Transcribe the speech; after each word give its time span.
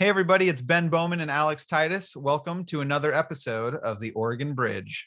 Hey, 0.00 0.08
everybody, 0.08 0.48
it's 0.48 0.62
Ben 0.62 0.88
Bowman 0.88 1.20
and 1.20 1.30
Alex 1.30 1.66
Titus. 1.66 2.16
Welcome 2.16 2.64
to 2.64 2.80
another 2.80 3.12
episode 3.12 3.74
of 3.74 4.00
the 4.00 4.12
Oregon 4.12 4.54
Bridge. 4.54 5.06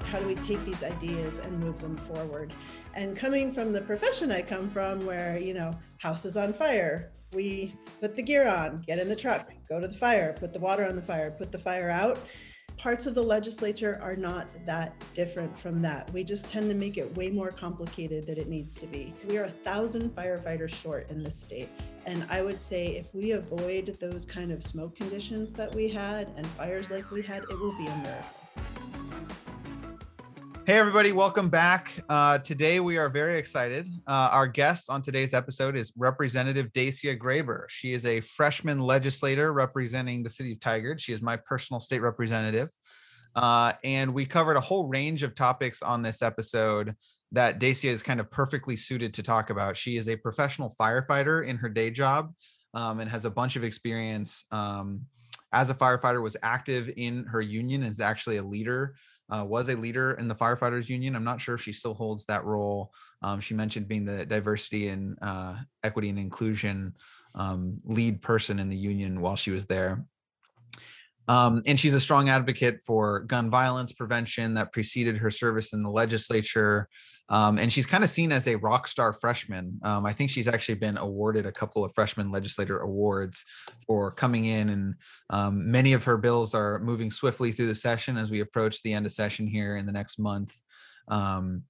How 0.00 0.18
do 0.18 0.26
we 0.26 0.34
take 0.36 0.64
these 0.64 0.82
ideas 0.82 1.40
and 1.40 1.60
move 1.60 1.78
them 1.82 1.98
forward? 1.98 2.54
And 2.94 3.14
coming 3.14 3.52
from 3.52 3.74
the 3.74 3.82
profession 3.82 4.32
I 4.32 4.40
come 4.40 4.70
from, 4.70 5.04
where, 5.04 5.38
you 5.38 5.52
know, 5.52 5.78
house 5.98 6.24
is 6.24 6.38
on 6.38 6.54
fire, 6.54 7.12
we 7.34 7.74
put 8.00 8.14
the 8.14 8.22
gear 8.22 8.48
on, 8.48 8.82
get 8.86 8.98
in 8.98 9.10
the 9.10 9.16
truck, 9.16 9.50
go 9.68 9.78
to 9.78 9.88
the 9.88 9.94
fire, 9.94 10.34
put 10.40 10.54
the 10.54 10.58
water 10.58 10.86
on 10.86 10.96
the 10.96 11.02
fire, 11.02 11.30
put 11.30 11.52
the 11.52 11.58
fire 11.58 11.90
out 11.90 12.18
parts 12.76 13.06
of 13.06 13.14
the 13.14 13.22
legislature 13.22 13.98
are 14.02 14.16
not 14.16 14.46
that 14.66 14.94
different 15.14 15.56
from 15.58 15.80
that. 15.82 16.12
We 16.12 16.24
just 16.24 16.48
tend 16.48 16.68
to 16.68 16.74
make 16.74 16.98
it 16.98 17.14
way 17.16 17.30
more 17.30 17.50
complicated 17.50 18.26
than 18.26 18.38
it 18.38 18.48
needs 18.48 18.76
to 18.76 18.86
be. 18.86 19.14
We 19.26 19.38
are 19.38 19.44
a 19.44 19.48
thousand 19.48 20.14
firefighters 20.14 20.74
short 20.74 21.10
in 21.10 21.22
this 21.22 21.36
state. 21.36 21.68
And 22.04 22.26
I 22.30 22.42
would 22.42 22.60
say 22.60 22.96
if 22.96 23.14
we 23.14 23.32
avoid 23.32 23.96
those 24.00 24.26
kind 24.26 24.52
of 24.52 24.62
smoke 24.62 24.94
conditions 24.96 25.52
that 25.54 25.74
we 25.74 25.88
had 25.88 26.28
and 26.36 26.46
fires 26.46 26.90
like 26.90 27.10
we 27.10 27.22
had, 27.22 27.42
it 27.44 27.58
will 27.58 27.76
be 27.76 27.86
a 27.86 27.96
miracle. 27.96 28.46
Hey, 30.66 30.78
everybody, 30.78 31.12
welcome 31.12 31.48
back. 31.48 31.92
Uh, 32.08 32.38
today, 32.38 32.80
we 32.80 32.96
are 32.96 33.08
very 33.08 33.38
excited. 33.38 33.86
Uh, 34.04 34.10
our 34.32 34.48
guest 34.48 34.90
on 34.90 35.00
today's 35.00 35.32
episode 35.32 35.76
is 35.76 35.92
Representative 35.96 36.72
Dacia 36.72 37.16
Grayber. 37.16 37.66
She 37.68 37.92
is 37.92 38.04
a 38.04 38.20
freshman 38.20 38.80
legislator 38.80 39.52
representing 39.52 40.24
the 40.24 40.28
city 40.28 40.50
of 40.50 40.58
Tigard. 40.58 40.98
She 40.98 41.12
is 41.12 41.22
my 41.22 41.36
personal 41.36 41.78
state 41.78 42.00
representative. 42.00 42.70
Uh, 43.36 43.74
and 43.84 44.12
we 44.12 44.26
covered 44.26 44.56
a 44.56 44.60
whole 44.60 44.88
range 44.88 45.22
of 45.22 45.36
topics 45.36 45.82
on 45.82 46.02
this 46.02 46.20
episode 46.20 46.96
that 47.30 47.60
Dacia 47.60 47.90
is 47.90 48.02
kind 48.02 48.18
of 48.18 48.28
perfectly 48.32 48.74
suited 48.74 49.14
to 49.14 49.22
talk 49.22 49.50
about. 49.50 49.76
She 49.76 49.96
is 49.96 50.08
a 50.08 50.16
professional 50.16 50.74
firefighter 50.80 51.46
in 51.46 51.58
her 51.58 51.68
day 51.68 51.92
job 51.92 52.34
um, 52.74 52.98
and 52.98 53.08
has 53.08 53.24
a 53.24 53.30
bunch 53.30 53.54
of 53.54 53.62
experience 53.62 54.44
um, 54.50 55.02
as 55.52 55.70
a 55.70 55.74
firefighter, 55.74 56.20
was 56.20 56.36
active 56.42 56.90
in 56.96 57.22
her 57.26 57.40
union, 57.40 57.84
is 57.84 58.00
actually 58.00 58.38
a 58.38 58.42
leader 58.42 58.96
uh, 59.30 59.44
was 59.44 59.68
a 59.68 59.76
leader 59.76 60.12
in 60.12 60.28
the 60.28 60.34
firefighters 60.34 60.88
union. 60.88 61.16
I'm 61.16 61.24
not 61.24 61.40
sure 61.40 61.54
if 61.54 61.62
she 61.62 61.72
still 61.72 61.94
holds 61.94 62.24
that 62.24 62.44
role. 62.44 62.92
Um, 63.22 63.40
she 63.40 63.54
mentioned 63.54 63.88
being 63.88 64.04
the 64.04 64.24
diversity 64.24 64.88
and 64.88 65.18
uh, 65.20 65.56
equity 65.82 66.10
and 66.10 66.18
inclusion 66.18 66.94
um, 67.34 67.78
lead 67.84 68.22
person 68.22 68.58
in 68.58 68.68
the 68.68 68.76
union 68.76 69.20
while 69.20 69.36
she 69.36 69.50
was 69.50 69.66
there. 69.66 70.04
Um, 71.28 71.62
and 71.66 71.78
she's 71.78 71.94
a 71.94 72.00
strong 72.00 72.28
advocate 72.28 72.80
for 72.84 73.20
gun 73.20 73.50
violence 73.50 73.92
prevention 73.92 74.54
that 74.54 74.72
preceded 74.72 75.16
her 75.18 75.30
service 75.30 75.72
in 75.72 75.82
the 75.82 75.90
legislature. 75.90 76.88
Um, 77.28 77.58
and 77.58 77.72
she's 77.72 77.86
kind 77.86 78.04
of 78.04 78.10
seen 78.10 78.30
as 78.30 78.46
a 78.46 78.54
rock 78.56 78.86
star 78.86 79.12
freshman. 79.12 79.80
Um, 79.82 80.06
I 80.06 80.12
think 80.12 80.30
she's 80.30 80.46
actually 80.46 80.76
been 80.76 80.96
awarded 80.96 81.44
a 81.44 81.52
couple 81.52 81.84
of 81.84 81.92
freshman 81.92 82.30
legislator 82.30 82.78
awards 82.78 83.44
for 83.86 84.12
coming 84.12 84.44
in, 84.44 84.68
and 84.68 84.94
um, 85.30 85.68
many 85.68 85.92
of 85.92 86.04
her 86.04 86.16
bills 86.16 86.54
are 86.54 86.78
moving 86.78 87.10
swiftly 87.10 87.50
through 87.50 87.66
the 87.66 87.74
session 87.74 88.16
as 88.16 88.30
we 88.30 88.40
approach 88.40 88.80
the 88.82 88.92
end 88.92 89.06
of 89.06 89.12
session 89.12 89.46
here 89.46 89.76
in 89.76 89.86
the 89.86 89.92
next 89.92 90.20
month. 90.20 90.54
Um, 91.08 91.62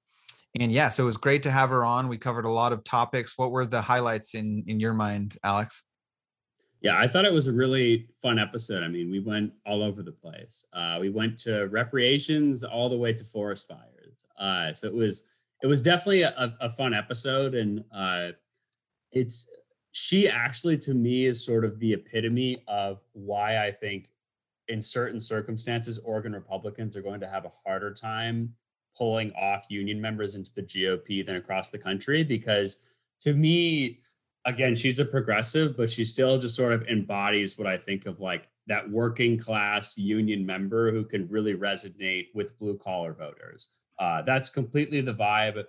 and 0.61 0.71
yeah, 0.71 0.91
so 0.91 1.05
it 1.05 1.07
was 1.07 1.17
great 1.17 1.43
to 1.45 1.51
have 1.51 1.71
her 1.71 1.85
on. 1.85 2.09
We 2.09 2.19
covered 2.19 2.45
a 2.45 2.51
lot 2.51 2.73
of 2.73 2.85
topics. 2.85 3.37
What 3.37 3.51
were 3.51 3.67
the 3.67 3.81
highlights 3.81 4.35
in 4.35 4.65
in 4.67 4.79
your 4.79 4.95
mind, 4.95 5.39
Alex? 5.43 5.83
Yeah, 6.87 7.01
I 7.01 7.09
thought 7.09 7.25
it 7.25 7.33
was 7.33 7.49
a 7.49 7.53
really 7.53 8.07
fun 8.23 8.39
episode. 8.39 8.85
I 8.85 8.87
mean, 8.87 9.11
we 9.11 9.19
went 9.19 9.53
all 9.67 9.83
over 9.83 10.05
the 10.05 10.13
place. 10.13 10.65
Uh, 10.73 10.99
we 11.01 11.11
went 11.11 11.37
to 11.41 11.67
recreations 11.67 12.63
all 12.63 12.89
the 12.89 12.97
way 12.97 13.13
to 13.13 13.25
forest 13.25 13.67
fires. 13.67 14.25
Uh, 14.39 14.73
so 14.73 14.87
it 14.87 14.95
was 14.95 15.27
it 15.65 15.67
was 15.67 15.83
definitely 15.83 16.23
a, 16.23 16.57
a 16.61 16.71
fun 16.71 16.95
episode, 16.95 17.57
and 17.57 17.83
uh, 17.93 18.29
it's 19.11 19.51
she 19.91 20.29
actually 20.29 20.79
to 20.79 20.95
me 20.95 21.27
is 21.27 21.45
sort 21.45 21.65
of 21.65 21.77
the 21.81 21.93
epitome 21.93 22.63
of 22.69 23.01
why 23.15 23.67
I 23.67 23.73
think 23.73 24.13
in 24.69 24.81
certain 24.81 25.19
circumstances 25.19 25.99
Oregon 25.99 26.35
Republicans 26.35 26.97
are 26.97 27.03
going 27.03 27.19
to 27.19 27.29
have 27.29 27.47
a 27.47 27.51
harder 27.65 27.93
time 27.93 28.55
pulling 28.97 29.33
off 29.33 29.67
union 29.71 30.01
members 30.01 30.37
into 30.37 30.55
the 30.55 30.63
GOP 30.63 31.27
than 31.27 31.35
across 31.35 31.69
the 31.69 31.79
country 31.79 32.23
because 32.23 32.85
to 33.23 33.35
me 33.35 34.03
again, 34.47 34.75
she's 34.75 35.01
a 35.01 35.05
progressive, 35.05 35.77
but 35.77 35.91
she 35.91 36.05
still 36.05 36.39
just 36.39 36.57
sort 36.57 36.73
of 36.73 36.87
embodies 36.89 37.59
what 37.59 37.67
I 37.67 37.77
think 37.77 38.07
of 38.07 38.21
like 38.21 38.49
that 38.69 38.89
working 38.89 39.39
class 39.39 39.99
union 39.99 40.47
member 40.47 40.91
who 40.91 41.05
can 41.05 41.27
really 41.27 41.55
resonate 41.55 42.29
with 42.33 42.57
blue 42.59 42.79
collar 42.79 43.13
voters. 43.13 43.69
Uh, 43.99 44.23
that's 44.23 44.49
completely 44.49 45.01
the 45.01 45.15
vibe 45.15 45.63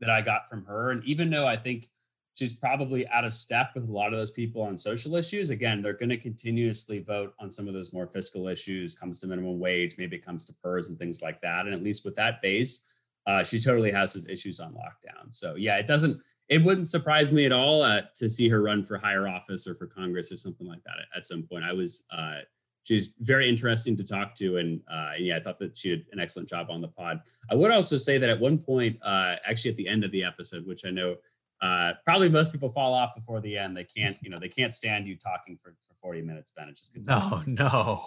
that 0.00 0.10
I 0.10 0.20
got 0.20 0.48
from 0.48 0.64
her. 0.66 0.90
And 0.90 1.02
even 1.04 1.30
though 1.30 1.46
I 1.46 1.56
think 1.56 1.86
she's 2.34 2.52
probably 2.52 3.08
out 3.08 3.24
of 3.24 3.32
step 3.32 3.70
with 3.74 3.88
a 3.88 3.92
lot 3.92 4.12
of 4.12 4.18
those 4.18 4.30
people 4.30 4.60
on 4.62 4.76
social 4.76 5.16
issues, 5.16 5.50
again, 5.50 5.80
they're 5.80 5.92
going 5.94 6.10
to 6.10 6.18
continuously 6.18 6.98
vote 6.98 7.34
on 7.40 7.50
some 7.50 7.68
of 7.68 7.74
those 7.74 7.92
more 7.92 8.06
fiscal 8.06 8.48
issues, 8.48 8.94
comes 8.94 9.18
to 9.20 9.26
minimum 9.26 9.58
wage, 9.58 9.96
maybe 9.96 10.16
it 10.16 10.24
comes 10.24 10.44
to 10.46 10.54
PERS 10.62 10.90
and 10.90 10.98
things 10.98 11.22
like 11.22 11.40
that. 11.40 11.64
And 11.64 11.74
at 11.74 11.82
least 11.82 12.04
with 12.04 12.16
that 12.16 12.42
base, 12.42 12.82
uh, 13.26 13.44
she 13.44 13.58
totally 13.58 13.90
has 13.92 14.12
his 14.12 14.28
issues 14.28 14.60
on 14.60 14.74
lockdown. 14.74 15.30
So 15.30 15.54
yeah, 15.54 15.76
it 15.76 15.86
doesn't 15.86 16.20
it 16.48 16.62
wouldn't 16.62 16.88
surprise 16.88 17.32
me 17.32 17.46
at 17.46 17.52
all 17.52 17.82
uh, 17.82 18.02
to 18.14 18.28
see 18.28 18.48
her 18.48 18.62
run 18.62 18.84
for 18.84 18.98
higher 18.98 19.26
office 19.26 19.66
or 19.66 19.74
for 19.74 19.86
Congress 19.86 20.30
or 20.30 20.36
something 20.36 20.66
like 20.66 20.82
that 20.84 20.96
at, 20.98 21.18
at 21.18 21.26
some 21.26 21.42
point. 21.42 21.64
I 21.64 21.72
was, 21.72 22.04
uh, 22.10 22.40
she's 22.82 23.14
very 23.20 23.48
interesting 23.48 23.96
to 23.96 24.04
talk 24.04 24.34
to. 24.36 24.58
And, 24.58 24.80
uh, 24.90 25.12
and, 25.16 25.24
yeah, 25.24 25.36
I 25.36 25.40
thought 25.40 25.58
that 25.60 25.76
she 25.76 25.90
did 25.90 26.06
an 26.12 26.20
excellent 26.20 26.48
job 26.48 26.66
on 26.70 26.82
the 26.82 26.88
pod. 26.88 27.20
I 27.50 27.54
would 27.54 27.70
also 27.70 27.96
say 27.96 28.18
that 28.18 28.28
at 28.28 28.38
one 28.38 28.58
point, 28.58 28.98
uh, 29.02 29.36
actually 29.46 29.70
at 29.70 29.76
the 29.78 29.88
end 29.88 30.04
of 30.04 30.10
the 30.10 30.22
episode, 30.22 30.66
which 30.66 30.84
I 30.84 30.90
know 30.90 31.16
uh, 31.62 31.94
probably 32.04 32.28
most 32.28 32.52
people 32.52 32.68
fall 32.68 32.92
off 32.92 33.14
before 33.14 33.40
the 33.40 33.56
end, 33.56 33.74
they 33.74 33.84
can't, 33.84 34.16
you 34.20 34.28
know, 34.28 34.38
they 34.38 34.48
can't 34.48 34.74
stand 34.74 35.06
you 35.06 35.16
talking 35.16 35.56
for, 35.56 35.70
for 35.88 35.94
40 36.02 36.22
minutes, 36.22 36.52
Ben. 36.54 36.68
It 36.68 36.76
just 36.76 36.94
gets, 36.94 37.08
no, 37.08 37.42
no. 37.46 38.06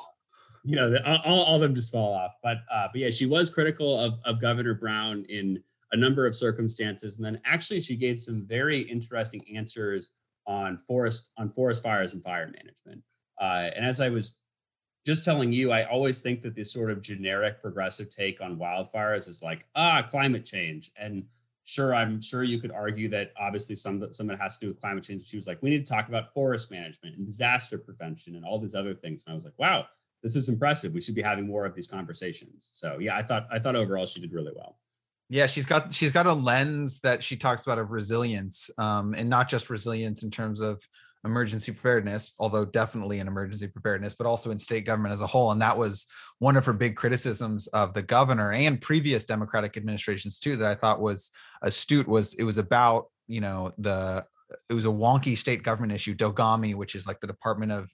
You 0.64 0.76
know, 0.76 0.98
all, 1.06 1.42
all 1.44 1.56
of 1.56 1.62
them 1.62 1.74
just 1.74 1.92
fall 1.92 2.14
off. 2.14 2.34
But, 2.44 2.58
uh, 2.72 2.90
but 2.92 3.02
yeah, 3.02 3.10
she 3.10 3.26
was 3.26 3.50
critical 3.50 3.98
of, 3.98 4.20
of 4.26 4.40
Governor 4.40 4.76
Brown 4.76 5.26
in, 5.28 5.64
a 5.92 5.98
number 5.98 6.26
of 6.26 6.36
circumstances. 6.36 7.18
And 7.18 7.26
then 7.26 7.40
actually 7.46 7.80
she 7.80 7.96
gave 7.96 8.20
some 8.20 8.46
very 8.46 8.82
interesting 8.82 9.42
answers 9.56 10.10
on 10.46 10.78
forest 10.78 11.32
on 11.38 11.50
forest 11.50 11.84
fires 11.84 12.14
and 12.14 12.24
fire 12.24 12.48
management. 12.48 13.02
Uh, 13.40 13.70
and 13.76 13.86
as 13.86 14.00
I 14.02 14.10
was 14.10 14.40
just 15.06 15.24
telling 15.24 15.52
you, 15.52 15.72
I 15.72 15.86
always 15.86 16.20
think 16.20 16.42
that 16.42 16.56
this 16.56 16.72
sort 16.72 16.92
of 16.92 17.02
generic 17.02 17.62
progressive 17.62 18.10
take 18.10 18.42
on 18.42 18.58
wildfires 18.58 19.30
is 19.30 19.42
like, 19.42 19.66
ah, 19.76 20.02
climate 20.02 20.46
change. 20.46 20.92
And 21.00 21.24
sure, 21.64 21.94
I'm 21.96 22.22
sure 22.22 22.44
you 22.44 22.60
could 22.60 22.72
argue 22.72 23.08
that 23.10 23.32
obviously 23.40 23.76
some 23.76 24.06
some 24.12 24.30
of 24.30 24.34
it 24.34 24.42
has 24.42 24.58
to 24.58 24.66
do 24.66 24.70
with 24.70 24.82
climate 24.82 25.04
change. 25.04 25.22
But 25.22 25.28
she 25.28 25.38
was 25.38 25.48
like, 25.48 25.62
we 25.62 25.70
need 25.70 25.86
to 25.86 25.94
talk 25.94 26.08
about 26.08 26.34
forest 26.34 26.72
management 26.72 27.16
and 27.16 27.26
disaster 27.26 27.78
prevention 27.78 28.36
and 28.36 28.44
all 28.44 28.60
these 28.60 28.76
other 28.76 28.94
things. 28.94 29.24
And 29.26 29.32
I 29.34 29.36
was 29.36 29.46
like, 29.46 29.58
wow, 29.58 29.86
this 30.24 30.36
is 30.36 30.50
impressive. 30.50 30.94
We 30.94 31.02
should 31.02 31.16
be 31.16 31.22
having 31.22 31.48
more 31.48 31.66
of 31.66 31.76
these 31.76 31.88
conversations. 31.88 32.72
So 32.74 32.98
yeah, 33.00 33.16
I 33.16 33.24
thought 33.24 33.48
I 33.52 33.60
thought 33.60 33.76
overall 33.76 34.06
she 34.06 34.20
did 34.20 34.34
really 34.34 34.54
well 34.56 34.78
yeah 35.30 35.48
she's 35.48 35.66
got 35.66 35.94
she's 35.94 36.12
got 36.12 36.26
a 36.26 36.34
lens 36.34 37.00
that 37.00 37.24
she 37.24 37.36
talks 37.36 37.66
about 37.66 37.80
of 37.80 37.92
resilience 37.92 38.70
um, 38.78 39.14
and 39.14 39.30
not 39.30 39.50
just 39.50 39.70
resilience 39.70 40.24
in 40.24 40.32
terms 40.32 40.60
of 40.60 40.82
emergency 41.26 41.72
preparedness 41.72 42.34
although 42.40 42.64
definitely 42.64 43.20
in 43.20 43.28
emergency 43.28 43.68
preparedness 43.68 44.14
but 44.14 44.28
also 44.28 44.52
in 44.52 44.60
state 44.60 44.86
government 44.86 45.14
as 45.14 45.22
a 45.22 45.28
whole 45.28 45.52
and 45.52 45.62
that 45.62 45.78
was 45.78 46.06
one 46.40 46.56
of 46.56 46.64
her 46.64 46.74
big 46.74 46.96
criticisms 46.96 47.68
of 47.68 47.94
the 47.94 48.02
governor 48.02 48.54
and 48.54 48.82
previous 48.82 49.26
democratic 49.26 49.76
administrations 49.76 50.40
too 50.40 50.56
that 50.56 50.72
i 50.72 50.76
thought 50.76 51.02
was 51.02 51.32
astute 51.64 52.08
was 52.08 52.34
it 52.36 52.44
was 52.44 52.58
about 52.58 53.08
you 53.28 53.42
know 53.42 53.74
the 53.80 54.24
it 54.70 54.74
was 54.74 54.86
a 54.86 54.90
wonky 54.90 55.38
state 55.38 55.64
government 55.64 55.92
issue 55.92 56.16
DOGAMI 56.16 56.76
which 56.76 56.96
is 56.96 57.06
like 57.06 57.20
the 57.20 57.28
department 57.28 57.72
of 57.72 57.92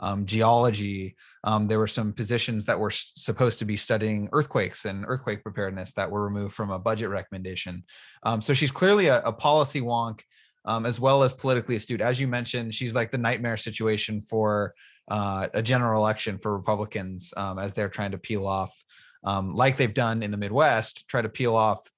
um, 0.00 0.26
geology. 0.26 1.16
Um, 1.44 1.68
there 1.68 1.78
were 1.78 1.86
some 1.86 2.12
positions 2.12 2.64
that 2.66 2.78
were 2.78 2.90
supposed 2.90 3.58
to 3.60 3.64
be 3.64 3.76
studying 3.76 4.28
earthquakes 4.32 4.84
and 4.84 5.04
earthquake 5.06 5.42
preparedness 5.42 5.92
that 5.92 6.10
were 6.10 6.24
removed 6.24 6.54
from 6.54 6.70
a 6.70 6.78
budget 6.78 7.08
recommendation. 7.08 7.84
Um, 8.22 8.40
so 8.40 8.54
she's 8.54 8.70
clearly 8.70 9.06
a, 9.06 9.20
a 9.22 9.32
policy 9.32 9.80
wonk. 9.80 10.20
Um, 10.68 10.84
as 10.84 10.98
well 10.98 11.22
as 11.22 11.32
politically 11.32 11.76
astute. 11.76 12.00
As 12.00 12.18
you 12.18 12.26
mentioned, 12.26 12.74
she's 12.74 12.92
like 12.92 13.12
the 13.12 13.18
nightmare 13.18 13.56
situation 13.56 14.20
for 14.28 14.74
uh, 15.06 15.46
a 15.54 15.62
general 15.62 16.02
election 16.02 16.38
for 16.38 16.56
Republicans 16.56 17.32
um, 17.36 17.60
as 17.60 17.72
they're 17.72 17.88
trying 17.88 18.10
to 18.10 18.18
peel 18.18 18.48
off, 18.48 18.74
um, 19.22 19.54
like 19.54 19.76
they've 19.76 19.94
done 19.94 20.24
in 20.24 20.32
the 20.32 20.36
Midwest, 20.36 21.06
try 21.06 21.22
to 21.22 21.28
peel 21.28 21.54
off 21.54 21.88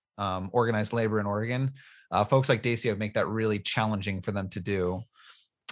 organized 0.52 0.92
labor 0.92 1.18
in 1.18 1.24
Oregon. 1.24 1.72
Uh, 2.10 2.24
folks 2.24 2.48
like 2.48 2.62
Dacia 2.62 2.96
make 2.96 3.14
that 3.14 3.28
really 3.28 3.58
challenging 3.58 4.20
for 4.20 4.32
them 4.32 4.48
to 4.50 4.60
do. 4.60 5.02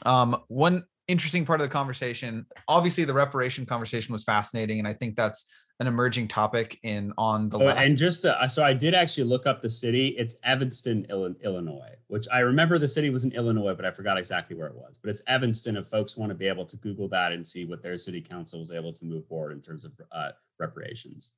Um, 0.05 0.43
one 0.49 0.85
interesting 1.08 1.44
part 1.44 1.61
of 1.61 1.69
the 1.69 1.73
conversation. 1.73 2.47
Obviously, 2.69 3.05
the 3.05 3.14
reparation 3.14 3.67
conversation 3.67 4.12
was 4.12 4.25
fascinating, 4.25 4.79
and 4.79 4.88
I 4.88 4.93
think 4.93 5.17
that's 5.17 5.47
an 5.79 5.87
emerging 5.87 6.26
topic 6.26 6.79
in 6.85 7.12
on 7.19 7.49
the 7.50 7.58
oh, 7.58 7.64
left. 7.64 7.81
And 7.81 7.99
just 7.99 8.25
uh, 8.25 8.49
so 8.49 8.64
I 8.64 8.73
did 8.73 8.94
actually 8.94 9.25
look 9.25 9.47
up 9.47 9.61
the 9.61 9.69
city. 9.69 10.08
It's 10.19 10.37
Evanston, 10.43 11.06
Illinois, 11.11 11.93
which 12.06 12.26
I 12.32 12.41
remember 12.41 12.79
the 12.79 12.88
city 12.88 13.11
was 13.11 13.25
in 13.25 13.32
Illinois, 13.32 13.75
but 13.75 13.85
I 13.85 13.91
forgot 13.91 14.17
exactly 14.19 14.56
where 14.56 14.69
it 14.69 14.75
was. 14.75 14.99
But 14.99 15.11
it's 15.11 15.23
Evanston. 15.26 15.76
If 15.76 15.87
folks 15.87 16.17
want 16.17 16.31
to 16.31 16.35
be 16.35 16.49
able 16.49 16.64
to 16.67 16.76
Google 16.76 17.09
that 17.11 17.32
and 17.32 17.47
see 17.47 17.67
what 17.67 17.82
their 17.82 17.99
city 17.99 18.23
council 18.23 18.61
was 18.61 18.70
able 18.70 18.93
to 18.94 19.05
move 19.05 19.26
forward 19.26 19.52
in 19.52 19.61
terms 19.61 19.85
of 19.85 19.93
uh, 20.12 20.31
reparations. 20.59 21.32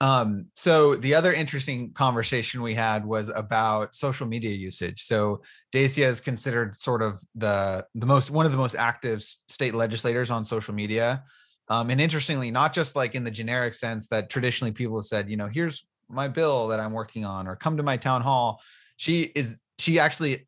Um, 0.00 0.46
so 0.54 0.94
the 0.94 1.14
other 1.14 1.32
interesting 1.32 1.92
conversation 1.92 2.60
we 2.60 2.74
had 2.74 3.06
was 3.06 3.30
about 3.30 3.94
social 3.94 4.26
media 4.26 4.50
usage. 4.50 5.04
So 5.04 5.42
Dacia 5.72 6.06
is 6.06 6.20
considered 6.20 6.76
sort 6.76 7.02
of 7.02 7.20
the 7.34 7.86
the 7.94 8.06
most 8.06 8.30
one 8.30 8.44
of 8.44 8.52
the 8.52 8.58
most 8.58 8.74
active 8.74 9.22
state 9.22 9.74
legislators 9.74 10.30
on 10.30 10.44
social 10.44 10.74
media. 10.74 11.24
Um, 11.68 11.90
and 11.90 12.00
interestingly, 12.00 12.50
not 12.50 12.74
just 12.74 12.94
like 12.94 13.14
in 13.14 13.24
the 13.24 13.30
generic 13.30 13.74
sense 13.74 14.06
that 14.08 14.30
traditionally 14.30 14.72
people 14.72 14.96
have 14.98 15.06
said, 15.06 15.30
you 15.30 15.36
know, 15.36 15.48
here's 15.48 15.86
my 16.08 16.28
bill 16.28 16.68
that 16.68 16.78
I'm 16.78 16.92
working 16.92 17.24
on, 17.24 17.48
or 17.48 17.56
come 17.56 17.78
to 17.78 17.82
my 17.82 17.96
town 17.96 18.22
hall. 18.22 18.60
She 18.98 19.22
is 19.22 19.60
she 19.78 19.98
actually 19.98 20.46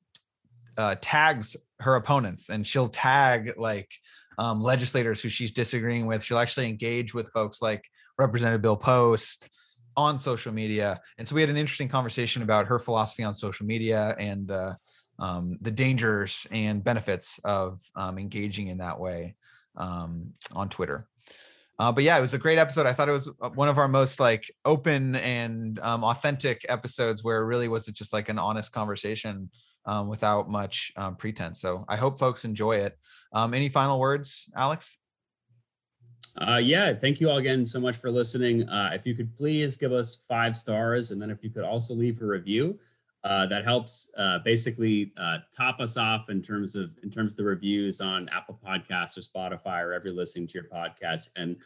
uh, 0.77 0.97
tags 1.01 1.57
her 1.81 1.97
opponents, 1.97 2.51
and 2.51 2.67
she'll 2.67 2.89
tag 2.89 3.55
like 3.57 3.91
um, 4.37 4.63
legislators 4.63 5.23
who 5.23 5.29
she's 5.29 5.53
disagreeing 5.53 6.07
with. 6.07 6.23
She'll 6.23 6.39
actually 6.39 6.69
engage 6.69 7.15
with 7.15 7.31
folks 7.33 7.63
like 7.63 7.83
Representative 8.19 8.63
Bill 8.63 8.77
Post 8.77 9.49
on 9.97 10.21
social 10.21 10.53
media. 10.53 11.01
And 11.19 11.27
so 11.27 11.35
we 11.35 11.41
had 11.41 11.51
an 11.51 11.57
interesting 11.57 11.89
conversation 11.89 12.43
about 12.43 12.67
her 12.67 12.79
philosophy 12.79 13.25
on 13.25 13.35
social 13.35 13.67
media 13.67 14.15
and 14.19 14.51
um, 15.19 15.59
the 15.61 15.71
dangers 15.71 16.47
and 16.51 16.83
benefits 16.83 17.41
of 17.45 17.81
um, 17.97 18.19
engaging 18.19 18.69
in 18.69 18.79
that 18.79 18.99
way 18.99 19.35
um, 19.77 20.33
on 20.55 20.69
Twitter. 20.69 21.09
Uh, 21.79 21.93
but 21.93 22.03
yeah, 22.03 22.19
it 22.19 22.21
was 22.21 22.35
a 22.35 22.39
great 22.39 22.59
episode. 22.59 22.87
I 22.87 22.93
thought 22.93 23.09
it 23.09 23.13
was 23.13 23.29
uh, 23.41 23.51
one 23.51 23.69
of 23.69 23.79
our 23.79 23.87
most 23.87 24.19
like 24.19 24.51
open 24.65 25.15
and 25.17 25.79
um, 25.81 26.03
authentic 26.03 26.65
episodes 26.69 27.23
where 27.23 27.39
it 27.41 27.47
really 27.47 27.69
was 27.69 27.87
it 27.87 27.95
just 27.95 28.13
like 28.13 28.29
an 28.29 28.39
honest 28.39 28.73
conversation 28.73 29.51
um, 29.87 30.09
without 30.09 30.51
much 30.51 30.93
um, 30.97 31.15
pretense. 31.17 31.61
So 31.61 31.85
I 31.89 31.97
hope 31.97 32.19
folks 32.19 32.45
enjoy 32.45 32.79
it. 32.79 32.99
Any 33.35 33.69
final 33.69 34.01
words, 34.01 34.51
Alex? 34.57 34.99
Uh, 36.41 36.61
yeah, 36.63 36.95
thank 36.95 37.21
you 37.21 37.29
all 37.29 37.39
again 37.39 37.65
so 37.65 37.81
much 37.81 37.97
for 37.97 38.11
listening. 38.11 38.69
Uh, 38.69 38.91
if 38.93 39.07
you 39.07 39.15
could 39.15 39.35
please 39.37 39.77
give 39.77 39.93
us 39.93 40.21
five 40.29 40.57
stars, 40.57 41.11
and 41.11 41.21
then 41.21 41.31
if 41.31 41.43
you 41.43 41.51
could 41.51 41.65
also 41.65 41.95
leave 41.95 42.23
a 42.23 42.25
review, 42.25 42.79
uh, 43.25 43.47
that 43.47 43.65
helps 43.65 44.11
uh, 44.17 44.39
basically 44.41 45.13
uh, 45.17 45.39
top 45.53 45.81
us 45.81 45.97
off 45.97 46.31
in 46.31 46.41
terms 46.41 46.77
of 46.77 46.91
in 47.03 47.11
terms 47.11 47.33
of 47.33 47.37
the 47.39 47.45
reviews 47.45 48.01
on 48.01 48.29
Apple 48.29 48.59
Podcasts 48.65 49.19
or 49.19 49.21
Spotify 49.21 49.83
or 49.83 49.93
ever 49.93 50.11
listening 50.11 50.47
to 50.47 50.55
your 50.55 50.69
podcast. 50.69 51.31
And 51.35 51.57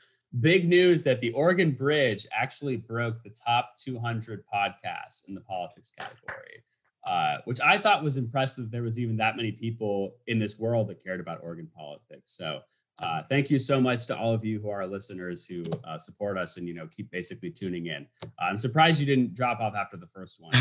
big 0.40 0.66
news 0.66 1.02
that 1.02 1.20
the 1.20 1.32
Oregon 1.32 1.72
Bridge 1.72 2.26
actually 2.34 2.76
broke 2.76 3.22
the 3.22 3.30
top 3.30 3.74
200 3.78 4.44
podcasts 4.52 5.28
in 5.28 5.34
the 5.34 5.42
politics 5.42 5.92
category. 5.96 6.64
Uh, 7.06 7.38
which 7.46 7.60
I 7.60 7.78
thought 7.78 8.04
was 8.04 8.16
impressive. 8.16 8.70
There 8.70 8.82
was 8.82 8.96
even 8.96 9.16
that 9.16 9.36
many 9.36 9.50
people 9.50 10.14
in 10.28 10.38
this 10.38 10.58
world 10.60 10.86
that 10.88 11.02
cared 11.02 11.18
about 11.18 11.40
Oregon 11.42 11.68
politics. 11.76 12.32
So 12.32 12.60
uh, 13.02 13.22
thank 13.28 13.50
you 13.50 13.58
so 13.58 13.80
much 13.80 14.06
to 14.06 14.16
all 14.16 14.32
of 14.32 14.44
you 14.44 14.60
who 14.60 14.70
are 14.70 14.86
listeners 14.86 15.46
who 15.46 15.62
uh, 15.84 15.98
support 15.98 16.38
us 16.38 16.56
and 16.56 16.68
you 16.68 16.74
know 16.74 16.86
keep 16.94 17.10
basically 17.10 17.50
tuning 17.50 17.86
in. 17.86 18.06
Uh, 18.24 18.26
I'm 18.42 18.56
surprised 18.56 19.00
you 19.00 19.06
didn't 19.06 19.34
drop 19.34 19.60
off 19.60 19.74
after 19.74 19.96
the 19.96 20.06
first 20.08 20.40
one. 20.40 20.52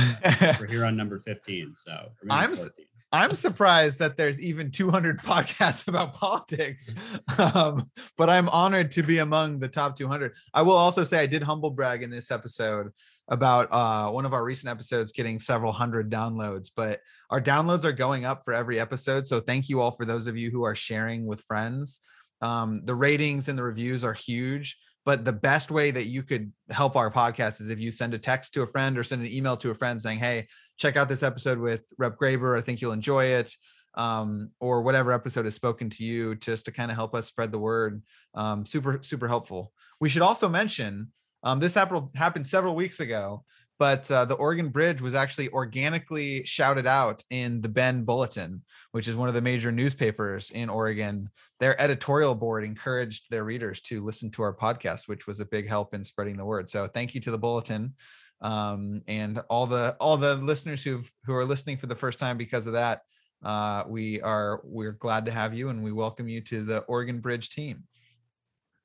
We're 0.59 0.67
here 0.67 0.85
on 0.85 0.95
number 0.95 1.19
15, 1.19 1.73
so 1.75 2.09
I'm 2.29 2.53
14. 2.53 2.85
I'm 3.13 3.31
surprised 3.31 3.99
that 3.99 4.15
there's 4.15 4.39
even 4.39 4.71
200 4.71 5.19
podcasts 5.19 5.87
about 5.89 6.13
politics, 6.13 6.93
um, 7.37 7.83
but 8.17 8.29
I'm 8.29 8.47
honored 8.49 8.91
to 8.91 9.03
be 9.03 9.17
among 9.17 9.59
the 9.59 9.67
top 9.67 9.97
200. 9.97 10.33
I 10.53 10.61
will 10.61 10.77
also 10.77 11.03
say 11.03 11.19
I 11.19 11.25
did 11.25 11.43
humble 11.43 11.71
brag 11.71 12.03
in 12.03 12.09
this 12.09 12.31
episode 12.31 12.91
about 13.27 13.67
uh, 13.71 14.09
one 14.11 14.25
of 14.25 14.33
our 14.33 14.43
recent 14.43 14.71
episodes 14.71 15.11
getting 15.11 15.39
several 15.39 15.73
hundred 15.73 16.09
downloads, 16.09 16.71
but 16.73 17.01
our 17.29 17.41
downloads 17.41 17.83
are 17.83 17.91
going 17.91 18.23
up 18.23 18.43
for 18.45 18.53
every 18.53 18.79
episode. 18.79 19.27
So 19.27 19.39
thank 19.41 19.67
you 19.67 19.81
all 19.81 19.91
for 19.91 20.05
those 20.05 20.27
of 20.27 20.37
you 20.37 20.49
who 20.49 20.63
are 20.63 20.75
sharing 20.75 21.25
with 21.25 21.41
friends. 21.41 22.01
Um, 22.41 22.81
the 22.85 22.95
ratings 22.95 23.47
and 23.47 23.57
the 23.57 23.63
reviews 23.63 24.03
are 24.03 24.13
huge, 24.13 24.77
but 25.05 25.25
the 25.25 25.33
best 25.33 25.71
way 25.71 25.91
that 25.91 26.07
you 26.07 26.23
could 26.23 26.51
help 26.69 26.95
our 26.95 27.11
podcast 27.11 27.61
is 27.61 27.69
if 27.69 27.79
you 27.79 27.91
send 27.91 28.13
a 28.13 28.19
text 28.19 28.53
to 28.53 28.61
a 28.61 28.67
friend 28.67 28.97
or 28.97 29.03
send 29.03 29.21
an 29.21 29.31
email 29.31 29.57
to 29.57 29.71
a 29.71 29.75
friend 29.75 30.01
saying, 30.01 30.19
Hey, 30.19 30.47
check 30.77 30.95
out 30.95 31.09
this 31.09 31.23
episode 31.23 31.59
with 31.59 31.81
Rep 31.97 32.17
Grayber. 32.17 32.57
I 32.57 32.61
think 32.61 32.81
you'll 32.81 32.91
enjoy 32.91 33.25
it. 33.25 33.53
Um, 33.93 34.51
or 34.61 34.83
whatever 34.83 35.11
episode 35.11 35.43
has 35.43 35.55
spoken 35.55 35.89
to 35.89 36.03
you 36.05 36.35
just 36.35 36.63
to 36.65 36.71
kind 36.71 36.89
of 36.91 36.95
help 36.95 37.13
us 37.13 37.27
spread 37.27 37.51
the 37.51 37.59
word. 37.59 38.01
Um, 38.33 38.65
super, 38.65 38.99
super 39.03 39.27
helpful. 39.27 39.73
We 39.99 40.07
should 40.07 40.21
also 40.21 40.47
mention 40.47 41.11
um, 41.43 41.59
this 41.59 41.73
happened, 41.73 42.07
happened 42.15 42.47
several 42.47 42.73
weeks 42.73 43.01
ago 43.01 43.43
but 43.81 44.11
uh, 44.11 44.25
the 44.25 44.35
Oregon 44.35 44.69
Bridge 44.69 45.01
was 45.01 45.15
actually 45.15 45.49
organically 45.49 46.43
shouted 46.45 46.85
out 46.85 47.23
in 47.31 47.61
the 47.61 47.67
Bend 47.67 48.05
Bulletin, 48.05 48.61
which 48.91 49.07
is 49.07 49.15
one 49.15 49.27
of 49.27 49.33
the 49.33 49.41
major 49.41 49.71
newspapers 49.71 50.51
in 50.51 50.69
Oregon. 50.69 51.27
Their 51.59 51.81
editorial 51.81 52.35
board 52.35 52.63
encouraged 52.63 53.31
their 53.31 53.43
readers 53.43 53.81
to 53.85 54.05
listen 54.05 54.29
to 54.33 54.43
our 54.43 54.55
podcast, 54.55 55.07
which 55.07 55.25
was 55.25 55.39
a 55.39 55.45
big 55.45 55.67
help 55.67 55.95
in 55.95 56.03
spreading 56.03 56.37
the 56.37 56.45
word. 56.45 56.69
So 56.69 56.85
thank 56.85 57.15
you 57.15 57.21
to 57.21 57.31
the 57.31 57.39
Bulletin 57.39 57.95
um, 58.41 59.01
and 59.07 59.39
all 59.49 59.65
the 59.65 59.95
all 59.99 60.15
the 60.15 60.35
listeners 60.35 60.83
who 60.83 61.01
who 61.25 61.33
are 61.33 61.43
listening 61.43 61.77
for 61.77 61.87
the 61.87 61.95
first 61.95 62.19
time 62.19 62.37
because 62.37 62.67
of 62.67 62.73
that. 62.73 63.01
Uh, 63.43 63.85
we 63.87 64.21
are 64.21 64.61
we're 64.63 64.91
glad 64.91 65.25
to 65.25 65.31
have 65.31 65.55
you 65.55 65.69
and 65.69 65.83
we 65.83 65.91
welcome 65.91 66.29
you 66.29 66.39
to 66.41 66.61
the 66.61 66.81
Oregon 66.81 67.19
Bridge 67.19 67.49
team. 67.49 67.85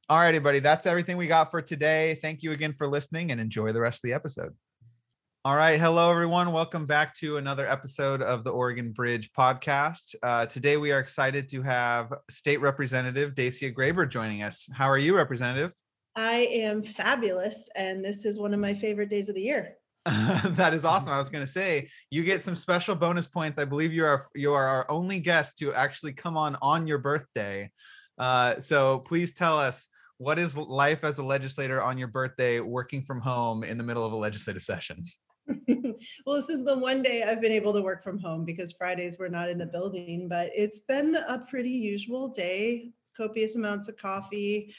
All 0.08 0.16
right, 0.16 0.28
everybody, 0.28 0.60
that's 0.60 0.86
everything 0.86 1.18
we 1.18 1.26
got 1.26 1.50
for 1.50 1.60
today. 1.60 2.18
Thank 2.22 2.42
you 2.42 2.52
again 2.52 2.72
for 2.72 2.88
listening 2.88 3.30
and 3.30 3.38
enjoy 3.38 3.72
the 3.72 3.80
rest 3.80 3.98
of 3.98 4.08
the 4.08 4.14
episode. 4.14 4.54
All 5.46 5.54
right. 5.54 5.78
Hello, 5.78 6.10
everyone. 6.10 6.50
Welcome 6.50 6.86
back 6.86 7.14
to 7.18 7.36
another 7.36 7.68
episode 7.68 8.20
of 8.20 8.42
the 8.42 8.50
Oregon 8.50 8.90
Bridge 8.90 9.30
podcast. 9.32 10.16
Uh, 10.20 10.44
today, 10.46 10.76
we 10.76 10.90
are 10.90 10.98
excited 10.98 11.48
to 11.50 11.62
have 11.62 12.12
State 12.28 12.60
Representative 12.60 13.32
Dacia 13.32 13.70
Grayber 13.70 14.10
joining 14.10 14.42
us. 14.42 14.68
How 14.72 14.90
are 14.90 14.98
you, 14.98 15.14
Representative? 15.14 15.70
I 16.16 16.48
am 16.50 16.82
fabulous, 16.82 17.68
and 17.76 18.04
this 18.04 18.24
is 18.24 18.40
one 18.40 18.54
of 18.54 18.58
my 18.58 18.74
favorite 18.74 19.08
days 19.08 19.28
of 19.28 19.36
the 19.36 19.40
year. 19.40 19.74
that 20.04 20.74
is 20.74 20.84
awesome. 20.84 21.12
I 21.12 21.18
was 21.20 21.30
going 21.30 21.46
to 21.46 21.52
say 21.52 21.90
you 22.10 22.24
get 22.24 22.42
some 22.42 22.56
special 22.56 22.96
bonus 22.96 23.28
points. 23.28 23.56
I 23.56 23.66
believe 23.66 23.92
you 23.92 24.04
are 24.04 24.26
you 24.34 24.52
are 24.52 24.66
our 24.66 24.90
only 24.90 25.20
guest 25.20 25.58
to 25.58 25.72
actually 25.72 26.14
come 26.14 26.36
on 26.36 26.56
on 26.60 26.88
your 26.88 26.98
birthday. 26.98 27.70
Uh, 28.18 28.58
so 28.58 28.98
please 28.98 29.32
tell 29.32 29.60
us 29.60 29.86
what 30.18 30.40
is 30.40 30.56
life 30.56 31.04
as 31.04 31.18
a 31.18 31.22
legislator 31.22 31.80
on 31.80 31.98
your 31.98 32.08
birthday, 32.08 32.58
working 32.58 33.02
from 33.02 33.20
home 33.20 33.62
in 33.62 33.78
the 33.78 33.84
middle 33.84 34.04
of 34.04 34.12
a 34.12 34.16
legislative 34.16 34.64
session. 34.64 35.04
Well, 36.24 36.36
this 36.36 36.50
is 36.50 36.64
the 36.64 36.78
one 36.78 37.02
day 37.02 37.22
I've 37.22 37.40
been 37.40 37.52
able 37.52 37.72
to 37.72 37.82
work 37.82 38.02
from 38.02 38.18
home 38.18 38.44
because 38.44 38.72
Fridays 38.72 39.16
we're 39.18 39.28
not 39.28 39.48
in 39.48 39.58
the 39.58 39.66
building, 39.66 40.28
but 40.28 40.50
it's 40.54 40.80
been 40.80 41.14
a 41.14 41.44
pretty 41.50 41.70
usual 41.70 42.28
day, 42.28 42.90
copious 43.16 43.56
amounts 43.56 43.88
of 43.88 43.96
coffee. 43.96 44.74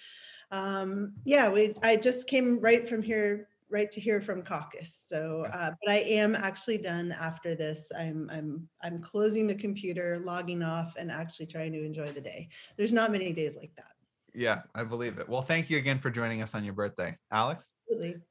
Um, 0.51 1.13
yeah, 1.25 1.49
we 1.49 1.73
I 1.83 1.95
just 1.97 2.27
came 2.27 2.59
right 2.59 2.87
from 2.87 3.01
here 3.01 3.47
right 3.69 3.91
to 3.91 3.99
hear 3.99 4.21
from 4.21 4.41
caucus. 4.41 4.97
So 5.07 5.45
uh, 5.51 5.71
but 5.83 5.91
i 5.91 5.97
am 5.97 6.35
actually 6.35 6.77
done 6.77 7.11
after 7.11 7.55
this. 7.55 7.91
I'm 7.97 8.29
i'm 8.31 8.67
i'm 8.83 9.01
closing 9.01 9.47
the 9.47 9.55
computer 9.55 10.19
logging 10.23 10.63
off 10.63 10.95
and 10.97 11.11
actually 11.11 11.47
trying 11.47 11.73
to 11.73 11.83
enjoy 11.83 12.07
the 12.07 12.21
day. 12.21 12.49
There's 12.77 12.93
not 12.93 13.11
many 13.11 13.33
days 13.33 13.57
like 13.57 13.71
that. 13.77 13.91
Yeah 14.33 14.61
i 14.75 14.83
believe 14.83 15.17
it. 15.19 15.27
Well 15.27 15.41
thank 15.41 15.69
you 15.69 15.77
again 15.77 15.99
for 15.99 16.09
joining 16.09 16.41
us 16.41 16.55
on 16.55 16.63
your 16.63 16.73
birthday. 16.73 17.17
Alex? 17.31 17.71
Absolutely. 17.91 18.21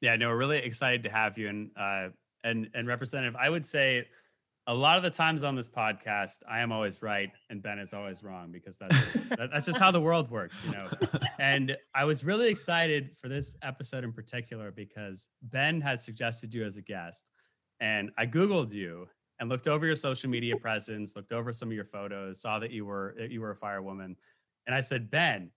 Yeah, 0.00 0.16
no, 0.16 0.28
we're 0.28 0.36
really 0.36 0.58
excited 0.58 1.04
to 1.04 1.10
have 1.10 1.38
you 1.38 1.48
and 1.48 1.70
uh, 1.78 2.08
and 2.44 2.68
and 2.74 2.86
representative. 2.86 3.36
I 3.36 3.50
would 3.50 3.66
say 3.66 4.06
a 4.68 4.74
lot 4.74 4.96
of 4.96 5.02
the 5.02 5.10
times 5.10 5.42
on 5.42 5.56
this 5.56 5.68
podcast, 5.68 6.42
I 6.48 6.60
am 6.60 6.70
always 6.70 7.02
right 7.02 7.30
and 7.50 7.60
Ben 7.60 7.80
is 7.80 7.92
always 7.92 8.22
wrong 8.22 8.52
because 8.52 8.78
that's 8.78 8.96
just, 9.12 9.28
that's 9.50 9.66
just 9.66 9.80
how 9.80 9.90
the 9.90 10.00
world 10.00 10.30
works, 10.30 10.62
you 10.64 10.70
know. 10.70 10.88
And 11.40 11.76
I 11.94 12.04
was 12.04 12.24
really 12.24 12.48
excited 12.48 13.16
for 13.16 13.28
this 13.28 13.56
episode 13.62 14.04
in 14.04 14.12
particular 14.12 14.70
because 14.70 15.30
Ben 15.42 15.80
had 15.80 15.98
suggested 15.98 16.54
you 16.54 16.64
as 16.64 16.76
a 16.76 16.82
guest, 16.82 17.28
and 17.80 18.10
I 18.16 18.26
googled 18.26 18.72
you 18.72 19.08
and 19.40 19.48
looked 19.48 19.66
over 19.66 19.84
your 19.84 19.96
social 19.96 20.30
media 20.30 20.56
presence, 20.56 21.16
looked 21.16 21.32
over 21.32 21.52
some 21.52 21.68
of 21.68 21.74
your 21.74 21.84
photos, 21.84 22.40
saw 22.40 22.60
that 22.60 22.70
you 22.70 22.86
were 22.86 23.16
you 23.28 23.40
were 23.40 23.50
a 23.50 23.56
firewoman, 23.56 24.14
and 24.66 24.74
I 24.76 24.80
said, 24.80 25.10
Ben, 25.10 25.50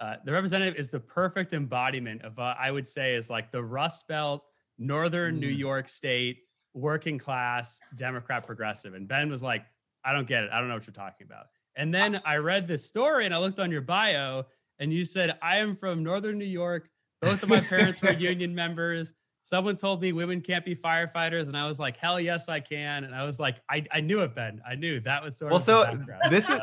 uh, 0.00 0.16
the 0.24 0.32
representative 0.32 0.76
is 0.76 0.88
the 0.88 1.00
perfect 1.00 1.52
embodiment 1.52 2.22
of 2.22 2.38
uh, 2.38 2.54
I 2.58 2.70
would 2.70 2.86
say 2.86 3.14
is 3.14 3.28
like 3.28 3.52
the 3.52 3.62
Rust 3.62 4.08
Belt, 4.08 4.44
Northern 4.78 5.36
mm. 5.36 5.40
New 5.40 5.48
York 5.48 5.88
State, 5.88 6.38
working 6.74 7.18
class 7.18 7.80
Democrat 7.96 8.46
progressive. 8.46 8.94
And 8.94 9.08
Ben 9.08 9.30
was 9.30 9.42
like, 9.42 9.64
I 10.04 10.12
don't 10.12 10.26
get 10.26 10.44
it. 10.44 10.50
I 10.52 10.60
don't 10.60 10.68
know 10.68 10.74
what 10.74 10.86
you're 10.86 10.94
talking 10.94 11.26
about. 11.26 11.46
And 11.74 11.92
then 11.92 12.20
I 12.24 12.36
read 12.36 12.66
this 12.66 12.84
story 12.84 13.26
and 13.26 13.34
I 13.34 13.38
looked 13.38 13.58
on 13.58 13.70
your 13.70 13.82
bio 13.82 14.44
and 14.78 14.92
you 14.92 15.04
said, 15.04 15.38
I 15.42 15.58
am 15.58 15.76
from 15.76 16.02
Northern 16.02 16.38
New 16.38 16.44
York. 16.44 16.88
Both 17.20 17.42
of 17.42 17.48
my 17.48 17.60
parents 17.60 18.02
were 18.02 18.12
union 18.18 18.54
members. 18.54 19.12
Someone 19.42 19.76
told 19.76 20.02
me 20.02 20.12
women 20.12 20.40
can't 20.40 20.64
be 20.64 20.74
firefighters. 20.74 21.48
And 21.48 21.56
I 21.56 21.66
was 21.68 21.78
like, 21.78 21.96
hell 21.96 22.20
yes, 22.20 22.48
I 22.48 22.60
can. 22.60 23.04
And 23.04 23.14
I 23.14 23.24
was 23.24 23.38
like, 23.38 23.56
I, 23.70 23.84
I 23.92 24.00
knew 24.00 24.20
it, 24.20 24.34
Ben. 24.34 24.60
I 24.68 24.74
knew 24.74 25.00
that 25.00 25.22
was 25.22 25.36
sort 25.36 25.52
well, 25.52 25.58
of 25.58 25.64
so 25.64 25.98
this 26.30 26.48
is 26.48 26.60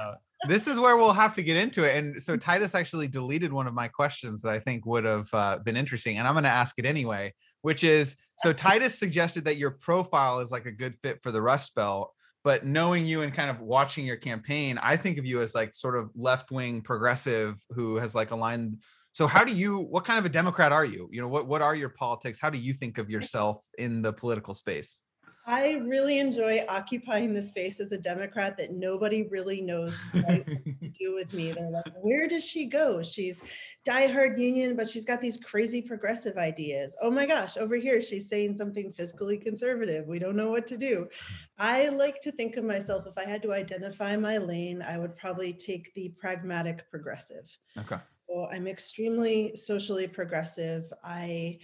this 0.48 0.68
is 0.68 0.80
where 0.80 0.98
we'll 0.98 1.14
have 1.14 1.34
to 1.36 1.44
get 1.44 1.58
into 1.58 1.84
it. 1.84 1.98
And 1.98 2.22
so 2.22 2.38
Titus 2.38 2.76
actually 2.76 3.08
deleted 3.08 3.52
one 3.52 3.68
of 3.68 3.74
my 3.74 3.88
questions 3.88 4.42
that 4.42 4.52
I 4.52 4.60
think 4.60 4.86
would 4.86 5.06
have 5.06 5.30
uh, 5.34 5.58
been 5.60 5.78
interesting, 5.78 6.18
and 6.18 6.28
I'm 6.28 6.34
going 6.34 6.44
to 6.44 6.50
ask 6.50 6.78
it 6.78 6.86
anyway. 6.86 7.34
Which 7.62 7.86
is 7.86 8.18
so 8.40 8.52
Titus 8.52 9.00
suggested 9.00 9.46
that 9.46 9.56
your 9.56 9.72
profile 9.72 10.40
is 10.40 10.52
like 10.52 10.66
a 10.66 10.72
good 10.72 10.96
fit 11.02 11.24
for 11.24 11.32
the 11.32 11.42
Rust 11.42 11.74
Belt, 11.76 12.12
but 12.44 12.66
knowing 12.66 13.06
you 13.06 13.22
and 13.22 13.34
kind 13.34 13.50
of 13.50 13.62
watching 13.62 14.06
your 14.06 14.18
campaign, 14.18 14.78
I 14.78 14.98
think 14.98 15.18
of 15.18 15.26
you 15.26 15.42
as 15.42 15.56
like 15.56 15.74
sort 15.74 15.98
of 15.98 16.12
left 16.14 16.52
wing 16.52 16.82
progressive 16.82 17.64
who 17.70 17.96
has 17.96 18.16
like 18.16 18.32
aligned 18.32 18.80
So 19.14 19.28
how 19.28 19.46
do 19.46 19.54
you 19.54 19.78
what 19.78 20.04
kind 20.04 20.20
of 20.20 20.26
a 20.26 20.30
Democrat 20.30 20.72
are 20.74 20.84
you? 20.84 21.08
You 21.12 21.22
know, 21.22 21.30
what 21.30 21.48
what 21.48 21.62
are 21.62 21.76
your 21.76 21.90
politics? 21.90 22.40
How 22.42 22.50
do 22.50 22.58
you 22.58 22.74
think 22.74 22.98
of 22.98 23.10
yourself 23.10 23.64
in 23.78 24.02
the 24.02 24.12
political 24.12 24.54
space? 24.54 25.04
I 25.46 25.82
really 25.86 26.20
enjoy 26.20 26.66
occupying 26.70 27.34
the 27.34 27.42
space 27.42 27.82
as 27.82 27.92
a 27.92 27.98
Democrat 27.98 28.58
that 28.58 28.72
nobody 28.72 29.24
really 29.24 29.60
knows 29.62 30.00
what 30.14 30.46
to 30.46 30.90
do 30.98 31.14
with 31.14 31.34
me. 31.34 31.52
They're 31.52 31.70
like, 31.70 31.94
where 32.02 32.28
does 32.28 32.46
she 32.46 32.66
go? 32.66 33.04
She's 33.04 33.44
diehard 33.86 34.40
union, 34.40 34.78
but 34.78 34.90
she's 34.90 35.06
got 35.06 35.20
these 35.20 35.38
crazy 35.38 35.82
progressive 35.82 36.38
ideas. 36.38 36.96
Oh 37.02 37.12
my 37.12 37.26
gosh, 37.26 37.58
over 37.58 37.76
here 37.76 38.02
she's 38.02 38.30
saying 38.30 38.56
something 38.56 38.94
fiscally 38.94 39.42
conservative. 39.42 40.08
We 40.08 40.20
don't 40.20 40.38
know 40.38 40.50
what 40.50 40.66
to 40.68 40.78
do. 40.78 41.10
I 41.58 41.90
like 41.90 42.22
to 42.22 42.32
think 42.32 42.56
of 42.56 42.64
myself 42.64 43.06
if 43.06 43.18
I 43.18 43.30
had 43.30 43.42
to 43.44 43.54
identify 43.54 44.16
my 44.16 44.38
lane, 44.38 44.82
I 44.82 44.98
would 44.98 45.16
probably 45.18 45.52
take 45.52 45.94
the 45.94 46.14
pragmatic 46.18 46.90
progressive. 46.90 47.50
Okay. 47.78 47.98
So 48.28 48.48
I'm 48.52 48.68
extremely 48.68 49.56
socially 49.58 50.08
progressive. 50.08 50.92
I 51.04 51.60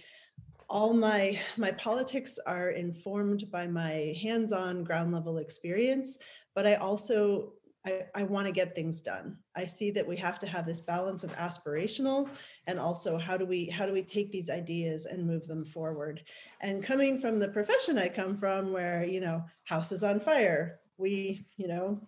all 0.70 0.94
my 0.94 1.38
my 1.56 1.72
politics 1.72 2.38
are 2.46 2.70
informed 2.70 3.50
by 3.50 3.66
my 3.66 4.16
hands-on 4.22 4.84
ground 4.84 5.12
level 5.12 5.38
experience 5.38 6.16
but 6.54 6.64
i 6.64 6.76
also 6.76 7.52
i, 7.86 8.04
I 8.14 8.22
want 8.22 8.46
to 8.46 8.52
get 8.52 8.74
things 8.74 9.00
done. 9.00 9.38
I 9.56 9.64
see 9.64 9.90
that 9.92 10.06
we 10.06 10.16
have 10.18 10.38
to 10.40 10.46
have 10.46 10.66
this 10.66 10.82
balance 10.82 11.24
of 11.24 11.34
aspirational 11.36 12.28
and 12.66 12.78
also 12.78 13.18
how 13.18 13.36
do 13.36 13.46
we 13.46 13.66
how 13.66 13.84
do 13.84 13.92
we 13.92 14.02
take 14.02 14.30
these 14.30 14.50
ideas 14.50 15.06
and 15.06 15.26
move 15.26 15.46
them 15.48 15.64
forward? 15.64 16.22
And 16.60 16.84
coming 16.84 17.20
from 17.20 17.38
the 17.38 17.48
profession 17.48 17.98
i 17.98 18.08
come 18.08 18.38
from 18.38 18.72
where 18.72 19.04
you 19.04 19.20
know 19.20 19.44
house 19.64 19.90
is 19.92 20.04
on 20.04 20.20
fire 20.20 20.78
we 20.98 21.44
you 21.56 21.66
know 21.66 22.00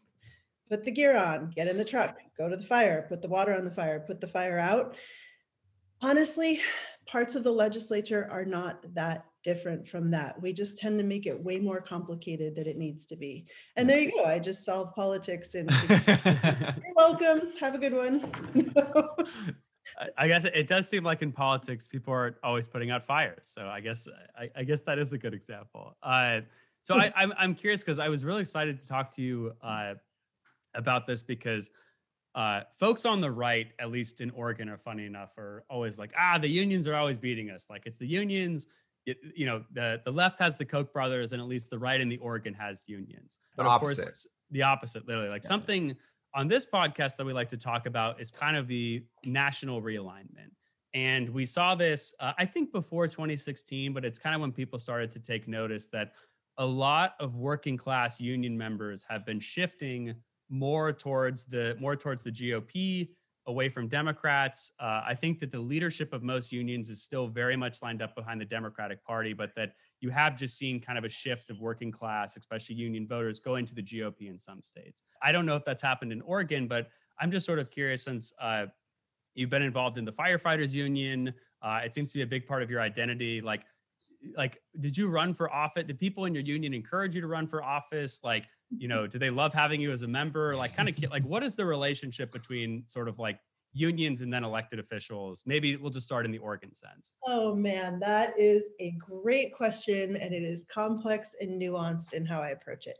put 0.70 0.84
the 0.84 0.90
gear 0.90 1.16
on 1.16 1.50
get 1.56 1.68
in 1.68 1.78
the 1.78 1.84
truck 1.84 2.16
go 2.38 2.48
to 2.48 2.56
the 2.56 2.64
fire 2.64 3.06
put 3.08 3.22
the 3.22 3.28
water 3.28 3.54
on 3.56 3.64
the 3.64 3.74
fire 3.74 3.98
put 4.00 4.20
the 4.20 4.28
fire 4.28 4.58
out. 4.58 4.94
Honestly 6.00 6.60
parts 7.06 7.34
of 7.34 7.44
the 7.44 7.50
legislature 7.50 8.28
are 8.30 8.44
not 8.44 8.84
that 8.94 9.26
different 9.44 9.88
from 9.88 10.10
that. 10.10 10.40
We 10.40 10.52
just 10.52 10.78
tend 10.78 10.98
to 10.98 11.04
make 11.04 11.26
it 11.26 11.42
way 11.42 11.58
more 11.58 11.80
complicated 11.80 12.54
than 12.54 12.66
it 12.66 12.76
needs 12.76 13.04
to 13.06 13.16
be. 13.16 13.46
And 13.76 13.88
there 13.88 14.00
you 14.00 14.12
go. 14.12 14.24
I 14.24 14.38
just 14.38 14.64
solved 14.64 14.94
politics 14.94 15.54
and 15.54 15.70
you're 15.88 16.94
welcome. 16.94 17.52
Have 17.58 17.74
a 17.74 17.78
good 17.78 17.92
one. 17.94 18.32
I 20.16 20.28
guess 20.28 20.44
it 20.44 20.68
does 20.68 20.88
seem 20.88 21.02
like 21.02 21.22
in 21.22 21.32
politics, 21.32 21.88
people 21.88 22.14
are 22.14 22.38
always 22.44 22.68
putting 22.68 22.90
out 22.90 23.02
fires. 23.02 23.48
So 23.48 23.66
I 23.66 23.80
guess 23.80 24.08
I, 24.38 24.48
I 24.54 24.64
guess 24.64 24.82
that 24.82 24.98
is 24.98 25.12
a 25.12 25.18
good 25.18 25.34
example. 25.34 25.96
Uh, 26.02 26.40
so 26.82 26.96
I, 26.96 27.12
I'm 27.16 27.32
I'm 27.38 27.54
curious 27.54 27.82
because 27.82 27.98
I 27.98 28.08
was 28.08 28.24
really 28.24 28.42
excited 28.42 28.78
to 28.78 28.86
talk 28.86 29.12
to 29.16 29.22
you 29.22 29.52
uh, 29.62 29.94
about 30.74 31.06
this 31.06 31.22
because 31.22 31.70
uh, 32.34 32.62
folks 32.78 33.04
on 33.04 33.20
the 33.20 33.30
right, 33.30 33.72
at 33.78 33.90
least 33.90 34.20
in 34.20 34.30
Oregon, 34.30 34.68
are 34.68 34.78
funny 34.78 35.06
enough, 35.06 35.36
are 35.36 35.64
always 35.68 35.98
like, 35.98 36.12
ah, 36.18 36.38
the 36.38 36.48
unions 36.48 36.86
are 36.86 36.94
always 36.94 37.18
beating 37.18 37.50
us. 37.50 37.66
Like 37.68 37.82
it's 37.86 37.98
the 37.98 38.06
unions. 38.06 38.66
It, 39.04 39.18
you 39.34 39.46
know, 39.46 39.64
the 39.72 40.00
the 40.04 40.12
left 40.12 40.38
has 40.38 40.56
the 40.56 40.64
Koch 40.64 40.92
brothers, 40.92 41.32
and 41.32 41.42
at 41.42 41.48
least 41.48 41.70
the 41.70 41.78
right 41.78 42.00
in 42.00 42.08
the 42.08 42.18
Oregon 42.18 42.54
has 42.54 42.84
unions. 42.86 43.38
But 43.56 43.66
of 43.66 43.72
opposite. 43.72 44.04
course, 44.04 44.26
the 44.50 44.62
opposite, 44.62 45.06
literally. 45.06 45.28
Like 45.28 45.42
Yeah. 45.44 45.48
something 45.48 45.96
on 46.34 46.48
this 46.48 46.64
podcast 46.64 47.16
that 47.16 47.26
we 47.26 47.32
like 47.32 47.48
to 47.50 47.56
talk 47.58 47.86
about 47.86 48.20
is 48.20 48.30
kind 48.30 48.56
of 48.56 48.66
the 48.68 49.04
national 49.24 49.82
realignment. 49.82 50.52
And 50.94 51.28
we 51.30 51.44
saw 51.44 51.74
this, 51.74 52.14
uh, 52.20 52.32
I 52.38 52.44
think, 52.46 52.72
before 52.72 53.06
2016, 53.06 53.92
but 53.92 54.04
it's 54.04 54.18
kind 54.18 54.34
of 54.34 54.40
when 54.40 54.52
people 54.52 54.78
started 54.78 55.10
to 55.12 55.18
take 55.20 55.48
notice 55.48 55.88
that 55.88 56.12
a 56.58 56.66
lot 56.66 57.14
of 57.18 57.36
working 57.36 57.76
class 57.76 58.20
union 58.20 58.56
members 58.56 59.04
have 59.08 59.24
been 59.26 59.40
shifting 59.40 60.14
more 60.52 60.92
towards 60.92 61.44
the 61.44 61.76
more 61.80 61.96
towards 61.96 62.22
the 62.22 62.30
GOP, 62.30 63.08
away 63.46 63.68
from 63.68 63.88
Democrats. 63.88 64.72
Uh, 64.78 65.02
I 65.04 65.14
think 65.14 65.40
that 65.40 65.50
the 65.50 65.58
leadership 65.58 66.12
of 66.12 66.22
most 66.22 66.52
unions 66.52 66.90
is 66.90 67.02
still 67.02 67.26
very 67.26 67.56
much 67.56 67.82
lined 67.82 68.02
up 68.02 68.14
behind 68.14 68.40
the 68.40 68.44
Democratic 68.44 69.02
Party, 69.02 69.32
but 69.32 69.54
that 69.56 69.72
you 70.00 70.10
have 70.10 70.36
just 70.36 70.56
seen 70.56 70.78
kind 70.80 70.98
of 70.98 71.04
a 71.04 71.08
shift 71.08 71.48
of 71.50 71.58
working 71.58 71.90
class, 71.90 72.36
especially 72.36 72.76
union 72.76 73.06
voters, 73.08 73.40
going 73.40 73.64
to 73.66 73.74
the 73.74 73.82
GOP 73.82 74.28
in 74.28 74.38
some 74.38 74.62
states. 74.62 75.02
I 75.22 75.32
don't 75.32 75.46
know 75.46 75.56
if 75.56 75.64
that's 75.64 75.82
happened 75.82 76.12
in 76.12 76.20
Oregon, 76.20 76.68
but 76.68 76.88
I'm 77.18 77.30
just 77.30 77.46
sort 77.46 77.58
of 77.58 77.70
curious 77.70 78.02
since 78.02 78.32
uh, 78.40 78.66
you've 79.34 79.50
been 79.50 79.62
involved 79.62 79.96
in 79.96 80.04
the 80.04 80.12
firefighters 80.12 80.74
union. 80.74 81.32
Uh, 81.62 81.80
it 81.84 81.94
seems 81.94 82.12
to 82.12 82.18
be 82.18 82.22
a 82.22 82.26
big 82.26 82.46
part 82.46 82.62
of 82.62 82.70
your 82.70 82.80
identity. 82.80 83.40
Like, 83.40 83.62
like, 84.36 84.58
did 84.78 84.96
you 84.96 85.08
run 85.08 85.34
for 85.34 85.52
office? 85.52 85.84
Did 85.84 85.98
people 85.98 86.26
in 86.26 86.34
your 86.34 86.44
union 86.44 86.74
encourage 86.74 87.14
you 87.14 87.20
to 87.20 87.26
run 87.26 87.46
for 87.46 87.62
office? 87.62 88.20
Like, 88.22 88.46
you 88.78 88.88
know, 88.88 89.06
do 89.06 89.18
they 89.18 89.30
love 89.30 89.52
having 89.52 89.80
you 89.80 89.92
as 89.92 90.02
a 90.02 90.08
member? 90.08 90.56
Like, 90.56 90.76
kind 90.76 90.88
of 90.88 91.10
like, 91.10 91.24
what 91.24 91.42
is 91.42 91.54
the 91.54 91.64
relationship 91.64 92.32
between 92.32 92.84
sort 92.86 93.08
of 93.08 93.18
like 93.18 93.38
unions 93.72 94.22
and 94.22 94.32
then 94.32 94.44
elected 94.44 94.78
officials? 94.78 95.44
Maybe 95.46 95.76
we'll 95.76 95.90
just 95.90 96.06
start 96.06 96.24
in 96.24 96.32
the 96.32 96.38
Oregon 96.38 96.72
sense. 96.72 97.12
Oh 97.26 97.54
man, 97.54 98.00
that 98.00 98.38
is 98.38 98.70
a 98.80 98.92
great 98.98 99.54
question, 99.54 100.16
and 100.16 100.34
it 100.34 100.42
is 100.42 100.64
complex 100.72 101.34
and 101.40 101.60
nuanced 101.60 102.12
in 102.12 102.26
how 102.26 102.40
I 102.40 102.50
approach 102.50 102.86
it. 102.86 102.98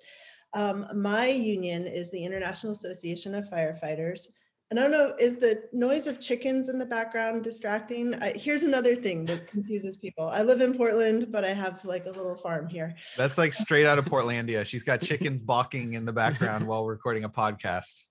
Um, 0.55 0.87
my 0.95 1.29
union 1.29 1.87
is 1.87 2.11
the 2.11 2.25
International 2.25 2.73
Association 2.73 3.35
of 3.35 3.47
Firefighters. 3.47 4.29
And 4.73 4.81
I 4.81 4.85
don't 4.85 4.93
know, 4.93 5.15
is 5.19 5.37
the 5.37 5.65
noise 5.75 6.07
of 6.07 6.19
chickens 6.19 6.71
in 6.71 6.79
the 6.79 6.87
background 6.87 7.45
distracting? 7.45 8.15
I, 8.23 8.33
here's 8.33 8.63
another 8.63 8.97
thing 8.97 9.27
that 9.27 9.47
confuses 9.51 9.99
people. 9.99 10.31
I 10.31 10.41
live 10.41 10.63
in 10.63 10.73
Portland, 10.73 11.31
but 11.31 11.45
I 11.45 11.53
have 11.53 11.85
like 11.85 12.07
a 12.07 12.11
little 12.11 12.37
farm 12.37 12.69
here. 12.71 12.95
That's 13.15 13.37
like 13.37 13.53
straight 13.53 13.85
out 13.85 13.99
of 13.99 14.07
Portlandia. 14.07 14.65
She's 14.65 14.83
got 14.83 15.03
chickens 15.03 15.43
balking 15.43 15.93
in 15.93 16.07
the 16.07 16.13
background 16.15 16.67
while 16.67 16.87
recording 16.87 17.25
a 17.25 17.29
podcast. 17.29 18.05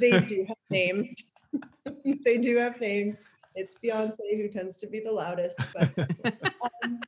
They 0.00 0.20
do 0.26 0.44
have 0.48 0.56
names. 0.70 1.14
they 2.24 2.36
do 2.36 2.56
have 2.56 2.80
names. 2.80 3.24
It's 3.54 3.76
Beyonce 3.76 4.36
who 4.36 4.48
tends 4.48 4.76
to 4.78 4.88
be 4.88 4.98
the 4.98 5.12
loudest. 5.12 5.56
But 5.72 6.52
um, 6.82 6.98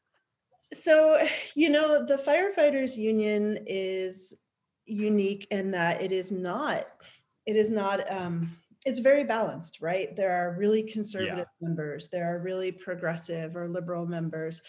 so, 0.73 1.26
you 1.57 1.69
know, 1.69 2.07
the 2.07 2.17
firefighters 2.17 2.97
union 2.97 3.59
is 3.67 4.40
unique 4.87 5.49
in 5.50 5.73
that 5.73 6.00
it 6.00 6.12
is 6.12 6.31
not, 6.31 6.87
it 7.45 7.57
is 7.57 7.71
not, 7.71 8.09
um, 8.12 8.57
it's 8.87 9.00
very 9.00 9.25
balanced, 9.25 9.78
right? 9.80 10.14
There 10.16 10.32
are 10.32 10.56
really 10.58 10.82
conservative 10.82 11.46
members, 11.60 12.08
there 12.08 12.34
are 12.34 12.40
really 12.40 12.72
progressive 12.72 13.56
or 13.56 13.68
liberal 13.68 14.06
members. 14.06 14.62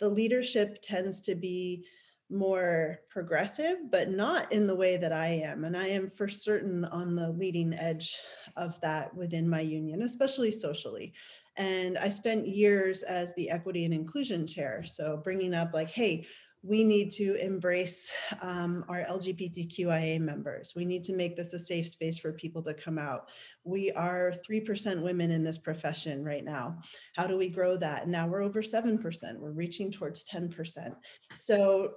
The 0.00 0.08
leadership 0.08 0.78
tends 0.82 1.20
to 1.22 1.34
be 1.34 1.86
more 2.30 2.98
progressive, 3.08 3.90
but 3.90 4.10
not 4.10 4.50
in 4.52 4.66
the 4.66 4.74
way 4.74 4.96
that 4.96 5.12
I 5.12 5.28
am. 5.28 5.64
And 5.64 5.76
I 5.76 5.88
am 5.88 6.10
for 6.10 6.28
certain 6.28 6.84
on 6.86 7.14
the 7.14 7.30
leading 7.30 7.74
edge 7.74 8.16
of 8.56 8.80
that 8.80 9.14
within 9.14 9.48
my 9.48 9.60
union, 9.60 10.02
especially 10.02 10.50
socially. 10.50 11.12
And 11.56 11.96
I 11.98 12.08
spent 12.08 12.48
years 12.48 13.02
as 13.02 13.34
the 13.34 13.50
equity 13.50 13.84
and 13.84 13.94
inclusion 13.94 14.46
chair. 14.46 14.82
So 14.84 15.20
bringing 15.22 15.54
up, 15.54 15.72
like, 15.72 15.90
hey, 15.90 16.26
we 16.66 16.82
need 16.82 17.12
to 17.12 17.34
embrace 17.34 18.10
um, 18.40 18.86
our 18.88 19.04
LGBTQIA 19.04 20.18
members. 20.18 20.72
We 20.74 20.86
need 20.86 21.04
to 21.04 21.12
make 21.12 21.36
this 21.36 21.52
a 21.52 21.58
safe 21.58 21.86
space 21.86 22.16
for 22.16 22.32
people 22.32 22.62
to 22.62 22.72
come 22.72 22.96
out. 22.96 23.28
We 23.64 23.92
are 23.92 24.32
3% 24.48 25.02
women 25.02 25.30
in 25.30 25.44
this 25.44 25.58
profession 25.58 26.24
right 26.24 26.42
now. 26.42 26.78
How 27.16 27.26
do 27.26 27.36
we 27.36 27.48
grow 27.48 27.76
that? 27.76 28.08
Now 28.08 28.26
we're 28.26 28.40
over 28.40 28.62
7%. 28.62 29.38
We're 29.38 29.50
reaching 29.50 29.92
towards 29.92 30.24
10%. 30.24 30.94
So 31.34 31.92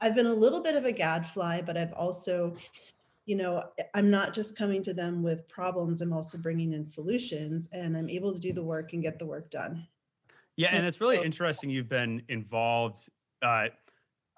I've 0.00 0.14
been 0.14 0.26
a 0.26 0.34
little 0.34 0.62
bit 0.62 0.76
of 0.76 0.84
a 0.84 0.92
gadfly, 0.92 1.62
but 1.62 1.76
I've 1.76 1.92
also, 1.94 2.54
you 3.26 3.34
know, 3.34 3.64
I'm 3.94 4.12
not 4.12 4.32
just 4.32 4.56
coming 4.56 4.84
to 4.84 4.94
them 4.94 5.24
with 5.24 5.48
problems, 5.48 6.02
I'm 6.02 6.12
also 6.12 6.38
bringing 6.38 6.72
in 6.72 6.86
solutions 6.86 7.68
and 7.72 7.96
I'm 7.96 8.08
able 8.08 8.32
to 8.32 8.38
do 8.38 8.52
the 8.52 8.62
work 8.62 8.92
and 8.92 9.02
get 9.02 9.18
the 9.18 9.26
work 9.26 9.50
done. 9.50 9.88
Yeah, 10.56 10.68
and 10.70 10.86
it's 10.86 11.00
really 11.00 11.18
interesting. 11.24 11.70
You've 11.70 11.88
been 11.88 12.22
involved. 12.28 13.08
Uh, 13.42 13.68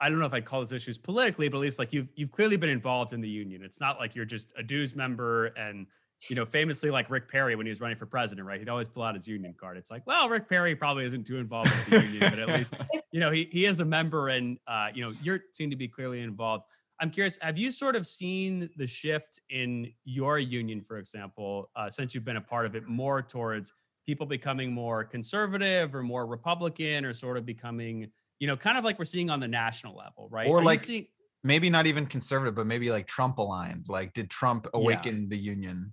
I 0.01 0.09
don't 0.09 0.19
know 0.19 0.27
if 0.27 0.35
I'd 0.35 0.45
call 0.45 0.61
these 0.61 0.73
issues 0.73 0.99
politically, 0.99 1.49
but 1.49 1.59
at 1.59 1.61
least 1.61 1.79
like 1.79 1.93
you've 1.93 2.09
you've 2.15 2.33
clearly 2.33 2.57
been 2.57 2.71
involved 2.71 3.13
in 3.13 3.21
the 3.21 3.29
union. 3.29 3.63
It's 3.63 3.81
not 3.81 3.99
like 3.99 4.15
you're 4.15 4.25
just 4.25 4.53
a 4.57 4.63
dues 4.63 4.97
member 4.97 5.47
and 5.47 5.87
you 6.29 6.37
know, 6.37 6.47
famously 6.47 6.91
like 6.91 7.11
Rick 7.11 7.29
Perry 7.29 7.55
when 7.55 7.67
he 7.67 7.71
was 7.71 7.81
running 7.81 7.97
for 7.97 8.07
president, 8.07 8.47
right? 8.47 8.59
He'd 8.59 8.69
always 8.69 8.89
pull 8.89 9.03
out 9.03 9.15
his 9.15 9.29
union 9.29 9.55
card. 9.59 9.77
It's 9.77 9.91
like, 9.91 10.07
well, 10.07 10.29
Rick 10.29 10.49
Perry 10.49 10.75
probably 10.75 11.05
isn't 11.05 11.27
too 11.27 11.37
involved 11.37 11.71
with 11.71 11.87
the 11.87 12.03
union, 12.13 12.31
but 12.31 12.39
at 12.39 12.49
least 12.49 12.75
you 13.13 13.21
know 13.21 13.31
he 13.31 13.49
he 13.51 13.67
is 13.67 13.81
a 13.81 13.85
member, 13.85 14.29
and 14.29 14.59
uh, 14.67 14.89
you 14.95 15.05
know 15.05 15.15
you 15.23 15.41
seem 15.53 15.71
to 15.71 15.77
be 15.77 15.89
clearly 15.89 16.21
involved. 16.21 16.65
I'm 17.01 17.11
curious, 17.11 17.37
have 17.43 17.59
you 17.59 17.73
sort 17.73 17.97
of 17.97 18.07
seen 18.07 18.71
the 18.77 18.87
shift 18.87 19.41
in 19.51 19.93
your 20.05 20.39
union, 20.39 20.81
for 20.81 20.99
example, 20.99 21.71
uh, 21.75 21.91
since 21.91 22.15
you've 22.15 22.25
been 22.25 22.37
a 22.37 22.41
part 22.41 22.67
of 22.67 22.77
it, 22.77 22.87
more 22.87 23.21
towards 23.21 23.73
people 24.07 24.27
becoming 24.27 24.73
more 24.73 25.03
conservative 25.03 25.95
or 25.95 26.05
more 26.05 26.25
Republican, 26.25 27.05
or 27.05 27.13
sort 27.13 27.37
of 27.37 27.45
becoming, 27.45 28.11
you 28.45 28.49
know, 28.49 28.59
kind 28.59 28.77
of 28.77 28.85
like 28.85 28.99
we're 28.99 29.07
seeing 29.07 29.31
on 29.31 29.41
the 29.41 29.49
national 29.49 29.97
level, 29.97 30.29
right? 30.31 30.47
Or 30.47 30.59
Are 30.59 30.63
like- 30.63 30.79
seeing- 30.79 31.07
Maybe 31.47 31.71
not 31.71 31.87
even 31.87 32.05
conservative, 32.05 32.55
but 32.55 32.67
maybe 32.67 32.91
like 32.91 33.07
Trump 33.07 33.39
aligned. 33.39 33.89
Like, 33.89 34.13
did 34.13 34.29
Trump 34.31 34.67
awaken 34.75 35.29
the 35.31 35.37
union? 35.39 35.93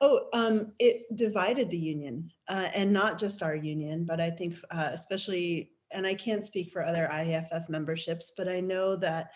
Oh, 0.00 0.26
um, 0.32 0.72
it 0.78 1.02
divided 1.16 1.68
the 1.70 1.78
union, 1.78 2.30
uh, 2.48 2.68
and 2.74 2.92
not 2.92 3.18
just 3.18 3.42
our 3.42 3.54
union, 3.56 4.04
but 4.04 4.20
I 4.20 4.30
think 4.30 4.54
uh, 4.70 4.90
especially, 4.92 5.72
and 5.92 6.06
I 6.06 6.14
can't 6.14 6.44
speak 6.44 6.72
for 6.72 6.82
other 6.84 7.08
IAFF 7.12 7.68
memberships, 7.68 8.32
but 8.36 8.48
I 8.48 8.60
know 8.60 8.94
that 8.96 9.30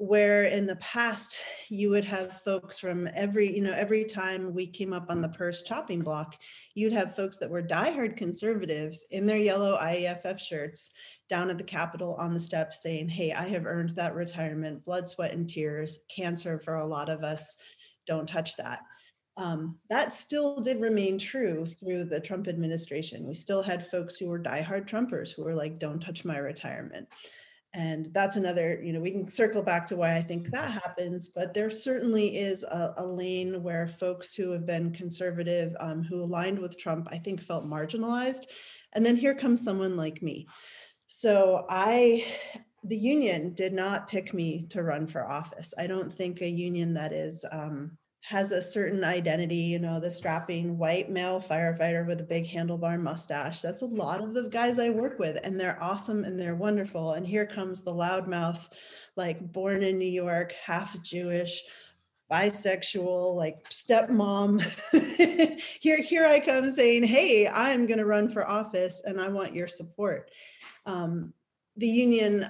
where 0.00 0.44
in 0.44 0.66
the 0.66 0.76
past 0.76 1.40
you 1.68 1.90
would 1.90 2.04
have 2.04 2.40
folks 2.42 2.78
from 2.78 3.06
every 3.14 3.54
you 3.54 3.62
know 3.62 3.72
every 3.72 4.04
time 4.04 4.54
we 4.54 4.66
came 4.66 4.92
up 4.94 5.06
on 5.10 5.20
the 5.20 5.28
PERS 5.28 5.62
chopping 5.62 6.00
block 6.00 6.36
you'd 6.74 6.92
have 6.92 7.14
folks 7.14 7.36
that 7.36 7.50
were 7.50 7.62
diehard 7.62 8.16
conservatives 8.16 9.06
in 9.10 9.26
their 9.26 9.38
yellow 9.38 9.78
IAFF 9.78 10.38
shirts 10.38 10.92
down 11.28 11.50
at 11.50 11.58
the 11.58 11.64
capitol 11.64 12.14
on 12.18 12.32
the 12.32 12.40
steps 12.40 12.82
saying 12.82 13.08
hey 13.08 13.32
i 13.32 13.46
have 13.46 13.66
earned 13.66 13.90
that 13.90 14.14
retirement 14.14 14.82
blood 14.84 15.06
sweat 15.06 15.32
and 15.32 15.48
tears 15.48 15.98
cancer 16.08 16.58
for 16.58 16.76
a 16.76 16.86
lot 16.86 17.10
of 17.10 17.22
us 17.22 17.56
don't 18.06 18.28
touch 18.28 18.56
that. 18.56 18.80
Um, 19.36 19.78
that 19.88 20.12
still 20.12 20.60
did 20.60 20.80
remain 20.80 21.16
true 21.18 21.64
through 21.64 22.04
the 22.04 22.20
trump 22.20 22.48
administration. 22.48 23.26
We 23.26 23.34
still 23.34 23.62
had 23.62 23.86
folks 23.86 24.16
who 24.16 24.28
were 24.28 24.40
diehard 24.40 24.88
trumpers 24.88 25.30
who 25.30 25.44
were 25.44 25.54
like 25.54 25.78
don't 25.78 26.00
touch 26.00 26.24
my 26.24 26.38
retirement 26.38 27.08
and 27.72 28.12
that's 28.12 28.34
another 28.36 28.80
you 28.82 28.92
know 28.92 29.00
we 29.00 29.12
can 29.12 29.28
circle 29.28 29.62
back 29.62 29.86
to 29.86 29.94
why 29.94 30.16
i 30.16 30.20
think 30.20 30.50
that 30.50 30.70
happens 30.70 31.28
but 31.28 31.54
there 31.54 31.70
certainly 31.70 32.36
is 32.36 32.64
a, 32.64 32.94
a 32.96 33.06
lane 33.06 33.62
where 33.62 33.86
folks 33.86 34.34
who 34.34 34.50
have 34.50 34.66
been 34.66 34.92
conservative 34.92 35.72
um, 35.78 36.02
who 36.02 36.20
aligned 36.20 36.58
with 36.58 36.76
trump 36.76 37.06
i 37.12 37.18
think 37.18 37.40
felt 37.40 37.64
marginalized. 37.64 38.46
And 38.92 39.04
then 39.04 39.16
here 39.16 39.34
comes 39.34 39.62
someone 39.62 39.96
like 39.96 40.22
me. 40.22 40.46
So 41.06 41.66
i 41.68 42.24
the 42.82 42.96
union 42.96 43.52
did 43.52 43.74
not 43.74 44.08
pick 44.08 44.32
me 44.32 44.66
to 44.70 44.82
run 44.82 45.06
for 45.06 45.30
office. 45.30 45.74
I 45.76 45.86
don't 45.86 46.10
think 46.10 46.40
a 46.40 46.48
union 46.48 46.94
that 46.94 47.12
is 47.12 47.44
um, 47.52 47.98
has 48.30 48.52
a 48.52 48.62
certain 48.62 49.02
identity, 49.02 49.56
you 49.56 49.80
know, 49.80 49.98
the 49.98 50.08
strapping 50.08 50.78
white 50.78 51.10
male 51.10 51.40
firefighter 51.40 52.06
with 52.06 52.20
a 52.20 52.24
big 52.24 52.46
handlebar 52.46 52.96
mustache. 52.96 53.60
That's 53.60 53.82
a 53.82 53.86
lot 53.86 54.22
of 54.22 54.34
the 54.34 54.44
guys 54.44 54.78
I 54.78 54.88
work 54.88 55.18
with, 55.18 55.36
and 55.42 55.58
they're 55.58 55.82
awesome 55.82 56.22
and 56.22 56.38
they're 56.38 56.54
wonderful. 56.54 57.14
And 57.14 57.26
here 57.26 57.44
comes 57.44 57.80
the 57.80 57.92
loudmouth, 57.92 58.68
like 59.16 59.52
born 59.52 59.82
in 59.82 59.98
New 59.98 60.08
York, 60.08 60.52
half 60.64 61.02
Jewish, 61.02 61.64
bisexual, 62.30 63.34
like 63.34 63.68
stepmom. 63.68 64.60
here, 65.80 66.00
here 66.00 66.24
I 66.24 66.38
come 66.38 66.72
saying, 66.72 67.02
Hey, 67.02 67.48
I'm 67.48 67.84
going 67.86 67.98
to 67.98 68.06
run 68.06 68.28
for 68.28 68.48
office 68.48 69.02
and 69.04 69.20
I 69.20 69.26
want 69.26 69.56
your 69.56 69.66
support. 69.66 70.30
Um, 70.86 71.34
the 71.76 71.88
union 71.88 72.48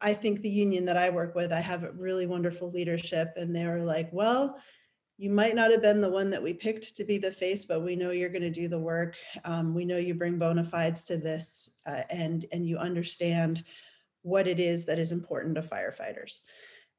I 0.00 0.14
think 0.14 0.40
the 0.40 0.50
union 0.50 0.86
that 0.86 0.96
I 0.96 1.10
work 1.10 1.36
with, 1.36 1.52
I 1.52 1.60
have 1.60 1.88
really 1.96 2.26
wonderful 2.26 2.68
leadership, 2.72 3.34
and 3.36 3.54
they 3.54 3.64
were 3.64 3.84
like, 3.84 4.12
"Well, 4.12 4.58
you 5.18 5.30
might 5.30 5.56
not 5.56 5.72
have 5.72 5.82
been 5.82 6.00
the 6.00 6.08
one 6.08 6.30
that 6.30 6.42
we 6.42 6.52
picked 6.52 6.94
to 6.94 7.04
be 7.04 7.18
the 7.18 7.32
face, 7.32 7.64
but 7.64 7.82
we 7.82 7.96
know 7.96 8.12
you're 8.12 8.28
going 8.28 8.40
to 8.40 8.50
do 8.50 8.68
the 8.68 8.78
work. 8.78 9.16
Um, 9.44 9.74
we 9.74 9.84
know 9.84 9.96
you 9.96 10.14
bring 10.14 10.38
bona 10.38 10.62
fides 10.62 11.02
to 11.04 11.16
this, 11.16 11.70
uh, 11.86 12.02
and 12.08 12.46
and 12.52 12.64
you 12.64 12.78
understand 12.78 13.64
what 14.22 14.46
it 14.46 14.60
is 14.60 14.86
that 14.86 14.98
is 14.98 15.10
important 15.10 15.56
to 15.56 15.62
firefighters. 15.62 16.38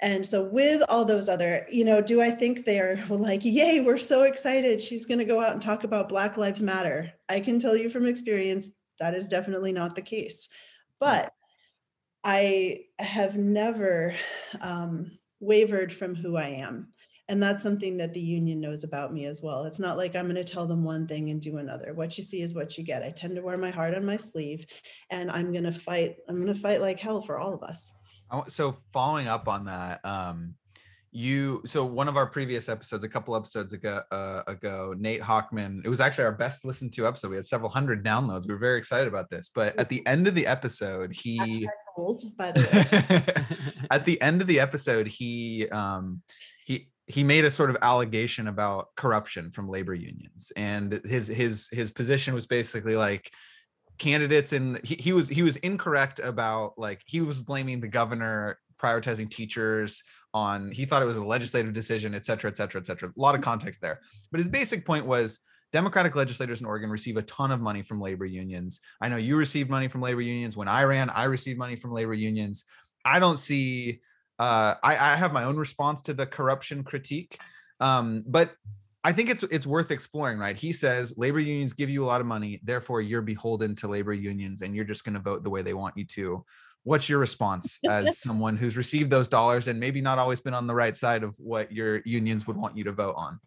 And 0.01 0.25
so, 0.25 0.43
with 0.43 0.83
all 0.89 1.05
those 1.05 1.29
other, 1.29 1.65
you 1.71 1.85
know, 1.85 2.01
do 2.01 2.21
I 2.21 2.29
think 2.31 2.65
they're 2.65 3.03
like, 3.09 3.45
yay, 3.45 3.79
we're 3.79 3.97
so 3.97 4.23
excited. 4.23 4.81
She's 4.81 5.05
going 5.05 5.19
to 5.19 5.25
go 5.25 5.41
out 5.41 5.53
and 5.53 5.61
talk 5.61 5.85
about 5.85 6.09
Black 6.09 6.35
Lives 6.35 6.61
Matter. 6.61 7.13
I 7.29 7.39
can 7.39 7.57
tell 7.57 7.75
you 7.75 7.89
from 7.89 8.05
experience 8.05 8.69
that 8.99 9.13
is 9.13 9.29
definitely 9.29 9.71
not 9.71 9.95
the 9.95 10.01
case. 10.01 10.49
But 10.99 11.33
I 12.25 12.81
have 12.97 13.37
never 13.37 14.13
um, 14.59 15.11
wavered 15.39 15.93
from 15.93 16.15
who 16.15 16.35
I 16.35 16.49
am 16.49 16.89
and 17.29 17.41
that's 17.41 17.61
something 17.61 17.95
that 17.97 18.13
the 18.15 18.19
union 18.19 18.59
knows 18.59 18.83
about 18.83 19.13
me 19.13 19.25
as 19.25 19.41
well. 19.41 19.63
It's 19.65 19.79
not 19.79 19.97
like 19.97 20.15
i'm 20.15 20.25
going 20.25 20.35
to 20.35 20.43
tell 20.43 20.65
them 20.65 20.83
one 20.83 21.07
thing 21.07 21.29
and 21.29 21.39
do 21.39 21.57
another. 21.57 21.93
What 21.93 22.17
you 22.17 22.23
see 22.23 22.41
is 22.41 22.53
what 22.53 22.77
you 22.77 22.83
get. 22.83 23.03
I 23.03 23.11
tend 23.11 23.35
to 23.35 23.41
wear 23.41 23.55
my 23.55 23.69
heart 23.69 23.93
on 23.93 24.03
my 24.03 24.17
sleeve 24.17 24.65
and 25.11 25.31
i'm 25.31 25.51
going 25.51 25.63
to 25.63 25.71
fight 25.71 26.17
i'm 26.27 26.43
going 26.43 26.53
to 26.53 26.59
fight 26.59 26.81
like 26.81 26.99
hell 26.99 27.21
for 27.21 27.37
all 27.37 27.53
of 27.53 27.63
us. 27.63 27.93
So 28.49 28.77
following 28.91 29.27
up 29.27 29.47
on 29.47 29.65
that 29.65 30.03
um 30.03 30.55
you 31.11 31.61
so 31.65 31.83
one 31.83 32.07
of 32.07 32.17
our 32.17 32.27
previous 32.27 32.69
episodes 32.69 33.03
a 33.03 33.09
couple 33.09 33.35
episodes 33.35 33.73
ago 33.73 34.01
uh, 34.11 34.43
ago 34.45 34.93
nate 34.95 35.21
hockman 35.21 35.83
it 35.83 35.89
was 35.89 35.99
actually 35.99 36.23
our 36.23 36.31
best 36.31 36.65
listened 36.65 36.93
to 36.93 37.07
episode. 37.07 37.29
We 37.29 37.35
had 37.35 37.45
several 37.45 37.69
hundred 37.69 38.03
downloads. 38.03 38.47
We 38.47 38.53
were 38.53 38.59
very 38.59 38.77
excited 38.77 39.07
about 39.07 39.29
this. 39.29 39.51
But 39.53 39.77
at 39.79 39.89
the 39.89 40.05
end 40.07 40.27
of 40.27 40.35
the 40.35 40.47
episode 40.47 41.11
he 41.13 41.67
goals, 41.95 42.23
by 42.25 42.51
the 42.51 42.61
way. 43.77 43.85
At 43.91 44.05
the 44.05 44.21
end 44.21 44.41
of 44.41 44.47
the 44.47 44.59
episode 44.59 45.07
he 45.07 45.67
um 45.69 46.21
he 47.09 47.23
made 47.23 47.43
a 47.43 47.51
sort 47.51 47.71
of 47.71 47.77
allegation 47.81 48.47
about 48.47 48.95
corruption 48.95 49.51
from 49.51 49.67
labor 49.67 49.95
unions 49.95 50.51
and 50.55 51.01
his 51.03 51.27
his 51.27 51.67
his 51.71 51.89
position 51.89 52.33
was 52.33 52.45
basically 52.45 52.95
like 52.95 53.31
candidates 53.97 54.53
and 54.53 54.79
he, 54.85 54.95
he 54.95 55.11
was 55.11 55.27
he 55.27 55.41
was 55.41 55.57
incorrect 55.57 56.19
about 56.19 56.73
like 56.77 57.01
he 57.05 57.19
was 57.19 57.41
blaming 57.41 57.79
the 57.79 57.87
governor 57.87 58.57
prioritizing 58.81 59.29
teachers 59.29 60.03
on 60.33 60.71
he 60.71 60.85
thought 60.85 61.01
it 61.01 61.05
was 61.05 61.17
a 61.17 61.23
legislative 61.23 61.73
decision 61.73 62.15
et 62.15 62.25
cetera 62.25 62.49
et 62.49 62.55
cetera 62.55 62.79
et 62.79 62.87
cetera. 62.87 63.09
A 63.09 63.21
lot 63.21 63.35
of 63.35 63.41
context 63.41 63.81
there. 63.81 63.99
But 64.31 64.39
his 64.39 64.47
basic 64.47 64.85
point 64.85 65.05
was 65.05 65.39
democratic 65.73 66.15
legislators 66.15 66.61
in 66.61 66.67
oregon 66.67 66.89
receive 66.89 67.17
a 67.17 67.23
ton 67.23 67.51
of 67.51 67.59
money 67.59 67.81
from 67.81 67.99
labor 67.99 68.25
unions. 68.25 68.79
I 69.01 69.09
know 69.09 69.17
you 69.17 69.35
received 69.35 69.69
money 69.69 69.87
from 69.87 70.01
labor 70.01 70.21
unions. 70.21 70.55
When 70.55 70.67
i 70.67 70.83
ran 70.83 71.09
i 71.09 71.25
received 71.25 71.59
money 71.59 71.75
from 71.75 71.91
labor 71.91 72.13
unions. 72.13 72.65
I 73.03 73.19
don't 73.19 73.37
see 73.37 73.99
uh, 74.39 74.75
I, 74.81 74.95
I 74.95 75.15
have 75.15 75.33
my 75.33 75.43
own 75.43 75.57
response 75.57 76.01
to 76.03 76.13
the 76.13 76.25
corruption 76.25 76.83
critique, 76.83 77.37
um, 77.79 78.23
but 78.25 78.55
I 79.03 79.11
think 79.11 79.29
it's 79.29 79.43
it's 79.43 79.67
worth 79.67 79.91
exploring, 79.91 80.39
right? 80.39 80.55
He 80.55 80.73
says 80.73 81.13
labor 81.17 81.39
unions 81.39 81.73
give 81.73 81.89
you 81.89 82.03
a 82.03 82.07
lot 82.07 82.21
of 82.21 82.27
money, 82.27 82.59
therefore 82.63 83.01
you're 83.01 83.21
beholden 83.21 83.75
to 83.77 83.87
labor 83.87 84.13
unions, 84.13 84.61
and 84.61 84.75
you're 84.75 84.85
just 84.85 85.03
going 85.03 85.13
to 85.13 85.19
vote 85.19 85.43
the 85.43 85.49
way 85.49 85.61
they 85.61 85.73
want 85.73 85.97
you 85.97 86.05
to. 86.05 86.43
What's 86.83 87.09
your 87.09 87.19
response 87.19 87.79
as 87.89 88.19
someone 88.21 88.57
who's 88.57 88.77
received 88.77 89.09
those 89.09 89.27
dollars 89.27 89.67
and 89.67 89.79
maybe 89.79 90.01
not 90.01 90.19
always 90.19 90.41
been 90.41 90.53
on 90.53 90.67
the 90.67 90.75
right 90.75 90.95
side 90.95 91.23
of 91.23 91.35
what 91.37 91.71
your 91.71 92.01
unions 92.05 92.47
would 92.47 92.57
want 92.57 92.77
you 92.77 92.83
to 92.85 92.91
vote 92.91 93.15
on? 93.17 93.39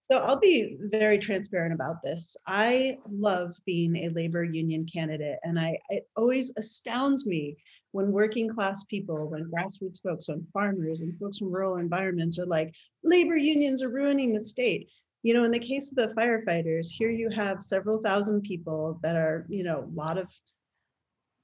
So 0.00 0.16
I'll 0.16 0.40
be 0.40 0.78
very 0.80 1.18
transparent 1.18 1.72
about 1.72 2.02
this. 2.02 2.36
I 2.46 2.98
love 3.08 3.52
being 3.64 3.96
a 3.96 4.08
labor 4.08 4.42
union 4.42 4.86
candidate, 4.92 5.38
and 5.42 5.60
I 5.60 5.78
it 5.90 6.08
always 6.16 6.50
astounds 6.56 7.26
me 7.26 7.56
when 7.92 8.12
working 8.12 8.48
class 8.48 8.84
people, 8.84 9.28
when 9.28 9.50
grassroots 9.50 10.02
folks, 10.02 10.28
when 10.28 10.46
farmers 10.52 11.02
and 11.02 11.18
folks 11.18 11.38
from 11.38 11.52
rural 11.52 11.76
environments 11.76 12.38
are 12.38 12.46
like, 12.46 12.74
labor 13.04 13.36
unions 13.36 13.82
are 13.82 13.88
ruining 13.88 14.34
the 14.34 14.44
state. 14.44 14.88
You 15.22 15.34
know, 15.34 15.44
in 15.44 15.52
the 15.52 15.58
case 15.58 15.92
of 15.92 15.96
the 15.96 16.14
firefighters, 16.14 16.88
here 16.90 17.10
you 17.10 17.30
have 17.30 17.62
several 17.62 18.02
thousand 18.02 18.42
people 18.42 18.98
that 19.02 19.14
are, 19.14 19.46
you 19.48 19.62
know, 19.62 19.88
a 19.88 19.94
lot 19.94 20.18
of 20.18 20.26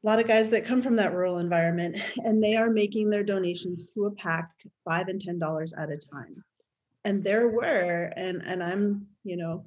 a 0.04 0.06
lot 0.06 0.20
of 0.20 0.28
guys 0.28 0.48
that 0.50 0.64
come 0.64 0.80
from 0.80 0.96
that 0.96 1.12
rural 1.12 1.38
environment 1.38 2.00
and 2.24 2.42
they 2.42 2.56
are 2.56 2.70
making 2.70 3.10
their 3.10 3.24
donations 3.24 3.84
to 3.94 4.06
a 4.06 4.10
pack 4.12 4.50
five 4.84 5.08
and 5.08 5.20
ten 5.20 5.38
dollars 5.38 5.72
at 5.74 5.90
a 5.90 5.96
time 5.96 6.44
and 7.04 7.24
there 7.24 7.48
were 7.48 8.12
and 8.16 8.42
and 8.46 8.62
i'm 8.62 9.06
you 9.24 9.36
know 9.36 9.64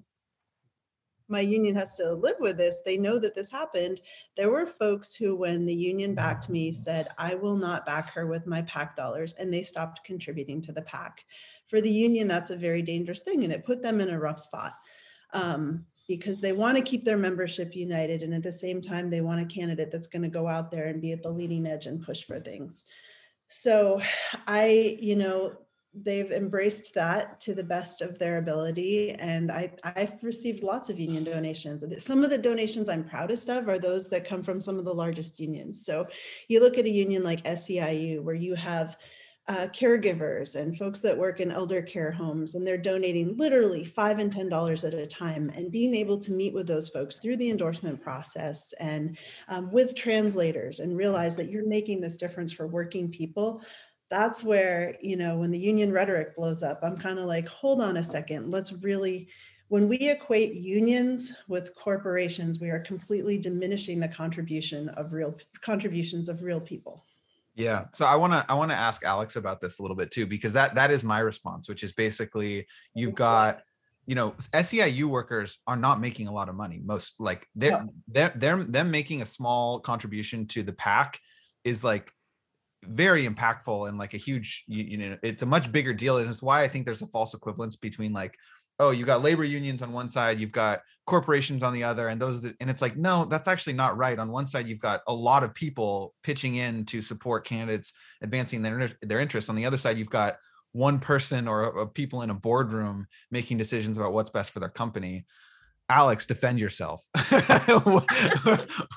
my 1.32 1.40
union 1.40 1.76
has 1.76 1.96
to 1.96 2.14
live 2.14 2.36
with 2.40 2.58
this. 2.58 2.82
They 2.86 2.98
know 2.98 3.18
that 3.20 3.34
this 3.34 3.50
happened. 3.50 4.02
There 4.38 4.52
were 4.52 4.66
folks 4.66 5.16
who, 5.16 5.36
when 5.36 5.66
the 5.66 5.74
union 5.74 6.14
backed 6.14 6.50
me, 6.50 6.74
said, 6.74 7.08
I 7.18 7.36
will 7.36 7.56
not 7.56 7.86
back 7.86 8.14
her 8.14 8.28
with 8.28 8.46
my 8.46 8.62
PAC 8.64 8.96
dollars. 8.96 9.34
And 9.34 9.52
they 9.52 9.64
stopped 9.64 10.04
contributing 10.04 10.62
to 10.64 10.72
the 10.72 10.82
PAC. 10.84 11.26
For 11.68 11.82
the 11.82 11.90
union, 11.90 12.28
that's 12.28 12.52
a 12.52 12.58
very 12.58 12.82
dangerous 12.82 13.22
thing. 13.24 13.44
And 13.44 13.54
it 13.54 13.66
put 13.66 13.82
them 13.82 14.02
in 14.02 14.10
a 14.10 14.20
rough 14.20 14.40
spot. 14.40 14.74
Um, 15.34 15.86
because 16.08 16.42
they 16.42 16.52
want 16.52 16.78
to 16.78 16.84
keep 16.84 17.06
their 17.06 17.16
membership 17.16 17.74
united 17.74 18.22
and 18.22 18.34
at 18.34 18.44
the 18.44 18.52
same 18.52 18.82
time 18.82 19.10
they 19.10 19.22
want 19.22 19.40
a 19.40 19.46
candidate 19.46 19.92
that's 19.92 20.08
going 20.08 20.22
to 20.22 20.28
go 20.28 20.46
out 20.46 20.70
there 20.70 20.88
and 20.88 21.02
be 21.02 21.14
at 21.14 21.24
the 21.24 21.30
leading 21.30 21.66
edge 21.66 21.86
and 21.86 22.04
push 22.04 22.24
for 22.24 22.38
things 22.38 22.84
so 23.48 24.02
i 24.46 24.98
you 25.00 25.16
know 25.16 25.54
they've 25.94 26.32
embraced 26.32 26.94
that 26.96 27.40
to 27.42 27.54
the 27.54 27.64
best 27.64 28.02
of 28.02 28.18
their 28.18 28.38
ability. 28.38 29.12
And 29.12 29.52
I, 29.52 29.72
i've 29.84 30.24
received 30.24 30.64
lots 30.64 30.90
of 30.90 31.00
union 31.00 31.24
donations. 31.24 31.84
Some 32.04 32.24
of 32.24 32.30
the 32.30 32.38
donations 32.38 32.88
i'm 32.88 33.04
proudest 33.04 33.50
of 33.50 33.68
are 33.68 33.80
those 33.80 34.10
that 34.10 34.28
come 34.28 34.44
from 34.44 34.62
some 34.62 34.80
of 34.80 34.86
the 34.86 34.94
largest 34.94 35.40
unions. 35.40 35.86
So 35.86 36.08
you 36.48 36.62
look 36.62 36.78
at 36.78 36.86
a 36.86 36.90
union 36.90 37.24
like 37.24 37.44
seiu 37.44 38.22
where 38.24 38.36
you 38.36 38.56
have 38.56 38.98
uh, 39.48 39.68
caregivers 39.68 40.56
and 40.56 40.78
folks 40.78 41.00
that 41.00 41.18
work 41.18 41.40
in 41.40 41.52
elder 41.52 41.82
care 41.82 42.12
homes 42.12 42.56
and 42.56 42.66
they're 42.66 42.78
donating 42.78 43.36
literally 43.38 43.84
five 43.84 44.20
and 44.20 44.32
ten 44.32 44.48
dollars 44.48 44.86
at 44.86 44.94
a 44.94 45.06
time 45.06 45.52
and 45.56 45.72
being 45.72 45.96
able 45.96 46.18
to 46.18 46.32
meet 46.32 46.54
with 46.54 46.68
those 46.68 46.88
folks 46.88 47.18
through 47.18 47.36
the 47.36 47.50
endorsement 47.50 48.02
process 48.02 48.72
and 48.80 49.18
um, 49.50 49.70
with 49.72 49.96
translators 49.96 50.80
and 50.80 50.96
realize 50.96 51.36
that 51.36 51.50
you're 51.50 51.68
making 51.68 52.00
this 52.00 52.18
difference 52.18 52.54
for 52.54 52.68
working 52.68 53.10
people 53.10 53.62
that's 54.12 54.44
where 54.44 54.96
you 55.02 55.16
know 55.16 55.38
when 55.38 55.50
the 55.50 55.58
union 55.58 55.92
rhetoric 55.92 56.36
blows 56.36 56.62
up 56.62 56.82
i'm 56.84 56.98
kind 56.98 57.18
of 57.18 57.26
like 57.26 57.48
hold 57.48 57.82
on 57.82 57.98
a 57.98 58.04
second 58.04 58.52
let's 58.52 58.74
really 58.74 59.28
when 59.70 59.88
we 59.88 59.98
equate 59.98 60.54
unions 60.54 61.34
with 61.48 61.74
corporations 61.76 62.60
we 62.60 62.70
are 62.70 62.82
completely 62.82 63.40
diminishing 63.40 64.00
the 64.00 64.08
contribution 64.08 64.90
of 64.90 65.14
real 65.14 65.36
contributions 65.62 66.28
of 66.28 66.44
real 66.44 66.60
people. 66.60 67.06
Yeah 67.56 67.86
so 67.94 68.06
i 68.06 68.16
want 68.16 68.34
to 68.34 68.46
i 68.50 68.54
want 68.54 68.70
to 68.72 68.76
ask 68.76 69.04
alex 69.04 69.38
about 69.38 69.62
this 69.62 69.80
a 69.80 69.82
little 69.82 69.98
bit 69.98 70.12
too 70.12 70.28
because 70.28 70.54
that 70.54 70.76
that 70.76 70.92
is 70.92 71.04
my 71.04 71.20
response 71.20 71.70
which 71.70 71.84
is 71.84 71.94
basically 71.94 72.68
you've 72.94 73.16
got 73.16 73.62
you 74.08 74.16
know 74.16 74.32
SEIU 74.54 75.06
workers 75.06 75.60
are 75.68 75.78
not 75.78 76.02
making 76.02 76.28
a 76.28 76.34
lot 76.34 76.50
of 76.50 76.56
money 76.56 76.82
most 76.84 77.14
like 77.20 77.48
they're 77.56 77.86
they're 78.08 78.34
they're 78.36 78.64
them 78.64 78.92
making 78.92 79.22
a 79.22 79.26
small 79.26 79.80
contribution 79.80 80.48
to 80.48 80.64
the 80.64 80.74
pack 80.74 81.20
is 81.64 81.84
like 81.84 82.12
very 82.84 83.28
impactful 83.28 83.88
and 83.88 83.98
like 83.98 84.14
a 84.14 84.18
huge 84.18 84.64
you, 84.68 84.84
you 84.84 84.98
know 84.98 85.18
it's 85.22 85.44
a 85.44 85.46
much 85.46 85.72
bigger 85.72 85.94
deal 85.94 86.18
and 86.18 86.30
it's 86.30 86.42
why 86.42 86.64
i 86.64 86.68
think 86.68 86.86
there's 86.86 87.04
a 87.04 87.08
false 87.08 87.34
equivalence 87.36 87.76
between 87.76 88.12
like 88.12 88.36
oh 88.80 88.90
you 88.90 89.06
got 89.06 89.22
labor 89.22 89.44
unions 89.44 89.84
on 89.84 89.92
one 89.92 90.10
side 90.10 90.40
you've 90.40 90.52
got 90.52 90.82
corporations 91.06 91.64
on 91.64 91.74
the 91.74 91.84
other 91.84 92.08
and 92.08 92.22
those 92.22 92.42
that, 92.42 92.56
and 92.60 92.70
it's 92.70 92.82
like 92.82 92.96
no 92.96 93.26
that's 93.26 93.48
actually 93.48 93.74
not 93.74 93.98
right. 93.98 94.20
On 94.20 94.32
one 94.32 94.48
side 94.48 94.68
you've 94.68 94.80
got 94.80 95.02
a 95.08 95.14
lot 95.14 95.44
of 95.44 95.54
people 95.54 96.14
pitching 96.24 96.56
in 96.56 96.86
to 96.86 97.02
support 97.02 97.46
candidates 97.46 97.92
advancing 98.22 98.62
their 98.62 98.92
their 99.02 99.20
interests. 99.20 99.50
On 99.50 99.56
the 99.56 99.66
other 99.66 99.78
side 99.78 99.98
you've 99.98 100.10
got 100.10 100.38
one 100.74 101.00
person 101.00 101.48
or 101.48 101.64
a, 101.64 101.82
a 101.82 101.88
people 101.88 102.22
in 102.22 102.30
a 102.30 102.36
boardroom 102.36 103.08
making 103.30 103.58
decisions 103.58 103.98
about 103.98 104.14
what's 104.14 104.30
best 104.30 104.52
for 104.52 104.60
their 104.60 104.70
company 104.70 105.26
Alex, 105.92 106.26
defend 106.26 106.58
yourself. 106.60 107.04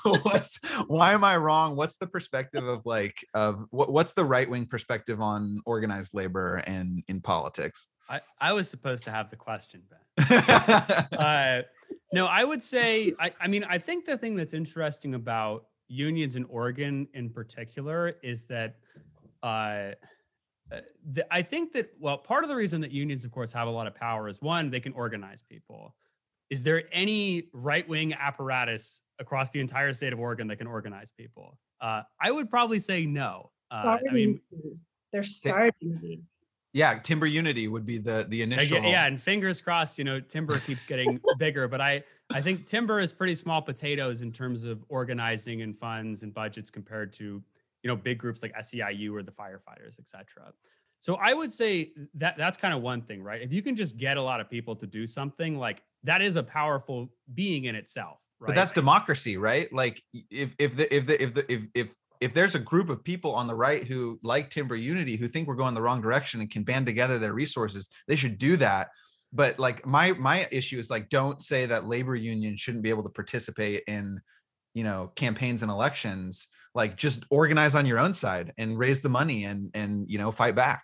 what's 0.03 0.59
why 0.87 1.11
am 1.11 1.25
I 1.25 1.35
wrong? 1.35 1.75
What's 1.75 1.97
the 1.97 2.07
perspective 2.07 2.65
of 2.65 2.85
like 2.85 3.25
of 3.33 3.65
what, 3.71 3.91
what's 3.91 4.13
the 4.13 4.23
right 4.23 4.49
wing 4.49 4.65
perspective 4.65 5.19
on 5.19 5.59
organized 5.65 6.13
labor 6.13 6.63
and 6.65 7.03
in 7.09 7.19
politics? 7.19 7.89
I, 8.09 8.21
I 8.39 8.53
was 8.53 8.69
supposed 8.69 9.03
to 9.05 9.11
have 9.11 9.29
the 9.29 9.35
question, 9.35 9.81
Ben. 9.89 10.37
uh, 11.19 11.63
no, 12.13 12.27
I 12.27 12.45
would 12.45 12.63
say 12.63 13.11
I, 13.19 13.33
I 13.41 13.47
mean 13.47 13.65
I 13.65 13.77
think 13.77 14.05
the 14.05 14.17
thing 14.17 14.37
that's 14.37 14.53
interesting 14.53 15.15
about 15.15 15.65
unions 15.89 16.37
in 16.37 16.45
Oregon 16.45 17.09
in 17.13 17.29
particular 17.29 18.15
is 18.23 18.45
that 18.45 18.77
uh, 19.43 19.91
uh, 20.71 20.79
the, 21.11 21.27
I 21.29 21.41
think 21.41 21.73
that 21.73 21.91
well, 21.99 22.17
part 22.17 22.45
of 22.45 22.49
the 22.49 22.55
reason 22.55 22.79
that 22.81 22.91
unions, 22.91 23.25
of 23.25 23.31
course, 23.31 23.51
have 23.51 23.67
a 23.67 23.71
lot 23.71 23.85
of 23.85 23.95
power 23.95 24.29
is 24.29 24.41
one, 24.41 24.69
they 24.69 24.79
can 24.79 24.93
organize 24.93 25.41
people 25.41 25.93
is 26.49 26.63
there 26.63 26.83
any 26.91 27.49
right 27.53 27.87
wing 27.87 28.13
apparatus 28.13 29.01
across 29.19 29.51
the 29.51 29.59
entire 29.59 29.93
state 29.93 30.13
of 30.13 30.19
Oregon 30.19 30.47
that 30.47 30.57
can 30.57 30.67
organize 30.67 31.11
people? 31.11 31.57
Uh, 31.81 32.01
I 32.21 32.31
would 32.31 32.49
probably 32.49 32.79
say 32.79 33.05
no. 33.05 33.51
Uh, 33.71 33.97
I 34.09 34.13
mean, 34.13 34.39
they're 35.11 35.23
starting 35.23 36.23
Yeah, 36.73 36.99
Timber 36.99 37.25
Unity 37.25 37.67
would 37.67 37.85
be 37.85 37.97
the 37.97 38.25
the 38.29 38.41
initial. 38.41 38.83
Yeah, 38.83 39.05
and 39.05 39.19
fingers 39.19 39.61
crossed, 39.61 39.97
you 39.97 40.03
know, 40.03 40.19
Timber 40.19 40.59
keeps 40.59 40.85
getting 40.85 41.19
bigger, 41.39 41.67
but 41.67 41.81
I 41.81 42.03
I 42.33 42.41
think 42.41 42.65
Timber 42.65 42.99
is 42.99 43.11
pretty 43.11 43.35
small 43.35 43.61
potatoes 43.61 44.21
in 44.21 44.31
terms 44.31 44.65
of 44.65 44.83
organizing 44.89 45.61
and 45.61 45.75
funds 45.75 46.23
and 46.23 46.33
budgets 46.33 46.69
compared 46.69 47.11
to 47.13 47.23
you 47.23 47.87
know 47.87 47.95
big 47.95 48.19
groups 48.19 48.43
like 48.43 48.53
SEIU 48.55 49.13
or 49.13 49.23
the 49.23 49.31
firefighters, 49.31 49.99
et 49.99 50.07
cetera. 50.07 50.53
So 51.05 51.17
I 51.17 51.35
would 51.35 51.53
say 51.53 51.91
that 52.15 52.35
that's 52.35 52.57
kind 52.57 52.73
of 52.73 52.81
one 52.81 53.03
thing, 53.03 53.21
right? 53.21 53.39
If 53.39 53.53
you 53.53 53.61
can 53.61 53.75
just 53.75 53.95
get 53.95 54.17
a 54.17 54.21
lot 54.23 54.41
of 54.41 54.49
people 54.49 54.75
to 54.77 54.87
do 54.87 55.05
something, 55.05 55.55
like 55.55 55.83
that 56.03 56.19
is 56.19 56.35
a 56.35 56.41
powerful 56.41 57.11
being 57.35 57.65
in 57.65 57.75
itself, 57.75 58.23
right? 58.39 58.47
But 58.47 58.55
that's 58.55 58.73
democracy, 58.73 59.37
right? 59.37 59.71
Like 59.71 60.01
if 60.31 60.55
if 60.57 60.75
the 60.75 60.91
if 60.91 61.05
the 61.05 61.21
if 61.21 61.33
the 61.35 61.53
if 61.53 61.61
if 61.75 61.87
if 62.21 62.33
there's 62.33 62.55
a 62.55 62.59
group 62.59 62.89
of 62.89 63.03
people 63.03 63.35
on 63.35 63.45
the 63.45 63.53
right 63.53 63.83
who 63.83 64.19
like 64.23 64.49
timber 64.49 64.75
unity 64.75 65.15
who 65.15 65.27
think 65.27 65.47
we're 65.47 65.53
going 65.53 65.75
the 65.75 65.81
wrong 65.83 66.01
direction 66.01 66.41
and 66.41 66.49
can 66.49 66.63
band 66.63 66.87
together 66.87 67.19
their 67.19 67.33
resources 67.33 67.87
they 68.07 68.15
should 68.15 68.39
do 68.39 68.57
that 68.57 68.87
but 69.31 69.59
like 69.59 69.85
my 69.85 70.13
my 70.13 70.47
issue 70.51 70.79
is 70.79 70.89
like 70.89 71.09
don't 71.09 71.39
say 71.39 71.67
that 71.67 71.85
labor 71.85 72.15
unions 72.15 72.59
shouldn't 72.59 72.83
be 72.83 72.89
able 72.89 73.03
to 73.03 73.09
participate 73.09 73.83
in 73.87 74.19
you 74.73 74.83
know 74.83 75.11
campaigns 75.15 75.61
and 75.61 75.69
elections 75.69 76.47
like 76.73 76.95
just 76.97 77.25
organize 77.29 77.75
on 77.75 77.85
your 77.85 77.99
own 77.99 78.13
side 78.13 78.53
and 78.57 78.79
raise 78.79 79.01
the 79.01 79.09
money 79.09 79.43
and 79.43 79.69
and 79.75 80.09
you 80.09 80.17
know 80.17 80.31
fight 80.31 80.55
back 80.55 80.81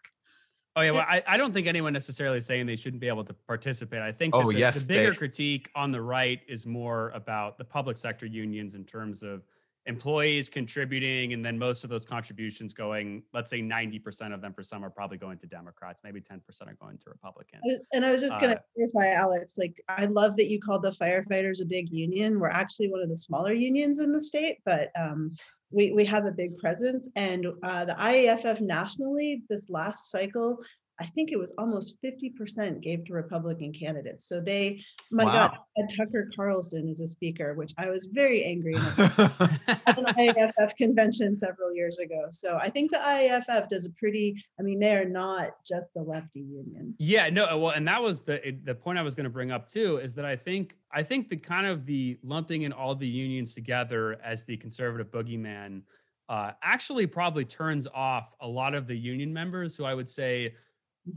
Oh 0.76 0.82
yeah, 0.82 0.92
well, 0.92 1.06
I, 1.08 1.22
I 1.28 1.38
don't 1.38 1.54
think 1.54 1.68
anyone 1.68 1.92
necessarily 1.92 2.38
is 2.38 2.46
saying 2.46 2.66
they 2.66 2.78
shouldn't 2.78 3.02
be 3.02 3.10
able 3.10 3.26
to 3.26 3.34
participate. 3.34 4.02
I 4.02 4.12
think 4.14 4.36
oh, 4.36 4.52
the, 4.52 4.58
yes, 4.58 4.82
the 4.82 4.88
bigger 4.88 5.12
they... 5.12 5.18
critique 5.18 5.70
on 5.76 5.92
the 5.92 6.02
right 6.02 6.40
is 6.48 6.66
more 6.66 7.10
about 7.10 7.58
the 7.58 7.66
public 7.66 7.98
sector 7.98 8.26
unions 8.26 8.74
in 8.76 8.86
terms 8.86 9.22
of 9.22 9.44
employees 9.88 10.48
contributing 10.48 11.34
and 11.34 11.44
then 11.44 11.58
most 11.58 11.84
of 11.84 11.90
those 11.90 12.06
contributions 12.06 12.72
going 12.72 13.24
let's 13.34 13.50
say 13.50 13.62
90% 13.64 14.32
of 14.32 14.40
them 14.40 14.54
for 14.54 14.62
some 14.62 14.86
are 14.86 14.92
probably 14.92 15.18
going 15.18 15.40
to 15.40 15.48
democrats 15.48 16.02
maybe 16.04 16.22
10% 16.22 16.40
are 16.68 16.76
going 16.80 17.00
to 17.00 17.10
republicans. 17.10 17.64
And 17.92 18.06
i 18.06 18.12
was 18.12 18.22
just 18.22 18.40
going 18.40 18.52
to 18.52 18.58
uh, 18.58 18.90
clarify 18.94 19.20
alex 19.20 19.58
like 19.58 19.82
i 19.90 20.06
love 20.06 20.38
that 20.38 20.50
you 20.50 20.62
called 20.62 20.84
the 20.84 20.92
firefighters 20.92 21.64
a 21.64 21.66
big 21.66 21.90
union. 21.90 22.40
We're 22.40 22.50
actually 22.50 22.92
one 22.92 23.02
of 23.02 23.10
the 23.10 23.18
smaller 23.18 23.54
unions 23.54 23.98
in 23.98 24.12
the 24.12 24.22
state 24.22 24.60
but 24.66 24.92
um, 24.96 25.34
we, 25.72 25.92
we 25.92 26.06
have 26.06 26.26
a 26.26 26.32
big 26.32 26.58
presence. 26.58 27.10
And 27.16 27.48
uh, 27.64 27.86
the 27.86 27.94
IAFF 27.94 28.62
nationally, 28.62 29.44
this 29.50 29.70
last 29.70 30.12
cycle, 30.12 30.60
I 31.02 31.06
think 31.06 31.32
it 31.32 31.40
was 31.40 31.52
almost 31.58 31.98
50% 32.04 32.80
gave 32.84 33.06
to 33.06 33.14
Republican 33.14 33.74
candidates. 33.74 34.30
So 34.30 34.40
they, 34.40 34.84
my 35.10 35.24
wow. 35.26 35.32
God, 35.32 35.58
had 35.76 35.90
Tucker 35.98 36.30
Carlson 36.36 36.88
as 36.90 37.00
a 37.00 37.08
speaker, 37.08 37.56
which 37.56 37.74
I 37.80 37.90
was 37.90 38.06
very 38.06 38.44
angry 38.44 38.76
at 38.98 39.98
an 39.98 40.06
IAFF 40.06 40.76
convention 40.78 41.40
several 41.40 41.74
years 41.74 41.98
ago. 41.98 42.28
So 42.30 42.60
I 42.62 42.70
think 42.70 42.92
the 42.92 43.00
IAFF 43.00 43.70
does 43.70 43.88
a 43.88 43.90
pretty, 43.92 44.36
I 44.60 44.62
mean, 44.62 44.80
they 44.80 44.96
are 44.96 45.06
not 45.06 45.54
just 45.68 45.92
the 45.96 46.04
lefty 46.04 46.42
union. 46.42 46.94
Yeah, 47.00 47.30
no, 47.30 47.58
well, 47.58 47.72
and 47.72 47.88
that 47.88 48.02
was 48.02 48.22
the 48.22 48.56
the 48.64 48.76
point 48.76 49.00
I 49.00 49.02
was 49.02 49.16
going 49.16 49.24
to 49.24 49.32
bring 49.32 49.52
up 49.52 49.68
too, 49.68 49.98
is 49.98 50.14
that 50.16 50.26
I 50.26 50.36
think 50.36 50.78
I 50.92 51.02
think 51.02 51.30
the 51.30 51.38
kind 51.38 51.66
of 51.66 51.88
the 51.88 52.20
lumping 52.22 52.62
in 52.62 52.74
all 52.74 52.94
the 52.94 53.08
unions 53.08 53.56
together 53.56 54.20
as 54.24 54.44
the 54.44 54.58
conservative 54.58 55.10
boogeyman 55.10 55.82
uh, 56.30 56.52
actually 56.62 57.08
probably 57.08 57.44
turns 57.44 57.88
off 57.94 58.34
a 58.40 58.48
lot 58.48 58.74
of 58.74 58.88
the 58.88 58.96
union 58.96 59.34
members 59.34 59.76
who 59.76 59.84
I 59.84 59.94
would 59.94 60.08
say 60.08 60.56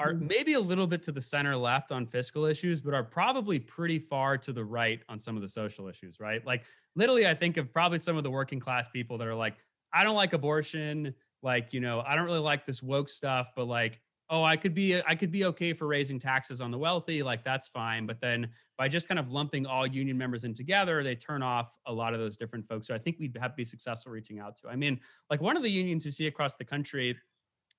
are 0.01 0.13
mm-hmm. 0.13 0.27
maybe 0.27 0.55
a 0.55 0.61
little 0.61 0.87
bit 0.87 1.03
to 1.05 1.13
the 1.13 1.21
center 1.21 1.57
left 1.57 1.93
on 1.93 2.07
fiscal 2.07 2.45
issues, 2.47 2.81
but 2.81 2.95
are 2.95 3.05
probably 3.05 3.59
pretty 3.59 3.99
far 3.99 4.39
to 4.39 4.53
the 4.53 4.65
right 4.65 5.03
on 5.09 5.19
some 5.19 5.37
of 5.37 5.43
the 5.43 5.49
social 5.49 5.89
issues, 5.89 6.19
right? 6.21 6.45
Like, 6.47 6.65
literally, 6.97 7.27
I 7.27 7.35
think 7.35 7.57
of 7.57 7.73
probably 7.73 7.99
some 7.99 8.17
of 8.17 8.23
the 8.23 8.31
working 8.31 8.61
class 8.61 8.89
people 8.89 9.19
that 9.19 9.29
are 9.29 9.35
like, 9.35 9.55
I 9.93 10.05
don't 10.05 10.17
like 10.17 10.33
abortion. 10.33 11.15
Like, 11.43 11.73
you 11.73 11.81
know, 11.81 12.03
I 12.07 12.17
don't 12.17 12.25
really 12.25 12.39
like 12.39 12.65
this 12.65 12.83
woke 12.83 13.09
stuff, 13.09 13.51
but 13.55 13.67
like, 13.67 14.01
oh, 14.31 14.43
I 14.43 14.57
could 14.57 14.75
be, 14.75 15.01
I 15.03 15.15
could 15.15 15.31
be 15.31 15.45
okay 15.45 15.75
for 15.75 15.87
raising 15.87 16.19
taxes 16.19 16.63
on 16.63 16.71
the 16.71 16.79
wealthy. 16.79 17.23
Like, 17.23 17.45
that's 17.45 17.69
fine. 17.69 18.07
But 18.07 18.21
then 18.21 18.49
by 18.79 18.89
just 18.89 19.07
kind 19.07 19.21
of 19.21 19.31
lumping 19.31 19.67
all 19.67 19.87
union 19.87 20.17
members 20.17 20.45
in 20.45 20.55
together, 20.55 21.05
they 21.05 21.15
turn 21.15 21.43
off 21.43 21.77
a 21.87 21.93
lot 21.93 22.15
of 22.15 22.21
those 22.21 22.39
different 22.39 22.65
folks. 22.65 22.87
So 22.87 22.95
I 22.95 22.99
think 22.99 23.19
we'd 23.21 23.37
have 23.39 23.51
to 23.51 23.57
be 23.57 23.65
successful 23.65 24.11
reaching 24.11 24.39
out 24.39 24.57
to. 24.57 24.69
I 24.69 24.77
mean, 24.77 24.99
like 25.29 25.43
one 25.43 25.59
of 25.59 25.63
the 25.63 25.71
unions 25.71 26.07
you 26.07 26.11
see 26.11 26.27
across 26.27 26.55
the 26.55 26.65
country, 26.65 27.17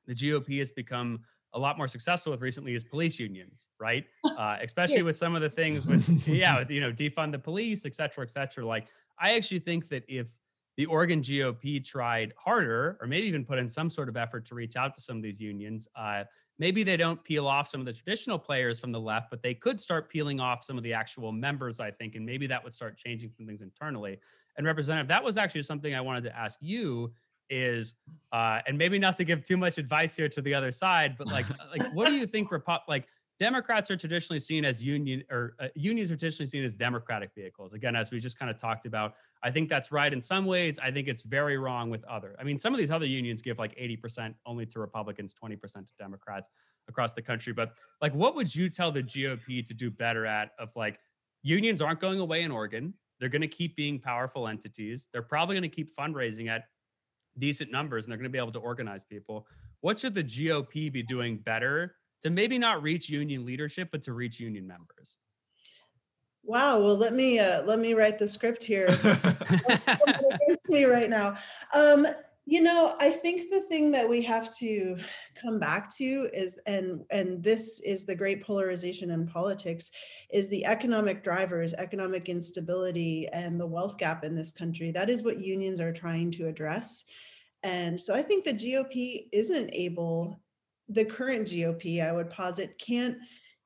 the 0.05 0.13
GOP 0.13 0.59
has 0.59 0.71
become 0.71 1.21
a 1.55 1.59
lot 1.59 1.77
more 1.77 1.87
successful 1.87 2.31
with 2.31 2.41
recently 2.41 2.75
is 2.75 2.83
police 2.83 3.19
unions, 3.19 3.69
right? 3.79 4.05
Uh, 4.35 4.57
especially 4.61 5.01
with 5.01 5.15
some 5.15 5.33
of 5.33 5.41
the 5.41 5.49
things 5.49 5.87
with, 5.87 6.27
yeah, 6.27 6.59
with, 6.59 6.69
you 6.69 6.81
know, 6.81 6.91
defund 6.91 7.31
the 7.31 7.39
police, 7.39 7.85
et 7.85 7.95
cetera, 7.95 8.21
et 8.21 8.29
cetera. 8.29 8.65
Like, 8.65 8.87
I 9.17 9.35
actually 9.35 9.59
think 9.59 9.87
that 9.89 10.03
if 10.09 10.29
the 10.75 10.85
Oregon 10.87 11.21
GOP 11.21 11.83
tried 11.83 12.33
harder, 12.37 12.97
or 12.99 13.07
maybe 13.07 13.27
even 13.27 13.45
put 13.45 13.57
in 13.57 13.69
some 13.69 13.89
sort 13.89 14.09
of 14.09 14.17
effort 14.17 14.45
to 14.47 14.55
reach 14.55 14.75
out 14.75 14.93
to 14.95 15.01
some 15.01 15.15
of 15.15 15.23
these 15.23 15.39
unions, 15.39 15.87
uh, 15.95 16.25
maybe 16.59 16.83
they 16.83 16.97
don't 16.97 17.23
peel 17.23 17.47
off 17.47 17.69
some 17.69 17.79
of 17.79 17.85
the 17.85 17.93
traditional 17.93 18.37
players 18.37 18.77
from 18.77 18.91
the 18.91 18.99
left, 18.99 19.29
but 19.29 19.41
they 19.41 19.53
could 19.53 19.79
start 19.79 20.09
peeling 20.09 20.41
off 20.41 20.65
some 20.65 20.77
of 20.77 20.83
the 20.83 20.91
actual 20.91 21.31
members, 21.31 21.79
I 21.79 21.91
think, 21.91 22.15
and 22.15 22.25
maybe 22.25 22.47
that 22.47 22.61
would 22.61 22.73
start 22.73 22.97
changing 22.97 23.31
some 23.37 23.45
things 23.45 23.61
internally. 23.61 24.19
And 24.57 24.67
Representative, 24.67 25.07
that 25.07 25.23
was 25.23 25.37
actually 25.37 25.63
something 25.63 25.95
I 25.95 26.01
wanted 26.01 26.25
to 26.25 26.37
ask 26.37 26.59
you 26.61 27.13
is 27.49 27.95
uh 28.31 28.59
and 28.67 28.77
maybe 28.77 28.97
not 28.97 29.17
to 29.17 29.23
give 29.23 29.43
too 29.43 29.57
much 29.57 29.77
advice 29.77 30.15
here 30.15 30.29
to 30.29 30.41
the 30.41 30.53
other 30.53 30.71
side 30.71 31.15
but 31.17 31.27
like 31.27 31.45
like 31.77 31.91
what 31.93 32.07
do 32.07 32.13
you 32.13 32.25
think 32.25 32.49
Repu- 32.49 32.79
like 32.87 33.07
democrats 33.39 33.91
are 33.91 33.97
traditionally 33.97 34.39
seen 34.39 34.63
as 34.63 34.83
union 34.83 35.23
or 35.29 35.55
uh, 35.59 35.67
unions 35.75 36.09
are 36.09 36.15
traditionally 36.15 36.49
seen 36.49 36.63
as 36.63 36.73
democratic 36.73 37.31
vehicles? 37.35 37.73
Again 37.73 37.95
as 37.95 38.11
we 38.11 38.19
just 38.19 38.39
kind 38.39 38.49
of 38.49 38.57
talked 38.57 38.85
about 38.85 39.15
i 39.43 39.51
think 39.51 39.69
that's 39.69 39.91
right 39.91 40.13
in 40.13 40.21
some 40.21 40.45
ways. 40.45 40.79
I 40.79 40.91
think 40.91 41.07
it's 41.07 41.23
very 41.23 41.57
wrong 41.57 41.89
with 41.89 42.03
other 42.05 42.35
i 42.39 42.43
mean 42.43 42.57
some 42.57 42.73
of 42.73 42.77
these 42.79 42.91
other 42.91 43.05
unions 43.05 43.41
give 43.41 43.59
like 43.59 43.75
80% 43.75 44.35
only 44.45 44.65
to 44.67 44.79
republicans 44.79 45.33
20% 45.33 45.59
to 45.59 45.91
democrats 45.99 46.49
across 46.87 47.13
the 47.13 47.21
country 47.21 47.53
but 47.53 47.73
like 48.01 48.13
what 48.13 48.35
would 48.35 48.53
you 48.55 48.69
tell 48.69 48.91
the 48.91 49.03
gop 49.03 49.65
to 49.65 49.73
do 49.73 49.91
better 49.91 50.25
at 50.25 50.51
of 50.59 50.75
like 50.75 50.99
unions 51.43 51.81
aren't 51.81 51.99
going 51.99 52.19
away 52.19 52.43
in 52.43 52.51
oregon 52.51 52.93
they're 53.19 53.29
going 53.29 53.41
to 53.41 53.47
keep 53.47 53.75
being 53.75 53.99
powerful 53.99 54.47
entities 54.47 55.09
they're 55.11 55.21
probably 55.21 55.55
going 55.55 55.63
to 55.63 55.75
keep 55.75 55.95
fundraising 55.95 56.49
at 56.49 56.63
decent 57.37 57.71
numbers 57.71 58.05
and 58.05 58.11
they're 58.11 58.17
going 58.17 58.29
to 58.29 58.29
be 58.29 58.37
able 58.37 58.51
to 58.53 58.59
organize 58.59 59.03
people. 59.03 59.47
What 59.81 59.99
should 59.99 60.13
the 60.13 60.23
GOP 60.23 60.91
be 60.91 61.03
doing 61.03 61.37
better 61.37 61.95
to 62.21 62.29
maybe 62.29 62.57
not 62.57 62.81
reach 62.81 63.09
union 63.09 63.45
leadership, 63.45 63.89
but 63.91 64.03
to 64.03 64.13
reach 64.13 64.39
union 64.39 64.67
members? 64.67 65.17
Wow. 66.43 66.79
Well, 66.79 66.95
let 66.95 67.13
me 67.13 67.39
uh, 67.39 67.63
let 67.63 67.79
me 67.79 67.93
write 67.93 68.19
the 68.19 68.27
script 68.27 68.63
here. 68.63 68.87
to 68.87 70.59
me 70.69 70.85
right 70.85 71.09
now. 71.09 71.37
Um, 71.73 72.07
you 72.47 72.61
know, 72.61 72.95
I 72.99 73.09
think 73.09 73.49
the 73.49 73.61
thing 73.61 73.91
that 73.91 74.07
we 74.07 74.21
have 74.21 74.55
to 74.57 74.97
come 75.41 75.59
back 75.59 75.89
to 75.97 76.29
is, 76.31 76.59
and 76.67 77.03
and 77.09 77.43
this 77.43 77.79
is 77.79 78.05
the 78.05 78.15
great 78.15 78.43
polarization 78.43 79.09
in 79.09 79.25
politics, 79.25 79.89
is 80.31 80.47
the 80.49 80.63
economic 80.65 81.23
drivers, 81.23 81.73
economic 81.73 82.29
instability, 82.29 83.27
and 83.29 83.59
the 83.59 83.65
wealth 83.65 83.97
gap 83.97 84.23
in 84.23 84.35
this 84.35 84.51
country. 84.51 84.91
That 84.91 85.09
is 85.09 85.23
what 85.23 85.43
unions 85.43 85.81
are 85.81 85.91
trying 85.91 86.29
to 86.31 86.47
address. 86.47 87.05
And 87.63 87.99
so 87.99 88.13
I 88.13 88.21
think 88.21 88.45
the 88.45 88.53
GOP 88.53 89.27
isn't 89.31 89.71
able, 89.73 90.39
the 90.87 91.05
current 91.05 91.47
GOP, 91.47 92.05
I 92.05 92.11
would 92.11 92.29
posit, 92.29 92.77
can't 92.77 93.17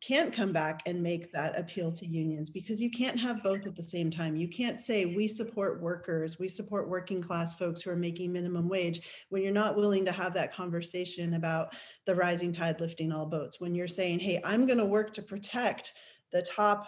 can't 0.01 0.33
come 0.33 0.53
back 0.53 0.81
and 0.85 1.03
make 1.03 1.31
that 1.33 1.59
appeal 1.59 1.91
to 1.91 2.07
unions 2.07 2.49
because 2.49 2.81
you 2.81 2.89
can't 2.89 3.19
have 3.19 3.43
both 3.43 3.65
at 3.65 3.75
the 3.75 3.83
same 3.83 4.09
time. 4.09 4.35
You 4.35 4.47
can't 4.47 4.79
say 4.79 5.05
we 5.05 5.27
support 5.27 5.81
workers, 5.81 6.39
we 6.39 6.47
support 6.47 6.87
working 6.87 7.21
class 7.21 7.53
folks 7.53 7.81
who 7.81 7.91
are 7.91 7.97
making 7.97 8.31
minimum 8.31 8.69
wage 8.69 9.01
when 9.27 9.41
you're 9.41 9.51
not 9.51 9.75
willing 9.75 10.05
to 10.05 10.11
have 10.11 10.33
that 10.35 10.53
conversation 10.53 11.33
about 11.33 11.73
the 12.05 12.15
rising 12.15 12.53
tide 12.53 12.79
lifting 12.79 13.11
all 13.11 13.25
boats. 13.25 13.59
When 13.59 13.75
you're 13.75 13.87
saying, 13.87 14.19
hey, 14.19 14.41
I'm 14.45 14.65
going 14.65 14.79
to 14.79 14.85
work 14.85 15.11
to 15.13 15.21
protect 15.21 15.93
the 16.31 16.43
top 16.43 16.87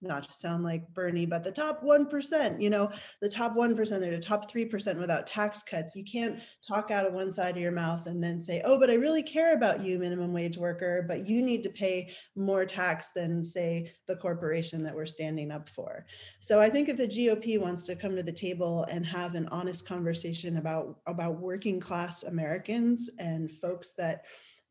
not 0.00 0.22
to 0.22 0.32
sound 0.32 0.62
like 0.62 0.92
Bernie, 0.94 1.26
but 1.26 1.42
the 1.42 1.50
top 1.50 1.82
1%, 1.82 2.60
you 2.62 2.70
know, 2.70 2.90
the 3.20 3.28
top 3.28 3.56
1%, 3.56 4.00
they're 4.00 4.12
the 4.12 4.18
top 4.20 4.50
3% 4.50 4.98
without 4.98 5.26
tax 5.26 5.62
cuts. 5.62 5.96
You 5.96 6.04
can't 6.04 6.40
talk 6.66 6.90
out 6.90 7.06
of 7.06 7.12
one 7.12 7.32
side 7.32 7.56
of 7.56 7.62
your 7.62 7.72
mouth 7.72 8.06
and 8.06 8.22
then 8.22 8.40
say, 8.40 8.62
oh, 8.64 8.78
but 8.78 8.90
I 8.90 8.94
really 8.94 9.22
care 9.22 9.54
about 9.54 9.80
you, 9.82 9.98
minimum 9.98 10.32
wage 10.32 10.56
worker, 10.56 11.04
but 11.08 11.28
you 11.28 11.42
need 11.42 11.62
to 11.64 11.70
pay 11.70 12.14
more 12.36 12.64
tax 12.64 13.08
than, 13.08 13.44
say, 13.44 13.92
the 14.06 14.16
corporation 14.16 14.84
that 14.84 14.94
we're 14.94 15.06
standing 15.06 15.50
up 15.50 15.68
for. 15.68 16.06
So 16.40 16.60
I 16.60 16.68
think 16.68 16.88
if 16.88 16.96
the 16.96 17.08
GOP 17.08 17.60
wants 17.60 17.86
to 17.86 17.96
come 17.96 18.14
to 18.14 18.22
the 18.22 18.32
table 18.32 18.84
and 18.84 19.04
have 19.04 19.34
an 19.34 19.48
honest 19.50 19.86
conversation 19.86 20.58
about, 20.58 21.00
about 21.06 21.40
working 21.40 21.80
class 21.80 22.22
Americans 22.22 23.10
and 23.18 23.50
folks 23.50 23.94
that 23.94 24.26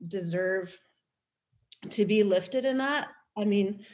deserve 0.08 0.78
to 1.90 2.06
be 2.06 2.24
lifted 2.24 2.64
in 2.64 2.78
that, 2.78 3.10
I 3.36 3.46
mean, 3.46 3.86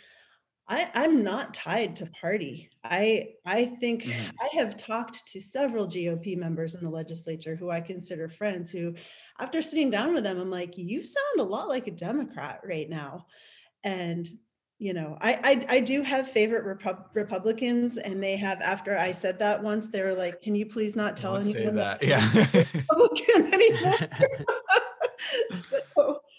I, 0.67 0.89
I'm 0.93 1.23
not 1.23 1.53
tied 1.53 1.97
to 1.97 2.05
party. 2.21 2.69
I 2.83 3.29
I 3.45 3.65
think 3.81 4.03
Mhm. 4.03 4.31
I 4.41 4.55
have 4.57 4.77
talked 4.77 5.27
to 5.33 5.41
several 5.41 5.87
GOP 5.87 6.37
members 6.37 6.75
in 6.75 6.83
the 6.83 6.89
legislature 6.89 7.55
who 7.55 7.69
I 7.69 7.81
consider 7.81 8.29
friends 8.29 8.71
who, 8.71 8.93
after 9.39 9.61
sitting 9.61 9.89
down 9.89 10.13
with 10.13 10.23
them, 10.23 10.39
I'm 10.39 10.49
like, 10.49 10.77
you 10.77 11.05
sound 11.05 11.39
a 11.39 11.43
lot 11.43 11.67
like 11.67 11.87
a 11.87 11.91
Democrat 11.91 12.61
right 12.65 12.89
now. 12.89 13.25
And 13.83 14.27
you 14.79 14.93
know, 14.93 15.17
I 15.21 15.33
I, 15.69 15.75
I 15.77 15.79
do 15.81 16.01
have 16.01 16.29
favorite 16.31 16.63
Repub- 16.65 17.09
Republicans, 17.13 17.97
and 17.97 18.21
they 18.21 18.35
have 18.37 18.59
after 18.61 18.97
I 18.97 19.11
said 19.11 19.39
that 19.39 19.61
once, 19.63 19.87
they 19.87 20.01
were 20.01 20.13
like, 20.15 20.41
Can 20.41 20.55
you 20.55 20.65
please 20.65 20.95
not 20.95 21.15
tell 21.17 21.33
Don't 21.39 21.55
anyone 21.55 21.75
that. 21.75 22.01
Yeah. 22.03 22.25
Republican 22.73 23.53
anymore? 23.53 23.97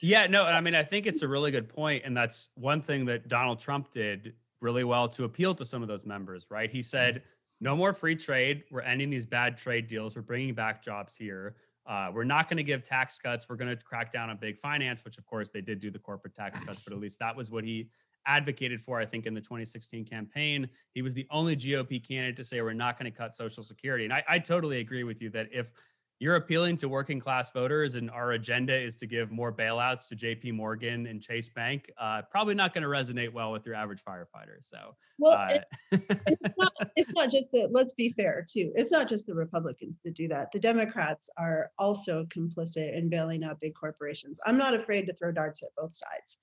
Yeah, 0.05 0.27
no, 0.27 0.45
I 0.45 0.61
mean, 0.61 0.75
I 0.75 0.83
think 0.83 1.07
it's 1.07 1.23
a 1.23 1.29
really 1.29 1.51
good 1.51 1.67
point, 1.67 2.03
and 2.05 2.15
that's 2.15 2.49
one 2.57 2.83
thing 2.83 3.07
that 3.07 3.27
Donald 3.27 3.59
Trump 3.59 3.91
did 3.91 4.35
really 4.61 4.85
well 4.85 5.09
to 5.09 5.25
appeal 5.25 5.55
to 5.55 5.65
some 5.65 5.81
of 5.81 5.89
those 5.89 6.05
members, 6.05 6.47
right? 6.51 6.71
He 6.71 6.83
said, 6.83 7.23
"No 7.59 7.75
more 7.75 7.95
free 7.95 8.15
trade. 8.15 8.65
We're 8.71 8.83
ending 8.83 9.09
these 9.09 9.25
bad 9.25 9.57
trade 9.57 9.87
deals. 9.87 10.15
We're 10.15 10.21
bringing 10.21 10.53
back 10.53 10.83
jobs 10.83 11.17
here. 11.17 11.57
Uh, 11.87 12.11
we're 12.13 12.25
not 12.25 12.51
going 12.51 12.59
to 12.59 12.63
give 12.63 12.83
tax 12.83 13.19
cuts. 13.19 13.49
We're 13.49 13.57
going 13.57 13.75
to 13.75 13.83
crack 13.83 14.13
down 14.13 14.29
on 14.29 14.37
big 14.37 14.59
finance, 14.59 15.03
which 15.07 15.17
of 15.17 15.25
course 15.25 15.49
they 15.49 15.63
did 15.63 15.81
do 15.81 15.91
the 15.91 15.99
corporate 15.99 16.35
tax 16.35 16.61
cuts, 16.61 16.85
but 16.85 16.93
at 16.93 17.01
least 17.01 17.19
that 17.21 17.35
was 17.35 17.51
what 17.51 17.65
he 17.65 17.89
advocated 18.27 18.83
for. 18.83 19.01
I 19.01 19.07
think 19.07 19.25
in 19.25 19.33
the 19.33 19.41
2016 19.41 20.05
campaign, 20.05 20.69
he 20.93 21.01
was 21.01 21.15
the 21.15 21.27
only 21.31 21.57
GOP 21.57 22.07
candidate 22.07 22.37
to 22.37 22.45
say 22.45 22.61
we're 22.61 22.75
not 22.75 22.99
going 22.99 23.11
to 23.11 23.17
cut 23.17 23.35
Social 23.35 23.63
Security, 23.63 24.05
and 24.05 24.13
I, 24.13 24.23
I 24.29 24.39
totally 24.39 24.81
agree 24.81 25.05
with 25.05 25.23
you 25.23 25.31
that 25.31 25.49
if 25.51 25.73
you're 26.19 26.37
appealing 26.37 26.77
to 26.79 26.89
working 26.89 27.21
class 27.21 27.51
voters 27.51 27.97
and 27.97 28.11
our 28.11 28.33
agenda 28.33 28.75
is 28.77 28.97
to 28.97 29.07
give 29.07 29.31
more 29.31 29.53
bailouts 29.53 30.09
to 30.09 30.17
JP 30.17 30.55
Morgan 30.55 31.07
and 31.07 31.21
Chase 31.21 31.49
Bank, 31.49 31.91
uh, 31.99 32.23
probably 32.31 32.55
not 32.55 32.73
going 32.73 32.83
to 32.83 32.89
resonate 32.89 33.33
well 33.33 33.53
with 33.53 33.67
your 33.67 33.75
average 33.75 34.03
firefighter. 34.03 34.63
So, 34.63 34.95
well, 35.19 35.33
uh, 35.33 35.59
and 35.93 36.03
it's 36.27 36.55
not 36.59 36.73
it's 36.97 37.13
not 37.13 37.31
just 37.31 37.53
that 37.53 37.71
let's 37.73 37.93
be 37.93 38.13
fair 38.13 38.45
too 38.49 38.73
it's 38.75 38.91
not 38.91 39.09
just 39.09 39.27
the 39.27 39.35
republicans 39.35 39.97
that 40.05 40.15
do 40.15 40.29
that. 40.29 40.51
The 40.53 40.61
democrats 40.61 41.29
are 41.37 41.71
also 41.79 42.25
complicit 42.25 42.97
in 42.97 43.09
bailing 43.09 43.45
out 43.45 43.61
big 43.61 43.75
corporations. 43.75 44.41
I'm 44.47 44.59
not 44.59 44.75
afraid 44.75 45.07
to 45.07 45.15
throw 45.15 45.33
darts 45.33 45.63
at 45.63 45.71
both 45.77 45.95
sides. 45.95 46.39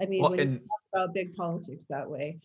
I 0.00 0.06
mean 0.06 0.22
well, 0.22 0.30
when 0.30 0.54
you 0.54 0.58
talk 0.58 0.80
about 0.94 1.14
big 1.14 1.34
politics 1.34 1.86
that 1.90 2.10
way 2.10 2.40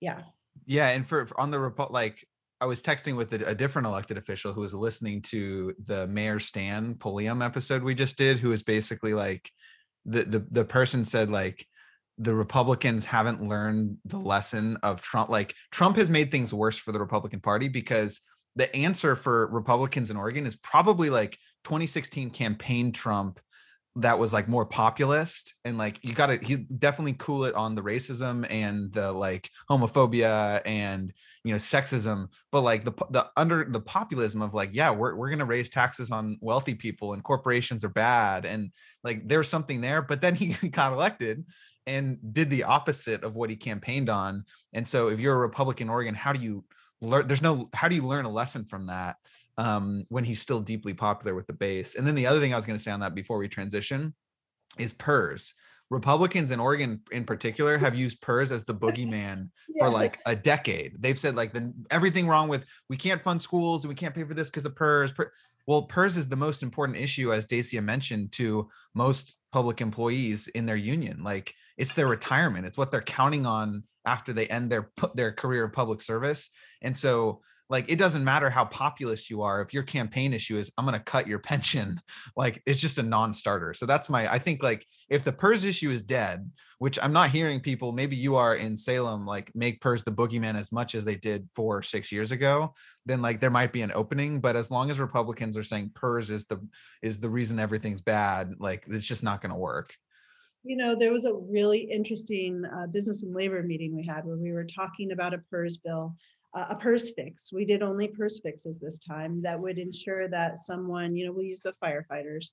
yeah. 0.00 0.22
Yeah, 0.64 0.88
and 0.88 1.06
for 1.06 1.26
for- 1.26 1.38
on 1.40 1.50
the 1.50 1.58
report, 1.58 1.92
like 1.92 2.26
I 2.60 2.66
was 2.66 2.82
texting 2.82 3.16
with 3.16 3.32
a, 3.34 3.48
a 3.48 3.54
different 3.54 3.86
elected 3.86 4.16
official 4.16 4.52
who 4.52 4.62
was 4.62 4.72
listening 4.72 5.22
to 5.22 5.74
the 5.84 6.06
Mayor 6.06 6.38
Stan 6.38 6.94
Pulliam 6.94 7.42
episode 7.42 7.82
we 7.82 7.94
just 7.94 8.16
did, 8.16 8.38
who 8.38 8.48
was 8.48 8.62
basically 8.62 9.14
like 9.14 9.50
the 10.04 10.24
the 10.24 10.46
the 10.50 10.64
person 10.64 11.04
said 11.04 11.30
like 11.30 11.66
the 12.18 12.34
Republicans 12.34 13.04
haven't 13.04 13.46
learned 13.46 13.98
the 14.06 14.18
lesson 14.18 14.78
of 14.82 15.02
Trump. 15.02 15.28
Like 15.28 15.54
Trump 15.70 15.96
has 15.96 16.08
made 16.08 16.30
things 16.30 16.54
worse 16.54 16.78
for 16.78 16.92
the 16.92 17.00
Republican 17.00 17.40
Party 17.40 17.68
because 17.68 18.20
the 18.54 18.74
answer 18.74 19.14
for 19.14 19.46
Republicans 19.48 20.10
in 20.10 20.16
Oregon 20.16 20.46
is 20.46 20.56
probably 20.56 21.10
like 21.10 21.38
2016 21.64 22.30
campaign 22.30 22.90
Trump 22.90 23.38
that 23.96 24.18
was 24.18 24.32
like 24.32 24.46
more 24.46 24.66
populist 24.66 25.54
and 25.64 25.78
like 25.78 25.98
you 26.02 26.12
got 26.12 26.26
to 26.26 26.36
he 26.36 26.56
definitely 26.56 27.14
cool 27.18 27.44
it 27.44 27.54
on 27.54 27.74
the 27.74 27.82
racism 27.82 28.46
and 28.50 28.92
the 28.92 29.10
like 29.10 29.50
homophobia 29.70 30.60
and 30.66 31.12
you 31.44 31.52
know 31.52 31.58
sexism 31.58 32.28
but 32.52 32.60
like 32.60 32.84
the 32.84 32.92
the 33.10 33.26
under 33.36 33.64
the 33.64 33.80
populism 33.80 34.42
of 34.42 34.52
like 34.52 34.70
yeah 34.72 34.90
we're 34.90 35.14
we're 35.14 35.34
to 35.34 35.44
raise 35.44 35.70
taxes 35.70 36.10
on 36.10 36.36
wealthy 36.40 36.74
people 36.74 37.14
and 37.14 37.24
corporations 37.24 37.84
are 37.84 37.88
bad 37.88 38.44
and 38.44 38.70
like 39.02 39.26
there's 39.26 39.48
something 39.48 39.80
there 39.80 40.02
but 40.02 40.20
then 40.20 40.34
he 40.36 40.52
got 40.68 40.92
elected 40.92 41.44
and 41.86 42.18
did 42.32 42.50
the 42.50 42.64
opposite 42.64 43.22
of 43.24 43.36
what 43.36 43.48
he 43.48 43.56
campaigned 43.56 44.10
on. 44.10 44.44
And 44.72 44.86
so 44.86 45.08
if 45.08 45.20
you're 45.20 45.34
a 45.34 45.38
republican 45.38 45.88
oregon 45.88 46.14
how 46.14 46.32
do 46.32 46.42
you 46.42 46.64
learn 47.00 47.26
there's 47.26 47.42
no 47.42 47.68
how 47.74 47.88
do 47.88 47.94
you 47.94 48.02
learn 48.02 48.24
a 48.24 48.30
lesson 48.30 48.64
from 48.64 48.86
that 48.86 49.16
um, 49.58 50.04
when 50.08 50.24
he's 50.24 50.40
still 50.40 50.60
deeply 50.60 50.94
popular 50.94 51.34
with 51.34 51.46
the 51.46 51.52
base. 51.52 51.94
And 51.94 52.06
then 52.06 52.14
the 52.14 52.26
other 52.26 52.40
thing 52.40 52.52
I 52.52 52.56
was 52.56 52.66
going 52.66 52.78
to 52.78 52.82
say 52.82 52.90
on 52.90 53.00
that 53.00 53.14
before 53.14 53.38
we 53.38 53.48
transition 53.48 54.14
is 54.78 54.92
PERS. 54.92 55.54
Republicans 55.88 56.50
in 56.50 56.58
Oregon, 56.58 57.00
in 57.12 57.24
particular, 57.24 57.78
have 57.78 57.94
used 57.94 58.20
PERS 58.20 58.50
as 58.50 58.64
the 58.64 58.74
boogeyman 58.74 59.50
for 59.78 59.88
like 59.88 60.18
a 60.26 60.34
decade. 60.34 60.96
They've 60.98 61.18
said 61.18 61.36
like 61.36 61.52
the 61.52 61.72
everything 61.90 62.26
wrong 62.26 62.48
with 62.48 62.64
we 62.88 62.96
can't 62.96 63.22
fund 63.22 63.40
schools 63.40 63.84
and 63.84 63.88
we 63.88 63.94
can't 63.94 64.14
pay 64.14 64.24
for 64.24 64.34
this 64.34 64.50
because 64.50 64.66
of 64.66 64.74
PERS. 64.74 65.12
Per- 65.12 65.32
well, 65.66 65.82
PERS 65.82 66.16
is 66.16 66.28
the 66.28 66.36
most 66.36 66.62
important 66.62 66.98
issue, 66.98 67.32
as 67.32 67.46
Dacia 67.46 67.82
mentioned, 67.82 68.32
to 68.32 68.68
most 68.94 69.36
public 69.52 69.80
employees 69.80 70.48
in 70.48 70.66
their 70.66 70.76
union. 70.76 71.22
Like 71.22 71.54
it's 71.76 71.92
their 71.92 72.08
retirement. 72.08 72.66
It's 72.66 72.78
what 72.78 72.90
they're 72.90 73.00
counting 73.00 73.46
on 73.46 73.84
after 74.04 74.32
they 74.32 74.46
end 74.46 74.70
their 74.70 74.90
their 75.14 75.32
career 75.32 75.64
of 75.64 75.72
public 75.72 76.00
service. 76.00 76.50
And 76.82 76.96
so 76.96 77.42
like 77.68 77.90
it 77.90 77.96
doesn't 77.96 78.24
matter 78.24 78.48
how 78.48 78.64
populist 78.64 79.28
you 79.28 79.42
are 79.42 79.60
if 79.60 79.74
your 79.74 79.82
campaign 79.82 80.32
issue 80.32 80.56
is 80.56 80.70
i'm 80.78 80.84
going 80.84 80.98
to 80.98 81.04
cut 81.04 81.26
your 81.26 81.38
pension 81.52 82.00
like 82.36 82.62
it's 82.66 82.80
just 82.80 82.98
a 82.98 83.02
non-starter. 83.02 83.74
So 83.74 83.86
that's 83.86 84.08
my 84.08 84.30
i 84.32 84.38
think 84.38 84.62
like 84.62 84.86
if 85.08 85.24
the 85.24 85.32
pers 85.32 85.64
issue 85.64 85.90
is 85.90 86.02
dead 86.02 86.50
which 86.78 86.98
i'm 87.02 87.12
not 87.12 87.30
hearing 87.30 87.60
people 87.60 87.92
maybe 87.92 88.16
you 88.16 88.36
are 88.36 88.54
in 88.54 88.76
salem 88.76 89.26
like 89.26 89.50
make 89.54 89.80
pers 89.80 90.04
the 90.04 90.12
boogeyman 90.12 90.58
as 90.58 90.72
much 90.72 90.94
as 90.94 91.04
they 91.04 91.16
did 91.16 91.48
four 91.54 91.78
or 91.78 91.82
six 91.82 92.12
years 92.12 92.30
ago 92.30 92.74
then 93.06 93.22
like 93.22 93.40
there 93.40 93.50
might 93.50 93.72
be 93.72 93.82
an 93.82 93.92
opening. 93.94 94.40
But 94.40 94.56
as 94.56 94.70
long 94.70 94.90
as 94.90 95.00
republicans 95.00 95.56
are 95.56 95.62
saying 95.62 95.92
pers 95.94 96.30
is 96.30 96.44
the 96.44 96.60
is 97.00 97.18
the 97.18 97.30
reason 97.30 97.58
everything's 97.58 98.02
bad 98.02 98.54
like 98.58 98.84
it's 98.88 99.06
just 99.06 99.22
not 99.22 99.40
going 99.40 99.52
to 99.52 99.58
work. 99.58 99.94
You 100.64 100.76
know 100.76 100.96
there 100.96 101.12
was 101.12 101.24
a 101.24 101.32
really 101.32 101.78
interesting 101.78 102.64
uh, 102.64 102.88
business 102.88 103.22
and 103.22 103.32
labor 103.32 103.62
meeting 103.62 103.96
we 103.96 104.04
had 104.04 104.26
where 104.26 104.36
we 104.36 104.52
were 104.52 104.64
talking 104.64 105.12
about 105.12 105.32
a 105.32 105.38
pers 105.50 105.78
bill 105.78 106.16
a 106.56 106.76
PERS 106.76 107.10
fix. 107.10 107.52
We 107.52 107.64
did 107.64 107.82
only 107.82 108.08
PERS 108.08 108.40
fixes 108.40 108.78
this 108.78 108.98
time 108.98 109.42
that 109.42 109.60
would 109.60 109.78
ensure 109.78 110.28
that 110.28 110.58
someone 110.58 111.14
you 111.14 111.26
know 111.26 111.32
we 111.32 111.46
use 111.46 111.60
the 111.60 111.74
firefighters 111.84 112.50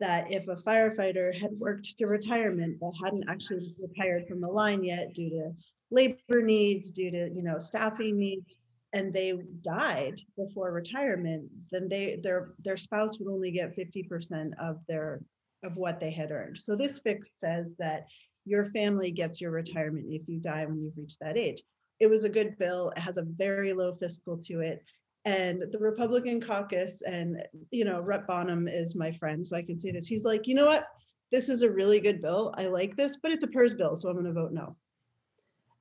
that 0.00 0.30
if 0.30 0.46
a 0.46 0.56
firefighter 0.56 1.34
had 1.34 1.50
worked 1.58 1.96
to 1.98 2.06
retirement 2.06 2.78
but 2.80 2.92
hadn't 3.02 3.28
actually 3.28 3.74
retired 3.80 4.28
from 4.28 4.40
the 4.40 4.48
line 4.48 4.84
yet 4.84 5.14
due 5.14 5.30
to 5.30 5.50
labor 5.90 6.42
needs 6.42 6.90
due 6.90 7.10
to 7.10 7.30
you 7.34 7.42
know 7.42 7.58
staffing 7.58 8.18
needs 8.18 8.58
and 8.92 9.12
they 9.12 9.32
died 9.62 10.20
before 10.36 10.70
retirement 10.70 11.48
then 11.70 11.88
they 11.88 12.20
their 12.22 12.52
their 12.62 12.76
spouse 12.76 13.18
would 13.18 13.32
only 13.32 13.50
get 13.50 13.76
50% 13.76 14.52
of 14.60 14.78
their 14.88 15.20
of 15.64 15.76
what 15.76 15.98
they 15.98 16.10
had 16.10 16.30
earned. 16.30 16.56
So 16.56 16.76
this 16.76 17.00
fix 17.00 17.32
says 17.38 17.72
that 17.78 18.06
your 18.44 18.66
family 18.66 19.10
gets 19.10 19.40
your 19.40 19.50
retirement 19.50 20.06
if 20.08 20.22
you 20.28 20.38
die 20.38 20.64
when 20.66 20.80
you've 20.80 20.96
reached 20.96 21.18
that 21.20 21.36
age 21.36 21.62
it 22.00 22.08
was 22.08 22.24
a 22.24 22.28
good 22.28 22.56
bill. 22.58 22.92
It 22.96 23.00
has 23.00 23.18
a 23.18 23.24
very 23.24 23.72
low 23.72 23.94
fiscal 23.96 24.38
to 24.44 24.60
it. 24.60 24.84
And 25.24 25.64
the 25.72 25.78
republican 25.78 26.40
caucus 26.40 27.02
and 27.02 27.42
you 27.70 27.84
know 27.84 28.00
rep. 28.00 28.26
Bonham 28.26 28.68
is 28.68 28.94
my 28.94 29.12
friend 29.12 29.46
so 29.46 29.56
i 29.56 29.62
can 29.62 29.78
say 29.78 29.90
this. 29.90 30.06
He's 30.06 30.24
like 30.24 30.46
you 30.46 30.54
know 30.54 30.66
what? 30.66 30.86
This 31.30 31.48
is 31.48 31.62
a 31.62 31.70
really 31.70 32.00
good 32.00 32.22
bill. 32.22 32.54
I 32.56 32.66
like 32.66 32.96
this 32.96 33.18
but 33.22 33.32
it's 33.32 33.44
a 33.44 33.48
pers 33.48 33.74
bill 33.74 33.96
so 33.96 34.08
i'm 34.08 34.14
going 34.14 34.26
to 34.26 34.32
vote 34.32 34.52
no. 34.52 34.76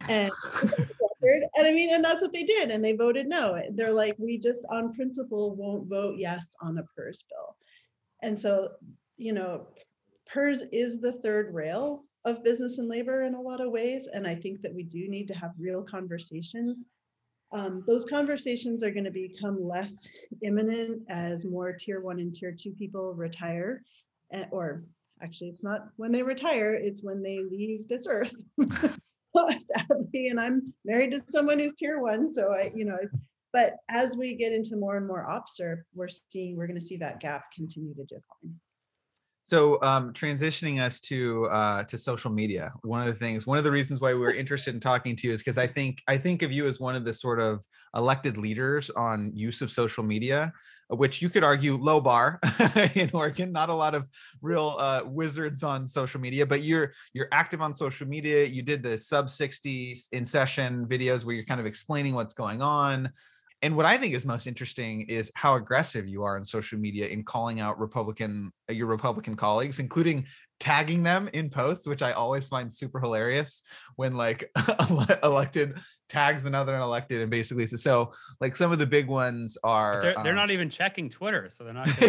And 0.09 0.31
and 1.21 1.67
i 1.67 1.71
mean 1.71 1.93
and 1.93 2.03
that's 2.03 2.21
what 2.21 2.33
they 2.33 2.43
did 2.43 2.71
and 2.71 2.83
they 2.83 2.93
voted 2.93 3.27
no. 3.27 3.61
They're 3.71 3.93
like 3.93 4.15
we 4.17 4.37
just 4.37 4.65
on 4.71 4.93
principle 4.93 5.55
won't 5.55 5.87
vote 5.87 6.15
yes 6.17 6.55
on 6.61 6.79
a 6.79 6.83
pers 6.95 7.23
bill. 7.29 7.55
And 8.23 8.37
so 8.37 8.71
you 9.17 9.33
know 9.33 9.67
pers 10.25 10.63
is 10.73 10.99
the 10.99 11.13
third 11.13 11.53
rail 11.53 12.03
of 12.27 12.43
business 12.43 12.77
and 12.77 12.89
labor 12.89 13.23
in 13.23 13.33
a 13.33 13.41
lot 13.41 13.61
of 13.61 13.71
ways 13.71 14.09
and 14.13 14.27
i 14.27 14.35
think 14.35 14.61
that 14.61 14.73
we 14.73 14.83
do 14.83 15.07
need 15.07 15.27
to 15.27 15.33
have 15.33 15.51
real 15.57 15.81
conversations. 15.81 16.85
Um, 17.53 17.81
those 17.87 18.03
conversations 18.03 18.83
are 18.83 18.91
going 18.91 19.05
to 19.05 19.11
become 19.11 19.65
less 19.65 20.05
imminent 20.41 21.03
as 21.07 21.45
more 21.45 21.71
tier 21.71 22.01
one 22.01 22.19
and 22.19 22.35
tier 22.35 22.51
two 22.51 22.73
people 22.73 23.13
retire 23.13 23.83
eh, 24.33 24.43
or 24.51 24.83
actually 25.23 25.51
it's 25.51 25.63
not 25.63 25.87
when 25.95 26.11
they 26.11 26.23
retire 26.23 26.73
it's 26.73 27.01
when 27.01 27.23
they 27.23 27.39
leave 27.39 27.87
this 27.87 28.05
earth. 28.09 28.35
Sadly 29.37 30.27
and 30.29 30.39
i'm 30.39 30.73
married 30.83 31.11
to 31.11 31.21
someone 31.31 31.59
who's 31.59 31.73
tier 31.73 31.99
one 32.01 32.27
so 32.27 32.53
i 32.53 32.71
you 32.73 32.85
know 32.85 32.97
but 33.53 33.75
as 33.87 34.17
we 34.17 34.35
get 34.35 34.51
into 34.51 34.75
more 34.75 34.97
and 34.97 35.07
more 35.07 35.25
OPSRP, 35.29 35.77
we're 35.95 36.09
seeing 36.09 36.57
we're 36.57 36.67
going 36.67 36.79
to 36.79 36.85
see 36.85 36.97
that 36.97 37.19
gap 37.19 37.45
continue 37.55 37.93
to 37.95 38.03
decline 38.03 38.59
so 39.47 39.81
um, 39.81 40.11
transitioning 40.11 40.81
us 40.81 40.99
to 41.01 41.45
uh, 41.45 41.83
to 41.83 41.97
social 41.97 42.29
media, 42.29 42.73
one 42.81 42.99
of 42.99 43.07
the 43.07 43.13
things, 43.13 43.47
one 43.47 43.57
of 43.57 43.63
the 43.63 43.71
reasons 43.71 44.01
why 44.01 44.13
we 44.13 44.25
are 44.25 44.31
interested 44.31 44.73
in 44.73 44.81
talking 44.81 45.15
to 45.15 45.27
you 45.27 45.33
is 45.33 45.39
because 45.39 45.57
I 45.57 45.67
think 45.67 46.03
I 46.05 46.17
think 46.17 46.41
of 46.41 46.51
you 46.51 46.67
as 46.67 46.81
one 46.81 46.95
of 46.95 47.05
the 47.05 47.13
sort 47.13 47.39
of 47.39 47.65
elected 47.95 48.35
leaders 48.37 48.89
on 48.89 49.31
use 49.33 49.61
of 49.61 49.71
social 49.71 50.03
media, 50.03 50.51
which 50.89 51.21
you 51.21 51.29
could 51.29 51.45
argue 51.45 51.77
low 51.77 52.01
bar 52.01 52.41
in 52.95 53.09
Oregon. 53.13 53.53
Not 53.53 53.69
a 53.69 53.73
lot 53.73 53.95
of 53.95 54.05
real 54.41 54.75
uh, 54.79 55.03
wizards 55.05 55.63
on 55.63 55.87
social 55.87 56.19
media, 56.19 56.45
but 56.45 56.63
you're 56.63 56.91
you're 57.13 57.29
active 57.31 57.61
on 57.61 57.73
social 57.73 58.05
media. 58.05 58.43
You 58.43 58.63
did 58.63 58.83
the 58.83 58.97
sub 58.97 59.29
60 59.29 59.97
in 60.11 60.25
session 60.25 60.85
videos 60.87 61.23
where 61.23 61.35
you're 61.35 61.45
kind 61.45 61.61
of 61.61 61.65
explaining 61.65 62.15
what's 62.15 62.33
going 62.33 62.61
on. 62.61 63.09
And 63.63 63.75
what 63.75 63.87
I 63.87 63.97
think 63.97 64.13
is 64.13 64.25
most 64.25 64.45
interesting 64.45 65.01
is 65.01 65.31
how 65.33 65.55
aggressive 65.55 66.07
you 66.07 66.23
are 66.23 66.37
on 66.37 66.43
social 66.43 66.77
media 66.77 67.07
in 67.07 67.23
calling 67.23 67.59
out 67.59 67.79
Republican 67.79 68.51
uh, 68.69 68.73
your 68.73 68.85
Republican 68.85 69.35
colleagues, 69.35 69.79
including 69.79 70.25
tagging 70.59 71.03
them 71.03 71.29
in 71.33 71.49
posts, 71.49 71.87
which 71.87 72.01
I 72.03 72.11
always 72.11 72.47
find 72.47 72.71
super 72.71 72.99
hilarious 72.99 73.63
when 73.95 74.15
like 74.15 74.51
elected 75.23 75.79
tags 76.09 76.45
another 76.45 76.77
elected 76.77 77.21
and 77.21 77.29
basically 77.29 77.65
so, 77.65 77.75
so 77.75 78.13
like 78.39 78.55
some 78.55 78.71
of 78.71 78.79
the 78.79 78.85
big 78.85 79.07
ones 79.07 79.57
are 79.63 80.01
they're, 80.01 80.15
they're 80.23 80.31
um, 80.31 80.37
not 80.37 80.51
even 80.51 80.69
checking 80.69 81.09
Twitter, 81.09 81.49
so 81.49 81.63
they're 81.63 81.73
not. 81.73 81.87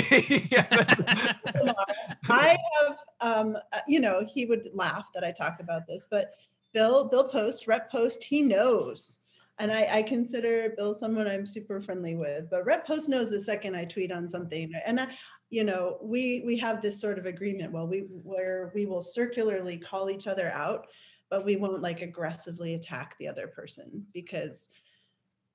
I 2.29 2.57
have, 2.81 2.99
um, 3.21 3.57
uh, 3.73 3.81
you 3.87 4.01
know, 4.01 4.25
he 4.27 4.45
would 4.45 4.69
laugh 4.75 5.07
that 5.15 5.25
I 5.25 5.33
talk 5.33 5.61
about 5.61 5.87
this, 5.87 6.07
but 6.11 6.33
Bill, 6.75 7.09
Bill 7.09 7.29
Post, 7.29 7.67
Rep 7.67 7.91
Post, 7.91 8.23
he 8.23 8.43
knows 8.43 9.21
and 9.59 9.73
I, 9.73 9.89
I, 9.91 10.03
consider 10.03 10.73
Bill 10.77 10.95
someone 10.95 11.27
I'm 11.27 11.47
super 11.47 11.81
friendly 11.81 12.15
with. 12.15 12.49
But 12.51 12.65
Rep 12.65 12.87
Post 12.87 13.09
knows 13.09 13.29
the 13.29 13.41
second 13.41 13.75
I 13.75 13.85
tweet 13.85 14.13
on 14.13 14.29
something, 14.29 14.73
and 14.87 15.01
I, 15.01 15.09
you 15.51 15.65
know, 15.65 15.99
we 16.03 16.43
we 16.47 16.57
have 16.59 16.81
this 16.81 17.01
sort 17.01 17.19
of 17.19 17.27
agreement. 17.27 17.73
Well, 17.73 17.89
we 17.89 18.07
where 18.23 18.71
we 18.75 18.87
will 18.87 19.03
circularly 19.03 19.77
call 19.77 20.11
each 20.11 20.27
other 20.27 20.51
out, 20.51 20.87
but 21.31 21.45
we 21.45 21.57
won't 21.57 21.83
like 21.83 22.03
aggressively 22.03 22.75
attack 22.75 23.17
the 23.19 23.29
other 23.29 23.49
person 23.49 24.07
because, 24.13 24.69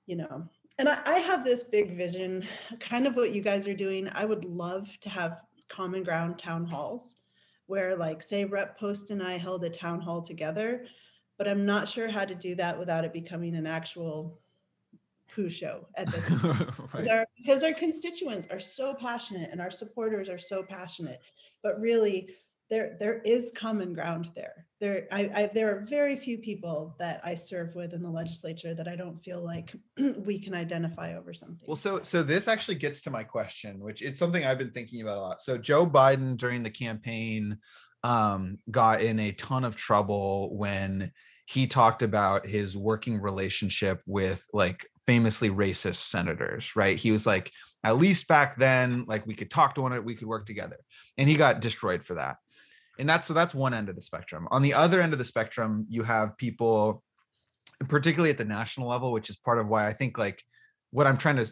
you 0.05 0.15
know. 0.15 0.47
And 0.79 0.89
I, 0.89 0.99
I 1.05 1.19
have 1.19 1.45
this 1.45 1.65
big 1.65 1.95
vision, 1.95 2.45
kind 2.79 3.07
of 3.07 3.15
what 3.15 3.31
you 3.31 3.41
guys 3.41 3.67
are 3.67 3.75
doing. 3.75 4.09
I 4.13 4.25
would 4.25 4.43
love 4.43 4.89
to 5.01 5.09
have 5.09 5.41
common 5.69 6.03
ground 6.03 6.39
town 6.39 6.65
halls, 6.65 7.15
where 7.67 7.95
like 7.95 8.21
say 8.21 8.43
Rep 8.43 8.77
Post 8.77 9.11
and 9.11 9.23
I 9.23 9.37
held 9.37 9.63
a 9.63 9.69
town 9.69 10.01
hall 10.01 10.21
together 10.21 10.85
but 11.37 11.47
I'm 11.47 11.65
not 11.65 11.87
sure 11.87 12.07
how 12.07 12.25
to 12.25 12.35
do 12.35 12.55
that 12.55 12.77
without 12.77 13.05
it 13.05 13.13
becoming 13.13 13.55
an 13.55 13.67
actual 13.67 14.39
poo 15.33 15.49
show 15.49 15.87
at 15.95 16.07
this 16.11 16.29
point. 16.29 17.07
right. 17.07 17.27
because 17.37 17.63
our 17.63 17.73
constituents 17.73 18.47
are 18.51 18.59
so 18.59 18.93
passionate 18.93 19.49
and 19.51 19.59
our 19.59 19.71
supporters 19.71 20.29
are 20.29 20.37
so 20.37 20.63
passionate, 20.63 21.19
but 21.61 21.79
really 21.79 22.29
there 22.69 22.97
there 22.99 23.21
is 23.21 23.51
common 23.55 23.93
ground 23.93 24.31
there. 24.35 24.65
There 24.79 25.07
I, 25.11 25.29
I 25.35 25.51
there 25.53 25.75
are 25.75 25.85
very 25.87 26.15
few 26.15 26.37
people 26.37 26.95
that 26.97 27.21
I 27.23 27.35
serve 27.35 27.75
with 27.75 27.93
in 27.93 28.01
the 28.01 28.09
legislature 28.09 28.73
that 28.73 28.87
I 28.87 28.95
don't 28.95 29.23
feel 29.23 29.43
like 29.43 29.75
we 30.25 30.39
can 30.39 30.53
identify 30.53 31.15
over 31.15 31.33
something. 31.33 31.67
Well, 31.67 31.75
so 31.75 32.01
so 32.03 32.23
this 32.23 32.47
actually 32.47 32.75
gets 32.75 33.01
to 33.01 33.11
my 33.11 33.23
question, 33.23 33.79
which 33.79 34.01
is 34.01 34.17
something 34.17 34.43
I've 34.43 34.57
been 34.57 34.71
thinking 34.71 35.01
about 35.01 35.17
a 35.17 35.21
lot. 35.21 35.41
So 35.41 35.57
Joe 35.57 35.85
Biden 35.85 36.37
during 36.37 36.63
the 36.63 36.69
campaign 36.69 37.57
um, 38.03 38.57
got 38.69 39.01
in 39.01 39.19
a 39.19 39.31
ton 39.31 39.63
of 39.63 39.75
trouble 39.75 40.55
when 40.55 41.11
he 41.45 41.67
talked 41.67 42.01
about 42.01 42.45
his 42.45 42.75
working 42.75 43.19
relationship 43.19 44.01
with 44.05 44.45
like 44.53 44.85
famously 45.05 45.49
racist 45.49 46.09
senators, 46.09 46.75
right? 46.75 46.97
He 46.97 47.11
was 47.11 47.25
like, 47.25 47.51
at 47.83 47.97
least 47.97 48.27
back 48.27 48.57
then, 48.57 49.05
like 49.07 49.27
we 49.27 49.33
could 49.33 49.51
talk 49.51 49.75
to 49.75 49.81
one 49.81 50.05
we 50.05 50.15
could 50.15 50.27
work 50.27 50.45
together. 50.45 50.77
And 51.17 51.27
he 51.27 51.35
got 51.35 51.59
destroyed 51.59 52.05
for 52.05 52.15
that. 52.15 52.37
And 52.97 53.09
that's 53.09 53.27
so 53.27 53.33
that's 53.33 53.55
one 53.55 53.73
end 53.73 53.89
of 53.89 53.95
the 53.95 54.01
spectrum. 54.01 54.47
On 54.51 54.61
the 54.61 54.73
other 54.73 55.01
end 55.01 55.13
of 55.13 55.19
the 55.19 55.25
spectrum, 55.25 55.85
you 55.89 56.03
have 56.03 56.37
people, 56.37 57.03
particularly 57.89 58.29
at 58.29 58.37
the 58.37 58.45
national 58.45 58.87
level, 58.87 59.11
which 59.11 59.29
is 59.29 59.35
part 59.35 59.59
of 59.59 59.67
why 59.67 59.87
I 59.87 59.93
think 59.93 60.17
like 60.17 60.43
what 60.91 61.07
I'm 61.07 61.17
trying 61.17 61.37
to 61.37 61.51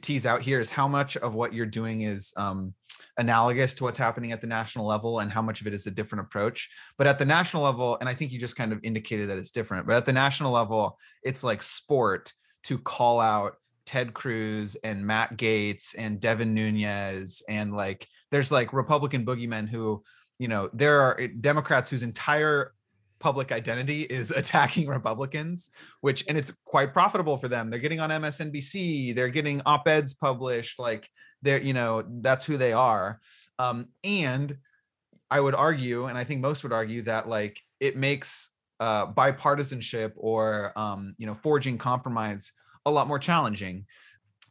tease 0.00 0.24
out 0.24 0.40
here 0.40 0.60
is 0.60 0.70
how 0.70 0.88
much 0.88 1.16
of 1.16 1.34
what 1.34 1.52
you're 1.52 1.66
doing 1.66 2.02
is 2.02 2.32
um, 2.36 2.74
analogous 3.16 3.74
to 3.74 3.84
what's 3.84 3.98
happening 3.98 4.32
at 4.32 4.40
the 4.40 4.46
national 4.46 4.86
level 4.86 5.20
and 5.20 5.30
how 5.30 5.42
much 5.42 5.60
of 5.60 5.66
it 5.66 5.74
is 5.74 5.86
a 5.86 5.90
different 5.90 6.24
approach. 6.26 6.68
But 6.96 7.06
at 7.06 7.18
the 7.18 7.24
national 7.24 7.62
level, 7.62 7.96
and 8.00 8.08
I 8.08 8.14
think 8.14 8.32
you 8.32 8.38
just 8.38 8.56
kind 8.56 8.72
of 8.72 8.80
indicated 8.82 9.28
that 9.28 9.38
it's 9.38 9.50
different, 9.50 9.86
but 9.86 9.96
at 9.96 10.06
the 10.06 10.12
national 10.12 10.52
level, 10.52 10.98
it's 11.22 11.42
like 11.42 11.62
sport 11.62 12.32
to 12.64 12.78
call 12.78 13.20
out 13.20 13.56
Ted 13.86 14.12
Cruz 14.12 14.76
and 14.76 15.06
Matt 15.06 15.36
Gaetz 15.36 15.94
and 15.96 16.20
Devin 16.20 16.54
Nunes 16.54 17.42
and 17.48 17.72
like 17.72 18.06
there's 18.30 18.50
like 18.50 18.72
Republican 18.72 19.24
boogeymen 19.24 19.68
who, 19.68 20.02
you 20.38 20.48
know, 20.48 20.68
there 20.74 21.00
are 21.00 21.18
eh, 21.18 21.28
Democrats 21.40 21.88
whose 21.90 22.02
entire 22.02 22.74
public 23.20 23.52
identity 23.52 24.02
is 24.02 24.30
attacking 24.42 24.88
Republicans, 24.88 25.70
which 26.00 26.24
and 26.28 26.36
it's 26.36 26.52
quite 26.64 26.92
profitable 26.92 27.36
for 27.38 27.48
them. 27.48 27.70
They're 27.70 27.78
getting 27.78 28.00
on 28.00 28.10
MSNBC, 28.10 29.14
they're 29.14 29.28
getting 29.28 29.62
op-eds 29.66 30.14
published, 30.14 30.78
like 30.78 31.08
they're, 31.42 31.62
you 31.62 31.72
know, 31.72 32.04
that's 32.20 32.44
who 32.44 32.56
they 32.56 32.72
are. 32.72 33.20
Um, 33.58 33.88
and 34.04 34.56
I 35.30 35.40
would 35.40 35.54
argue, 35.54 36.06
and 36.06 36.16
I 36.16 36.24
think 36.24 36.40
most 36.40 36.62
would 36.62 36.72
argue 36.72 37.02
that 37.02 37.28
like 37.28 37.60
it 37.80 37.96
makes 37.96 38.50
uh 38.80 39.12
bipartisanship 39.12 40.12
or 40.16 40.72
um, 40.76 41.14
you 41.18 41.26
know, 41.26 41.34
forging 41.34 41.78
compromise 41.78 42.52
a 42.86 42.90
lot 42.90 43.08
more 43.08 43.18
challenging. 43.18 43.86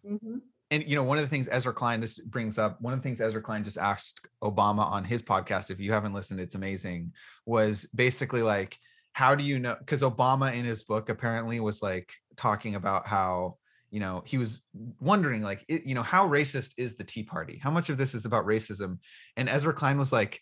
Mm-hmm 0.05 0.37
and 0.71 0.83
you 0.83 0.95
know 0.95 1.03
one 1.03 1.17
of 1.17 1.23
the 1.23 1.29
things 1.29 1.47
ezra 1.49 1.73
klein 1.73 2.01
this 2.01 2.19
brings 2.19 2.57
up 2.57 2.81
one 2.81 2.93
of 2.93 2.99
the 2.99 3.03
things 3.03 3.21
ezra 3.21 3.41
klein 3.41 3.63
just 3.63 3.77
asked 3.77 4.27
obama 4.43 4.85
on 4.85 5.03
his 5.03 5.21
podcast 5.21 5.71
if 5.71 5.79
you 5.79 5.91
haven't 5.91 6.13
listened 6.13 6.39
it's 6.39 6.55
amazing 6.55 7.11
was 7.45 7.87
basically 7.95 8.41
like 8.41 8.77
how 9.13 9.33
do 9.33 9.43
you 9.43 9.59
know 9.59 9.75
because 9.79 10.01
obama 10.01 10.53
in 10.53 10.65
his 10.65 10.83
book 10.83 11.09
apparently 11.09 11.59
was 11.59 11.81
like 11.81 12.13
talking 12.37 12.75
about 12.75 13.07
how 13.07 13.57
you 13.89 13.99
know 13.99 14.23
he 14.25 14.37
was 14.37 14.61
wondering 14.99 15.41
like 15.41 15.65
it, 15.67 15.85
you 15.85 15.95
know 15.95 16.03
how 16.03 16.27
racist 16.27 16.73
is 16.77 16.95
the 16.95 17.03
tea 17.03 17.23
party? 17.23 17.59
How 17.61 17.71
much 17.71 17.89
of 17.89 17.97
this 17.97 18.13
is 18.13 18.25
about 18.25 18.45
racism? 18.45 18.99
And 19.35 19.49
ezra 19.49 19.73
klein 19.73 19.97
was 19.97 20.11
like 20.11 20.41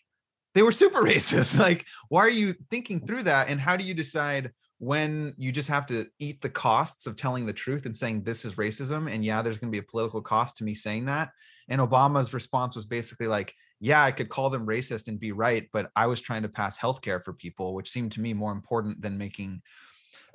they 0.54 0.62
were 0.62 0.72
super 0.72 1.02
racist 1.02 1.58
like 1.58 1.84
why 2.08 2.20
are 2.20 2.28
you 2.28 2.54
thinking 2.70 3.04
through 3.04 3.24
that? 3.24 3.48
And 3.48 3.60
how 3.60 3.76
do 3.76 3.84
you 3.84 3.94
decide 3.94 4.52
when 4.78 5.34
you 5.38 5.50
just 5.52 5.68
have 5.68 5.86
to 5.86 6.06
eat 6.18 6.42
the 6.42 6.50
costs 6.50 7.06
of 7.06 7.16
telling 7.16 7.46
the 7.46 7.52
truth 7.52 7.86
and 7.86 7.96
saying 7.96 8.22
this 8.22 8.44
is 8.44 8.56
racism 8.56 9.10
and 9.10 9.24
yeah 9.24 9.40
there's 9.40 9.58
going 9.58 9.70
to 9.70 9.76
be 9.76 9.84
a 9.84 9.90
political 9.90 10.20
cost 10.20 10.56
to 10.56 10.64
me 10.64 10.74
saying 10.74 11.06
that 11.06 11.30
and 11.68 11.80
obama's 11.80 12.34
response 12.34 12.76
was 12.76 12.84
basically 12.84 13.26
like 13.26 13.54
yeah 13.80 14.02
i 14.02 14.10
could 14.10 14.28
call 14.28 14.50
them 14.50 14.66
racist 14.66 15.08
and 15.08 15.18
be 15.18 15.32
right 15.32 15.68
but 15.72 15.90
i 15.96 16.06
was 16.06 16.20
trying 16.20 16.42
to 16.42 16.48
pass 16.48 16.78
healthcare 16.78 17.22
for 17.22 17.32
people 17.32 17.74
which 17.74 17.90
seemed 17.90 18.12
to 18.12 18.20
me 18.20 18.34
more 18.34 18.52
important 18.52 19.00
than 19.00 19.16
making 19.16 19.62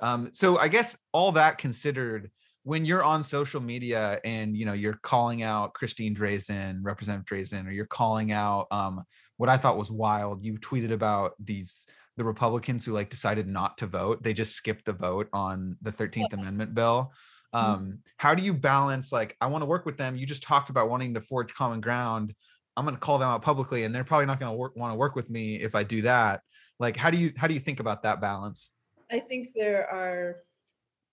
um, 0.00 0.28
so 0.32 0.58
i 0.58 0.66
guess 0.66 0.98
all 1.12 1.32
that 1.32 1.58
considered 1.58 2.30
when 2.64 2.84
you're 2.84 3.04
on 3.04 3.22
social 3.22 3.60
media 3.60 4.20
and 4.24 4.56
you 4.56 4.64
know 4.66 4.72
you're 4.72 4.98
calling 5.02 5.42
out 5.44 5.72
christine 5.74 6.14
drazan 6.14 6.80
representative 6.82 7.26
drazan 7.26 7.66
or 7.66 7.70
you're 7.70 7.86
calling 7.86 8.32
out 8.32 8.66
um, 8.72 9.04
what 9.36 9.48
i 9.48 9.56
thought 9.56 9.78
was 9.78 9.90
wild 9.90 10.44
you 10.44 10.58
tweeted 10.58 10.90
about 10.90 11.32
these 11.38 11.86
the 12.16 12.24
Republicans 12.24 12.84
who 12.84 12.92
like 12.92 13.10
decided 13.10 13.46
not 13.46 13.78
to 13.78 13.86
vote. 13.86 14.22
They 14.22 14.34
just 14.34 14.54
skipped 14.54 14.84
the 14.84 14.92
vote 14.92 15.28
on 15.32 15.76
the 15.82 15.92
13th 15.92 16.32
Amendment 16.32 16.74
bill. 16.74 17.12
Mm-hmm. 17.54 17.70
Um, 17.72 17.98
how 18.16 18.34
do 18.34 18.42
you 18.42 18.54
balance 18.54 19.12
like 19.12 19.36
I 19.40 19.46
want 19.46 19.62
to 19.62 19.66
work 19.66 19.86
with 19.86 19.96
them? 19.96 20.16
You 20.16 20.26
just 20.26 20.42
talked 20.42 20.70
about 20.70 20.88
wanting 20.88 21.14
to 21.14 21.20
forge 21.20 21.52
common 21.54 21.80
ground. 21.80 22.34
I'm 22.76 22.84
going 22.84 22.96
to 22.96 23.00
call 23.00 23.18
them 23.18 23.28
out 23.28 23.42
publicly, 23.42 23.84
and 23.84 23.94
they're 23.94 24.04
probably 24.04 24.26
not 24.26 24.40
going 24.40 24.50
to 24.52 24.78
want 24.78 24.92
to 24.92 24.96
work 24.96 25.14
with 25.14 25.28
me 25.28 25.56
if 25.56 25.74
I 25.74 25.82
do 25.82 26.02
that. 26.02 26.40
Like, 26.78 26.96
how 26.96 27.10
do 27.10 27.18
you 27.18 27.32
how 27.36 27.46
do 27.46 27.54
you 27.54 27.60
think 27.60 27.80
about 27.80 28.02
that 28.04 28.20
balance? 28.20 28.70
I 29.10 29.18
think 29.18 29.50
there 29.54 29.88
are 29.90 30.36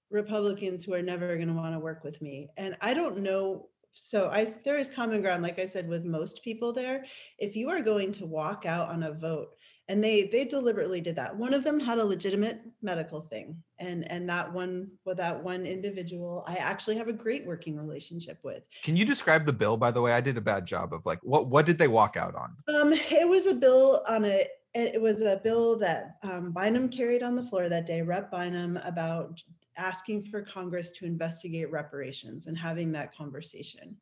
Republicans 0.10 0.84
who 0.86 0.94
are 0.94 1.02
never 1.02 1.36
going 1.36 1.50
to 1.50 1.54
want 1.54 1.76
to 1.76 1.80
work 1.80 2.04
with 2.06 2.22
me, 2.22 2.50
and 2.56 2.78
I 2.80 2.94
don't 2.94 3.18
know 3.18 3.68
so 3.94 4.30
I 4.30 4.46
there 4.64 4.78
is 4.78 4.90
common 4.90 5.22
ground, 5.22 5.44
like 5.44 5.60
I 5.60 5.66
said, 5.66 5.88
with 5.88 6.06
most 6.06 6.44
people 6.44 6.72
there. 6.72 7.06
If 7.38 7.56
you 7.56 7.70
are 7.70 7.82
going 7.82 8.12
to 8.14 8.26
walk 8.26 8.66
out 8.66 8.90
on 8.90 9.04
a 9.04 9.12
vote 9.12 9.56
and 9.90 10.04
they 10.04 10.26
they 10.26 10.46
deliberately 10.46 11.02
did 11.02 11.16
that. 11.18 11.36
One 11.36 11.54
of 11.54 11.64
them 11.64 11.80
had 11.80 11.98
a 11.98 12.06
legitimate 12.06 12.62
medical 12.82 13.22
thing 13.22 13.62
and 13.80 14.10
and 14.10 14.30
that 14.30 14.54
one 14.54 14.90
with 15.04 15.18
that 15.18 15.44
one 15.44 15.66
individual 15.66 16.46
i 16.48 16.56
actually 16.56 16.96
have 16.96 17.08
a 17.10 17.14
great 17.14 17.46
working 17.46 17.76
relationship 17.76 18.38
with. 18.44 18.64
Can 18.84 18.96
you 18.96 19.04
describe 19.04 19.46
the 19.46 19.54
bill 19.54 19.76
by 19.76 19.92
the 19.92 20.02
way? 20.02 20.14
I 20.14 20.22
did 20.22 20.38
a 20.38 20.42
bad 20.42 20.66
job 20.66 20.94
of 20.94 21.06
like 21.06 21.20
what 21.24 21.48
what 21.48 21.66
did 21.66 21.78
they 21.78 21.88
walk 21.88 22.16
out 22.16 22.36
on? 22.36 22.56
Um 22.74 22.94
it 22.94 23.28
was 23.28 23.48
a 23.48 23.56
bill 23.56 24.04
on 24.08 24.24
a 24.24 24.48
it 24.76 25.02
was 25.02 25.24
a 25.24 25.42
bill 25.44 25.78
that 25.80 26.18
um, 26.22 26.52
bynum 26.52 26.90
carried 26.90 27.24
on 27.24 27.36
the 27.36 27.44
floor 27.44 27.68
that 27.68 27.88
day 27.88 28.04
rep. 28.04 28.30
Bynum 28.30 28.78
about 28.84 29.42
asking 29.78 30.26
for 30.26 30.44
congress 30.44 30.92
to 30.92 31.06
investigate 31.06 31.72
reparations 31.72 32.46
and 32.46 32.56
having 32.56 32.92
that 32.92 33.16
conversation. 33.16 33.98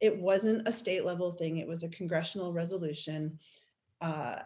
It 0.00 0.16
wasn't 0.16 0.66
a 0.66 0.72
state 0.72 1.04
level 1.04 1.32
thing. 1.32 1.58
It 1.58 1.68
was 1.68 1.82
a 1.82 1.88
congressional 1.90 2.54
resolution. 2.54 3.38
Uh, 4.00 4.36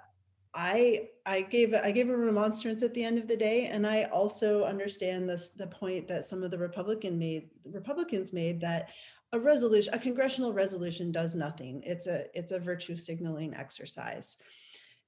I 0.55 1.09
I 1.27 1.43
gave 1.43 1.75
I 1.75 1.91
gave 1.91 2.09
a 2.09 2.17
remonstrance 2.17 2.83
at 2.83 2.95
the 2.95 3.03
end 3.03 3.19
of 3.19 3.27
the 3.27 3.37
day, 3.37 3.67
and 3.67 3.87
I 3.87 4.05
also 4.05 4.65
understand 4.65 5.29
this 5.29 5.51
the 5.51 5.67
point 5.67 6.07
that 6.09 6.25
some 6.25 6.43
of 6.43 6.51
the 6.51 6.59
Republican 6.59 7.19
made 7.19 7.51
Republicans 7.65 8.33
made 8.33 8.61
that 8.61 8.91
a 9.33 9.41
resolution 9.41 9.93
a 9.93 9.99
congressional 9.99 10.53
resolution 10.53 11.11
does 11.11 11.35
nothing. 11.35 11.83
It's 11.85 12.07
a 12.07 12.27
it's 12.39 12.53
a 12.53 12.61
virtue 12.61 12.97
signaling 12.97 13.55
exercise, 13.55 14.37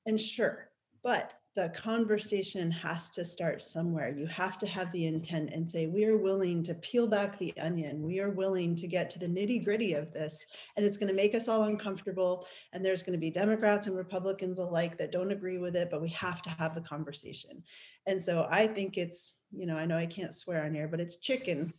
and 0.05 0.21
sure, 0.21 0.71
but 1.05 1.33
the 1.57 1.71
conversation 1.71 2.71
has 2.71 3.09
to 3.09 3.25
start 3.25 3.63
somewhere. 3.63 4.11
You 4.11 4.27
have 4.27 4.59
to 4.59 4.67
have 4.67 4.93
the 4.93 5.07
intent 5.07 5.51
and 5.55 5.69
say, 5.69 5.87
we 5.87 6.05
are 6.05 6.19
willing 6.19 6.63
to 6.65 6.75
peel 6.75 7.07
back 7.07 7.39
the 7.39 7.55
onion. 7.59 8.03
We 8.03 8.21
are 8.21 8.29
willing 8.29 8.77
to 8.77 8.87
get 8.87 9.09
to 9.11 9.19
the 9.19 9.27
nitty 9.27 9.65
gritty 9.65 9.95
of 9.95 10.13
this. 10.13 10.45
And 10.77 10.85
it's 10.85 10.99
going 10.99 11.09
to 11.09 11.15
make 11.15 11.35
us 11.35 11.49
all 11.49 11.63
uncomfortable. 11.63 12.47
And 12.75 12.85
there's 12.85 13.03
going 13.03 13.15
to 13.15 13.19
be 13.19 13.31
Democrats 13.31 13.87
and 13.87 13.97
Republicans 13.97 14.59
alike 14.59 14.99
that 14.99 15.11
don't 15.11 15.33
agree 15.33 15.57
with 15.57 15.77
it, 15.77 15.89
but 15.91 16.03
we 16.03 16.11
have 16.11 16.43
to 16.43 16.51
have 16.51 16.75
the 16.75 16.83
conversation. 16.83 17.63
And 18.07 18.23
so 18.23 18.47
I 18.51 18.67
think 18.67 18.99
it's, 18.99 19.39
you 19.51 19.65
know, 19.65 19.79
I 19.79 19.87
know 19.87 19.97
I 19.97 20.07
can't 20.07 20.35
swear 20.35 20.63
on 20.63 20.75
here, 20.75 20.89
but 20.89 21.01
it's 21.01 21.17
chicken. 21.17 21.73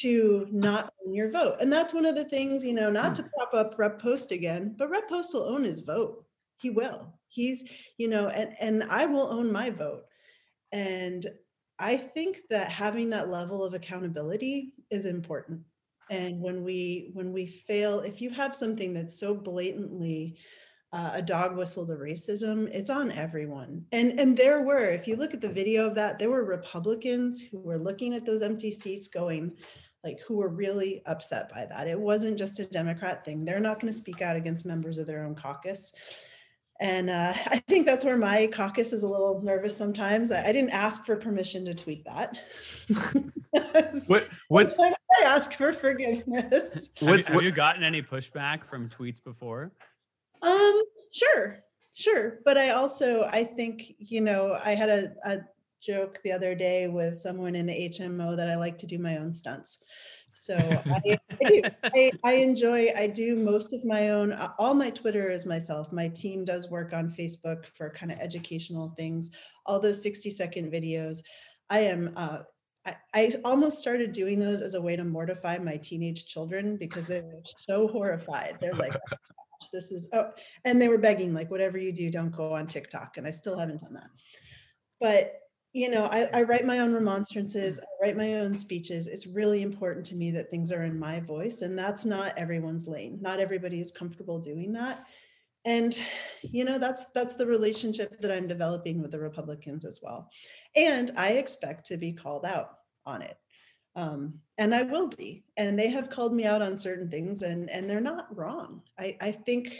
to 0.00 0.46
not 0.52 0.94
own 1.04 1.14
your 1.14 1.32
vote. 1.32 1.56
And 1.60 1.72
that's 1.72 1.92
one 1.92 2.06
of 2.06 2.14
the 2.14 2.26
things, 2.26 2.64
you 2.64 2.74
know, 2.74 2.90
not 2.90 3.16
to 3.16 3.22
hmm. 3.22 3.28
prop 3.36 3.54
up 3.54 3.76
Rep 3.76 4.00
Post 4.00 4.30
again, 4.30 4.76
but 4.78 4.88
Rep 4.88 5.08
Post 5.08 5.34
will 5.34 5.42
own 5.42 5.64
his 5.64 5.80
vote. 5.80 6.24
He 6.58 6.70
will 6.70 7.17
he's 7.28 7.64
you 7.96 8.08
know 8.08 8.28
and 8.28 8.54
and 8.60 8.82
i 8.84 9.06
will 9.06 9.30
own 9.30 9.50
my 9.52 9.70
vote. 9.70 10.04
And 10.72 11.26
i 11.78 11.96
think 11.96 12.40
that 12.50 12.70
having 12.70 13.10
that 13.10 13.30
level 13.30 13.64
of 13.64 13.74
accountability 13.74 14.74
is 14.90 15.06
important. 15.06 15.60
And 16.10 16.40
when 16.40 16.64
we 16.64 17.10
when 17.12 17.32
we 17.32 17.46
fail 17.46 18.00
if 18.00 18.20
you 18.20 18.30
have 18.30 18.56
something 18.56 18.92
that's 18.94 19.18
so 19.18 19.34
blatantly 19.34 20.38
uh, 20.90 21.10
a 21.12 21.20
dog 21.22 21.54
whistle 21.54 21.86
to 21.86 21.92
racism 21.92 22.66
it's 22.72 22.90
on 22.90 23.12
everyone. 23.12 23.84
And 23.92 24.18
and 24.18 24.36
there 24.36 24.62
were 24.62 24.86
if 24.86 25.06
you 25.06 25.16
look 25.16 25.34
at 25.34 25.40
the 25.40 25.48
video 25.48 25.86
of 25.86 25.94
that 25.96 26.18
there 26.18 26.30
were 26.30 26.44
republicans 26.44 27.42
who 27.42 27.58
were 27.58 27.78
looking 27.78 28.14
at 28.14 28.24
those 28.24 28.42
empty 28.42 28.72
seats 28.72 29.08
going 29.08 29.52
like 30.04 30.20
who 30.26 30.36
were 30.36 30.48
really 30.48 31.02
upset 31.06 31.50
by 31.52 31.66
that. 31.66 31.88
It 31.88 31.98
wasn't 31.98 32.38
just 32.38 32.60
a 32.60 32.66
democrat 32.66 33.24
thing. 33.24 33.44
They're 33.44 33.60
not 33.60 33.80
going 33.80 33.92
to 33.92 33.98
speak 33.98 34.22
out 34.22 34.36
against 34.36 34.66
members 34.66 34.98
of 34.98 35.06
their 35.06 35.24
own 35.24 35.34
caucus 35.34 35.92
and 36.80 37.10
uh, 37.10 37.34
I 37.46 37.58
think 37.68 37.86
that's 37.86 38.04
where 38.04 38.16
my 38.16 38.46
caucus 38.48 38.92
is 38.92 39.02
a 39.02 39.08
little 39.08 39.40
nervous 39.42 39.76
sometimes. 39.76 40.30
I, 40.32 40.46
I 40.46 40.52
didn't 40.52 40.70
ask 40.70 41.04
for 41.04 41.16
permission 41.16 41.64
to 41.66 41.74
tweet 41.74 42.04
that. 42.04 42.38
what 44.06 44.28
what 44.48 44.74
I 44.80 44.94
ask 45.24 45.52
for 45.54 45.72
forgiveness. 45.72 46.90
Have, 47.00 47.08
what, 47.08 47.18
you, 47.18 47.24
have 47.24 47.42
you 47.42 47.50
gotten 47.50 47.82
any 47.82 48.02
pushback 48.02 48.64
from 48.64 48.88
tweets 48.88 49.22
before? 49.22 49.72
Um, 50.42 50.82
sure, 51.12 51.64
sure. 51.94 52.40
But 52.44 52.58
I 52.58 52.70
also 52.70 53.24
I 53.24 53.44
think, 53.44 53.94
you 53.98 54.20
know, 54.20 54.58
I 54.64 54.74
had 54.74 54.88
a, 54.88 55.12
a 55.24 55.38
joke 55.80 56.20
the 56.24 56.32
other 56.32 56.54
day 56.54 56.88
with 56.88 57.20
someone 57.20 57.54
in 57.54 57.66
the 57.66 57.72
HMO 57.72 58.36
that 58.36 58.50
I 58.50 58.56
like 58.56 58.78
to 58.78 58.86
do 58.86 58.98
my 58.98 59.18
own 59.18 59.32
stunts. 59.32 59.82
So 60.38 60.56
I, 60.56 61.18
I, 61.44 61.48
do. 61.48 61.62
I, 61.82 62.10
I, 62.24 62.32
enjoy, 62.34 62.92
I 62.96 63.08
do 63.08 63.34
most 63.34 63.72
of 63.72 63.84
my 63.84 64.10
own, 64.10 64.32
uh, 64.32 64.52
all 64.56 64.72
my 64.72 64.88
Twitter 64.88 65.30
is 65.30 65.44
myself. 65.44 65.92
My 65.92 66.06
team 66.06 66.44
does 66.44 66.70
work 66.70 66.92
on 66.92 67.10
Facebook 67.10 67.64
for 67.74 67.90
kind 67.90 68.12
of 68.12 68.20
educational 68.20 68.94
things, 68.96 69.32
all 69.66 69.80
those 69.80 70.00
60 70.00 70.30
second 70.30 70.72
videos. 70.72 71.18
I 71.70 71.80
am, 71.80 72.12
uh, 72.16 72.38
I, 72.86 72.96
I 73.12 73.32
almost 73.44 73.80
started 73.80 74.12
doing 74.12 74.38
those 74.38 74.62
as 74.62 74.74
a 74.74 74.80
way 74.80 74.94
to 74.94 75.02
mortify 75.02 75.58
my 75.58 75.76
teenage 75.76 76.26
children 76.26 76.76
because 76.76 77.08
they 77.08 77.20
were 77.20 77.42
so 77.44 77.88
horrified. 77.88 78.58
They're 78.60 78.74
like, 78.74 78.94
oh, 78.94 79.16
this 79.72 79.90
is, 79.90 80.08
oh, 80.12 80.30
and 80.64 80.80
they 80.80 80.88
were 80.88 80.98
begging, 80.98 81.34
like, 81.34 81.50
whatever 81.50 81.78
you 81.78 81.90
do, 81.90 82.12
don't 82.12 82.30
go 82.30 82.54
on 82.54 82.68
TikTok. 82.68 83.16
And 83.16 83.26
I 83.26 83.30
still 83.30 83.58
haven't 83.58 83.82
done 83.82 83.94
that. 83.94 84.10
But 85.00 85.34
you 85.72 85.90
know, 85.90 86.06
I, 86.06 86.28
I, 86.32 86.42
write 86.42 86.64
my 86.64 86.78
own 86.78 86.94
remonstrances, 86.94 87.78
I 87.78 88.06
write 88.06 88.16
my 88.16 88.34
own 88.34 88.56
speeches. 88.56 89.06
It's 89.06 89.26
really 89.26 89.62
important 89.62 90.06
to 90.06 90.16
me 90.16 90.30
that 90.30 90.50
things 90.50 90.72
are 90.72 90.82
in 90.82 90.98
my 90.98 91.20
voice, 91.20 91.60
and 91.60 91.78
that's 91.78 92.04
not 92.04 92.36
everyone's 92.38 92.86
lane. 92.86 93.18
Not 93.20 93.38
everybody 93.38 93.80
is 93.80 93.90
comfortable 93.90 94.38
doing 94.38 94.72
that. 94.72 95.04
And 95.64 95.98
you 96.42 96.64
know, 96.64 96.78
that's 96.78 97.10
that's 97.10 97.34
the 97.34 97.46
relationship 97.46 98.20
that 98.20 98.32
I'm 98.32 98.46
developing 98.46 99.02
with 99.02 99.10
the 99.10 99.20
Republicans 99.20 99.84
as 99.84 100.00
well. 100.02 100.30
And 100.74 101.12
I 101.16 101.32
expect 101.32 101.86
to 101.86 101.96
be 101.96 102.12
called 102.12 102.46
out 102.46 102.70
on 103.04 103.22
it. 103.22 103.36
Um, 103.94 104.34
and 104.58 104.74
I 104.74 104.82
will 104.82 105.08
be. 105.08 105.44
And 105.56 105.78
they 105.78 105.88
have 105.88 106.08
called 106.08 106.32
me 106.32 106.44
out 106.44 106.62
on 106.62 106.78
certain 106.78 107.10
things, 107.10 107.42
and 107.42 107.68
and 107.68 107.90
they're 107.90 108.00
not 108.00 108.34
wrong. 108.34 108.82
I, 108.98 109.16
I 109.20 109.32
think, 109.32 109.72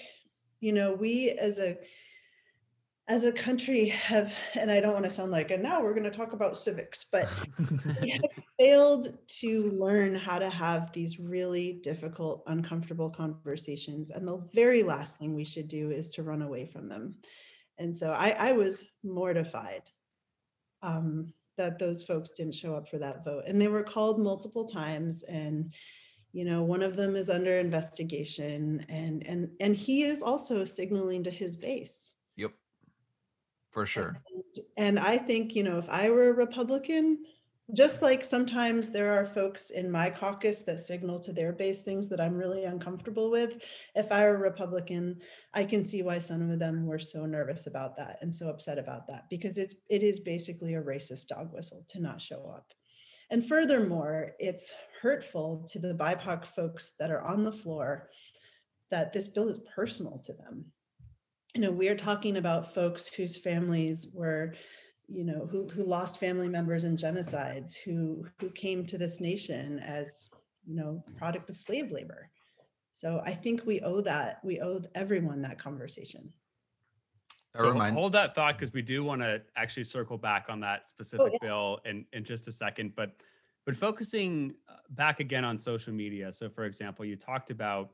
you 0.61 0.73
know, 0.73 0.93
we 0.93 1.31
as 1.31 1.59
a 1.59 1.79
as 3.09 3.25
a 3.25 3.33
country 3.33 3.89
have, 3.89 4.35
and 4.55 4.71
I 4.71 4.81
don't 4.81 4.93
want 4.93 5.05
to 5.05 5.11
sound 5.11 5.31
like, 5.31 5.51
and 5.51 5.63
now 5.63 5.83
we're 5.83 5.95
going 5.95 6.05
to 6.05 6.11
talk 6.11 6.35
about 6.35 6.59
civics, 6.59 7.07
but 7.11 7.27
we 8.03 8.11
have 8.11 8.45
failed 8.59 9.17
to 9.41 9.71
learn 9.71 10.15
how 10.15 10.39
to 10.39 10.51
have 10.51 10.93
these 10.93 11.19
really 11.19 11.81
difficult, 11.83 12.45
uncomfortable 12.47 13.09
conversations. 13.09 14.11
And 14.11 14.29
the 14.29 14.47
very 14.55 14.83
last 14.83 15.17
thing 15.17 15.35
we 15.35 15.45
should 15.45 15.69
do 15.69 15.91
is 15.91 16.11
to 16.11 16.23
run 16.23 16.43
away 16.43 16.67
from 16.67 16.87
them. 16.87 17.15
And 17.79 17.97
so 17.97 18.13
I, 18.13 18.31
I 18.31 18.53
was 18.53 18.91
mortified 19.03 19.83
um, 20.83 21.33
that 21.57 21.79
those 21.79 22.03
folks 22.03 22.33
didn't 22.33 22.55
show 22.55 22.75
up 22.75 22.91
for 22.91 22.99
that 22.99 23.25
vote. 23.25 23.45
And 23.47 23.59
they 23.59 23.69
were 23.69 23.83
called 23.83 24.21
multiple 24.21 24.67
times. 24.67 25.23
And 25.23 25.73
you 26.33 26.45
know 26.45 26.63
one 26.63 26.83
of 26.83 26.95
them 26.95 27.17
is 27.17 27.31
under 27.31 27.59
investigation 27.59 28.85
and 28.91 29.27
and 29.27 29.49
and 29.61 29.75
he 29.75 30.03
is 30.03 30.23
also 30.23 30.63
signaling 30.63 31.25
to 31.25 31.31
his 31.31 31.57
base 31.57 32.13
for 33.79 33.87
sure. 33.87 34.21
And, 34.35 34.65
and 34.77 34.99
I 34.99 35.19
think, 35.19 35.55
you 35.55 35.63
know, 35.63 35.79
if 35.79 35.89
I 35.89 36.11
were 36.11 36.31
a 36.31 36.33
Republican, 36.33 37.19
just 37.77 38.03
like 38.03 38.25
sometimes 38.25 38.89
there 38.89 39.13
are 39.13 39.25
folks 39.25 39.71
in 39.71 39.89
my 39.89 40.11
caucus 40.11 40.63
that 40.63 40.81
signal 40.81 41.17
to 41.21 41.33
their 41.33 41.53
base 41.53 41.83
things 41.83 42.09
that 42.09 42.21
I'm 42.21 42.35
really 42.35 42.65
uncomfortable 42.65 43.31
with. 43.31 43.63
If 43.95 44.11
I 44.11 44.23
were 44.23 44.35
a 44.35 44.39
Republican, 44.39 45.21
I 45.55 45.65
can 45.65 45.85
see 45.85 46.03
why 46.03 46.19
some 46.19 46.51
of 46.51 46.59
them 46.59 46.87
were 46.87 46.99
so 46.99 47.25
nervous 47.25 47.69
about 47.69 47.97
that 47.99 48.19
and 48.21 48.35
so 48.35 48.49
upset 48.49 48.79
about 48.79 49.07
that 49.07 49.27
because 49.31 49.59
it's 49.59 49.77
it 49.89 50.03
is 50.03 50.19
basically 50.19 50.75
a 50.75 50.83
racist 50.83 51.29
dog 51.29 51.53
whistle 51.53 51.85
to 51.91 52.01
not 52.01 52.21
show 52.21 52.53
up. 52.53 52.73
And 53.31 53.47
furthermore, 53.47 54.33
it's 54.41 54.73
hurtful 55.03 55.65
to 55.71 55.79
the 55.79 55.95
BIPOC 55.95 56.47
folks 56.47 56.95
that 56.99 57.13
are 57.13 57.23
on 57.23 57.45
the 57.45 57.53
floor 57.53 58.09
that 58.91 59.13
this 59.13 59.29
bill 59.29 59.49
is 59.49 59.61
personal 59.77 60.21
to 60.25 60.33
them 60.33 60.65
you 61.55 61.61
know 61.61 61.71
we're 61.71 61.97
talking 61.97 62.37
about 62.37 62.75
folks 62.75 63.07
whose 63.07 63.39
families 63.39 64.07
were 64.13 64.55
you 65.09 65.25
know 65.25 65.49
who 65.51 65.67
who 65.69 65.83
lost 65.83 66.21
family 66.21 66.49
members 66.49 66.85
in 66.85 66.97
genocides 66.97 67.75
who 67.75 68.27
who 68.41 68.51
came 68.51 68.85
to 68.87 68.99
this 68.99 69.21
nation 69.21 69.79
as 69.79 70.29
you 70.67 70.77
know 70.77 71.03
product 71.17 71.49
of 71.49 71.57
slave 71.57 71.91
labor. 71.91 72.31
So 72.93 73.23
i 73.25 73.33
think 73.33 73.63
we 73.65 73.81
owe 73.81 74.01
that 74.03 74.41
we 74.45 74.61
owe 74.61 74.83
everyone 74.95 75.43
that 75.43 75.59
conversation. 75.59 76.33
So 77.57 77.73
hold 77.73 78.13
that 78.13 78.35
thought 78.35 78.57
because 78.57 78.73
we 78.73 78.83
do 78.83 79.03
want 79.03 79.23
to 79.23 79.43
actually 79.57 79.85
circle 79.85 80.19
back 80.19 80.47
on 80.49 80.61
that 80.61 80.81
oh, 80.83 80.87
specific 80.87 81.27
oh, 81.27 81.39
yeah. 81.43 81.49
bill 81.49 81.81
in, 81.85 82.05
in 82.13 82.23
just 82.25 82.47
a 82.47 82.53
second 82.53 82.93
but 82.95 83.13
but 83.65 83.75
focusing 83.77 84.55
uh, 84.69 84.77
back 84.91 85.21
again 85.21 85.45
on 85.45 85.59
social 85.59 85.93
media. 85.93 86.33
So 86.33 86.49
for 86.49 86.65
example 86.65 87.05
you 87.05 87.17
talked 87.17 87.51
about 87.51 87.91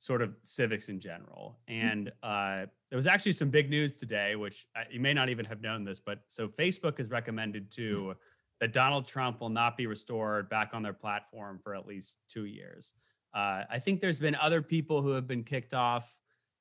sort 0.00 0.22
of 0.22 0.34
civics 0.42 0.88
in 0.88 0.98
general. 0.98 1.58
Mm-hmm. 1.70 1.86
And 1.86 2.12
uh, 2.22 2.66
there 2.88 2.96
was 2.96 3.06
actually 3.06 3.32
some 3.32 3.50
big 3.50 3.68
news 3.68 3.96
today, 3.96 4.34
which 4.34 4.66
uh, 4.74 4.84
you 4.90 4.98
may 4.98 5.12
not 5.12 5.28
even 5.28 5.44
have 5.44 5.60
known 5.60 5.84
this, 5.84 6.00
but 6.00 6.20
so 6.26 6.48
Facebook 6.48 6.96
has 6.96 7.10
recommended 7.10 7.70
to 7.72 8.14
that 8.60 8.72
Donald 8.72 9.06
Trump 9.06 9.42
will 9.42 9.50
not 9.50 9.76
be 9.76 9.86
restored 9.86 10.48
back 10.48 10.70
on 10.72 10.82
their 10.82 10.94
platform 10.94 11.60
for 11.62 11.74
at 11.74 11.86
least 11.86 12.18
two 12.28 12.46
years. 12.46 12.94
Uh, 13.34 13.64
I 13.70 13.78
think 13.78 14.00
there's 14.00 14.18
been 14.18 14.34
other 14.36 14.62
people 14.62 15.02
who 15.02 15.10
have 15.10 15.26
been 15.26 15.44
kicked 15.44 15.74
off 15.74 16.18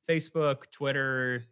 Facebook, 0.08 0.70
Twitter. 0.72 1.46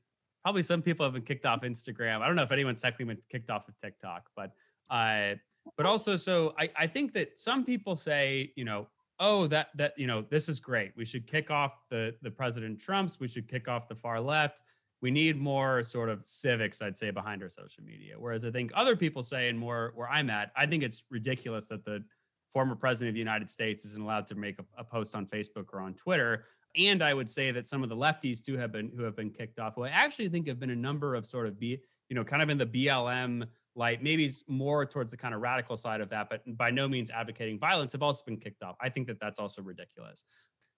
Probably 0.44 0.64
some 0.64 0.82
people 0.82 1.06
have 1.06 1.14
been 1.14 1.24
kicked 1.24 1.46
off 1.46 1.62
Instagram. 1.62 2.20
I 2.20 2.28
don't 2.28 2.36
know 2.36 2.44
if 2.44 2.52
anyone's 2.52 2.82
technically 2.82 3.16
been 3.16 3.24
kicked 3.32 3.50
off 3.50 3.70
of 3.70 3.78
TikTok, 3.78 4.30
but 4.36 4.52
uh, 4.90 5.36
but 5.78 5.86
also 5.86 6.18
so 6.18 6.54
I, 6.60 6.70
I 6.78 6.88
think 6.88 7.14
that 7.14 7.40
some 7.40 7.66
people 7.66 7.96
say 7.96 8.52
you 8.56 8.66
know 8.66 8.88
oh 9.20 9.48
that 9.48 9.70
that 9.76 9.94
you 9.98 10.08
know 10.08 10.22
this 10.30 10.50
is 10.50 10.60
great. 10.60 10.92
We 10.96 11.06
should 11.06 11.28
kick 11.28 11.52
off 11.52 11.74
the 11.90 12.16
the 12.22 12.32
president 12.32 12.80
trumps. 12.80 13.20
We 13.20 13.28
should 13.28 13.48
kick 13.48 13.68
off 13.68 13.88
the 13.88 13.96
far 13.96 14.20
left. 14.20 14.62
We 15.02 15.12
need 15.12 15.38
more 15.38 15.84
sort 15.84 16.10
of 16.10 16.26
civics 16.26 16.82
i'd 16.82 16.98
say 16.98 17.12
behind 17.12 17.44
our 17.44 17.50
social 17.50 17.84
media. 17.84 18.16
Whereas 18.18 18.46
i 18.46 18.52
think 18.52 18.72
other 18.74 18.96
people 18.96 19.24
say 19.24 19.48
and 19.48 19.58
more 19.58 19.92
where 19.96 20.10
i'm 20.10 20.30
at 20.30 20.52
i 20.56 20.66
think 20.66 20.84
it's 20.84 21.04
ridiculous 21.12 21.68
that 21.68 21.86
the 21.86 22.04
former 22.52 22.76
president 22.76 23.10
of 23.10 23.14
the 23.14 23.20
united 23.20 23.50
states 23.50 23.86
isn't 23.86 24.02
allowed 24.02 24.26
to 24.28 24.36
make 24.36 24.58
a, 24.60 24.66
a 24.78 24.84
post 24.84 25.16
on 25.16 25.26
facebook 25.26 25.66
or 25.74 25.82
on 25.82 25.94
twitter. 25.94 26.46
And 26.76 27.04
i 27.04 27.14
would 27.14 27.30
say 27.30 27.52
that 27.52 27.68
some 27.68 27.84
of 27.84 27.90
the 27.90 27.96
lefties 27.96 28.44
too 28.44 28.58
have 28.58 28.72
been 28.72 28.92
who 28.96 29.04
have 29.04 29.16
been 29.16 29.30
kicked 29.32 29.60
off. 29.60 29.76
Who 29.76 29.84
i 29.84 29.90
actually 29.90 30.30
think 30.30 30.48
have 30.48 30.60
been 30.60 30.72
a 30.72 30.76
number 30.76 31.16
of 31.16 31.26
sort 31.28 31.48
of 31.48 31.60
be 31.60 31.80
you 32.10 32.16
know 32.16 32.24
kind 32.24 32.42
of 32.42 32.50
in 32.50 32.58
the 32.58 32.66
blm 32.66 33.48
like 33.78 34.02
maybe 34.02 34.26
it's 34.26 34.44
more 34.48 34.86
towards 34.86 35.12
the 35.12 35.18
kind 35.18 35.36
of 35.36 35.42
radical 35.42 35.78
side 35.78 36.02
of 36.02 36.10
that, 36.10 36.30
but 36.30 36.42
by 36.58 36.72
no 36.72 36.90
means 36.90 37.12
advocating 37.12 37.60
violence, 37.60 37.94
have 37.94 38.04
also 38.04 38.26
been 38.26 38.38
kicked 38.38 38.64
off. 38.64 38.76
I 38.82 38.90
think 38.90 39.08
that 39.08 39.20
that's 39.22 39.40
also 39.40 39.62
ridiculous. 39.62 40.26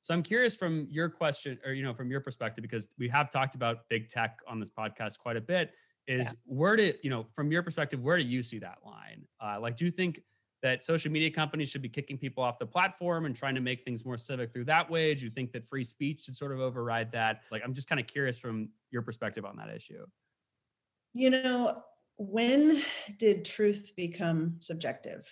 So 0.01 0.13
I'm 0.13 0.21
curious 0.21 0.55
from 0.55 0.87
your 0.89 1.09
question 1.09 1.57
or 1.65 1.73
you 1.73 1.83
know 1.83 1.93
from 1.93 2.11
your 2.11 2.21
perspective 2.21 2.61
because 2.61 2.89
we 2.97 3.07
have 3.09 3.31
talked 3.31 3.55
about 3.55 3.89
big 3.89 4.09
tech 4.09 4.39
on 4.47 4.59
this 4.59 4.69
podcast 4.69 5.17
quite 5.17 5.37
a 5.37 5.41
bit 5.41 5.71
is 6.07 6.25
yeah. 6.27 6.31
where 6.45 6.75
do 6.75 6.93
you 7.03 7.09
know 7.09 7.25
from 7.33 7.51
your 7.51 7.63
perspective 7.63 8.01
where 8.01 8.17
do 8.17 8.23
you 8.23 8.41
see 8.41 8.59
that 8.59 8.77
line? 8.85 9.25
Uh, 9.41 9.59
like 9.59 9.77
do 9.77 9.85
you 9.85 9.91
think 9.91 10.21
that 10.61 10.83
social 10.83 11.09
media 11.09 11.31
companies 11.31 11.69
should 11.69 11.81
be 11.81 11.87
kicking 11.87 12.17
people 12.17 12.43
off 12.43 12.59
the 12.59 12.65
platform 12.65 13.25
and 13.25 13.33
trying 13.35 13.55
to 13.55 13.61
make 13.61 13.83
things 13.83 14.05
more 14.05 14.17
civic 14.17 14.51
through 14.51 14.65
that 14.65 14.89
way? 14.89 15.15
Do 15.15 15.23
you 15.23 15.31
think 15.31 15.53
that 15.53 15.63
free 15.63 15.85
speech 15.85 16.23
should 16.23 16.35
sort 16.35 16.51
of 16.51 16.59
override 16.59 17.13
that? 17.13 17.41
Like 17.51 17.61
I'm 17.63 17.73
just 17.73 17.87
kind 17.87 17.99
of 17.99 18.07
curious 18.07 18.37
from 18.37 18.69
your 18.91 19.01
perspective 19.01 19.45
on 19.45 19.55
that 19.57 19.69
issue. 19.73 20.05
You 21.13 21.29
know, 21.29 21.83
when 22.19 22.83
did 23.17 23.45
truth 23.45 23.93
become 23.95 24.57
subjective? 24.59 25.25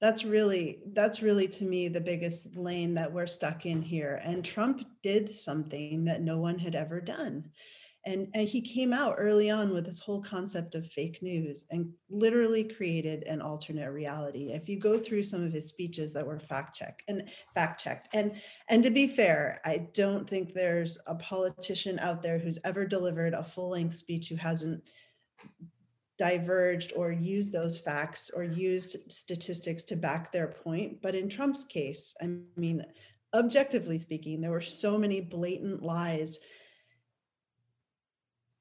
that's 0.00 0.24
really 0.24 0.78
that's 0.92 1.22
really 1.22 1.48
to 1.48 1.64
me 1.64 1.88
the 1.88 2.00
biggest 2.00 2.56
lane 2.56 2.94
that 2.94 3.12
we're 3.12 3.26
stuck 3.26 3.66
in 3.66 3.82
here. 3.82 4.20
And 4.22 4.44
trump 4.44 4.84
did 5.02 5.36
something 5.36 6.04
that 6.04 6.22
no 6.22 6.38
one 6.38 6.58
had 6.58 6.74
ever 6.74 7.00
done. 7.00 7.50
And, 8.06 8.28
and 8.32 8.48
he 8.48 8.62
came 8.62 8.94
out 8.94 9.16
early 9.18 9.50
on 9.50 9.74
with 9.74 9.84
this 9.84 9.98
whole 9.98 10.22
concept 10.22 10.74
of 10.74 10.90
fake 10.92 11.20
news 11.20 11.64
and 11.70 11.92
literally 12.08 12.64
created 12.64 13.24
an 13.24 13.42
alternate 13.42 13.90
reality. 13.90 14.52
If 14.52 14.66
you 14.66 14.78
go 14.78 14.98
through 14.98 15.24
some 15.24 15.44
of 15.44 15.52
his 15.52 15.68
speeches 15.68 16.14
that 16.14 16.26
were 16.26 16.38
fact 16.38 16.74
checked 16.74 17.02
and 17.08 17.24
fact 17.54 17.82
checked 17.82 18.08
and 18.14 18.32
and 18.68 18.82
to 18.84 18.90
be 18.90 19.08
fair 19.08 19.60
i 19.64 19.88
don't 19.92 20.30
think 20.30 20.54
there's 20.54 20.96
a 21.06 21.16
politician 21.16 21.98
out 21.98 22.22
there 22.22 22.38
who's 22.38 22.58
ever 22.64 22.86
delivered 22.86 23.34
a 23.34 23.42
full-length 23.42 23.96
speech 23.96 24.28
who 24.28 24.36
hasn't 24.36 24.82
diverged 26.18 26.92
or 26.96 27.12
used 27.12 27.52
those 27.52 27.78
facts 27.78 28.30
or 28.34 28.42
used 28.42 29.10
statistics 29.10 29.84
to 29.84 29.96
back 29.96 30.32
their 30.32 30.48
point. 30.48 31.00
But 31.00 31.14
in 31.14 31.28
Trump's 31.28 31.64
case, 31.64 32.14
I 32.20 32.30
mean, 32.56 32.84
objectively 33.32 33.98
speaking, 33.98 34.40
there 34.40 34.50
were 34.50 34.60
so 34.60 34.98
many 34.98 35.20
blatant 35.20 35.82
lies. 35.82 36.38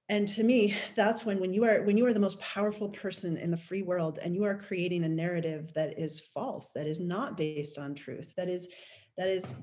And 0.10 0.28
to 0.30 0.44
me, 0.44 0.76
that's 0.96 1.26
when 1.26 1.40
when 1.40 1.54
you 1.54 1.66
are 1.66 1.82
when 1.82 1.98
you 1.98 2.06
are 2.06 2.14
the 2.14 2.20
most 2.20 2.40
powerful 2.40 2.90
person 2.90 3.36
in 3.38 3.52
the 3.52 3.58
free 3.58 3.82
world 3.82 4.20
and 4.22 4.36
you 4.36 4.46
are 4.46 4.56
creating 4.56 5.04
a 5.04 5.10
narrative 5.10 5.72
that 5.74 6.00
is 6.00 6.20
false, 6.20 6.72
that 6.74 6.88
is 6.88 7.00
not 7.00 7.36
based 7.36 7.78
on 7.78 7.94
truth, 7.94 8.32
that 8.38 8.48
is 8.48 8.68
that 9.18 9.28
is 9.30 9.54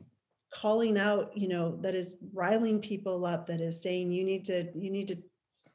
calling 0.52 0.98
out, 0.98 1.36
you 1.36 1.48
know, 1.48 1.76
that 1.80 1.94
is 1.94 2.16
riling 2.32 2.80
people 2.80 3.24
up, 3.24 3.46
that 3.46 3.60
is 3.60 3.82
saying 3.82 4.12
you 4.12 4.24
need 4.24 4.44
to 4.44 4.68
you 4.76 4.90
need 4.90 5.08
to 5.08 5.16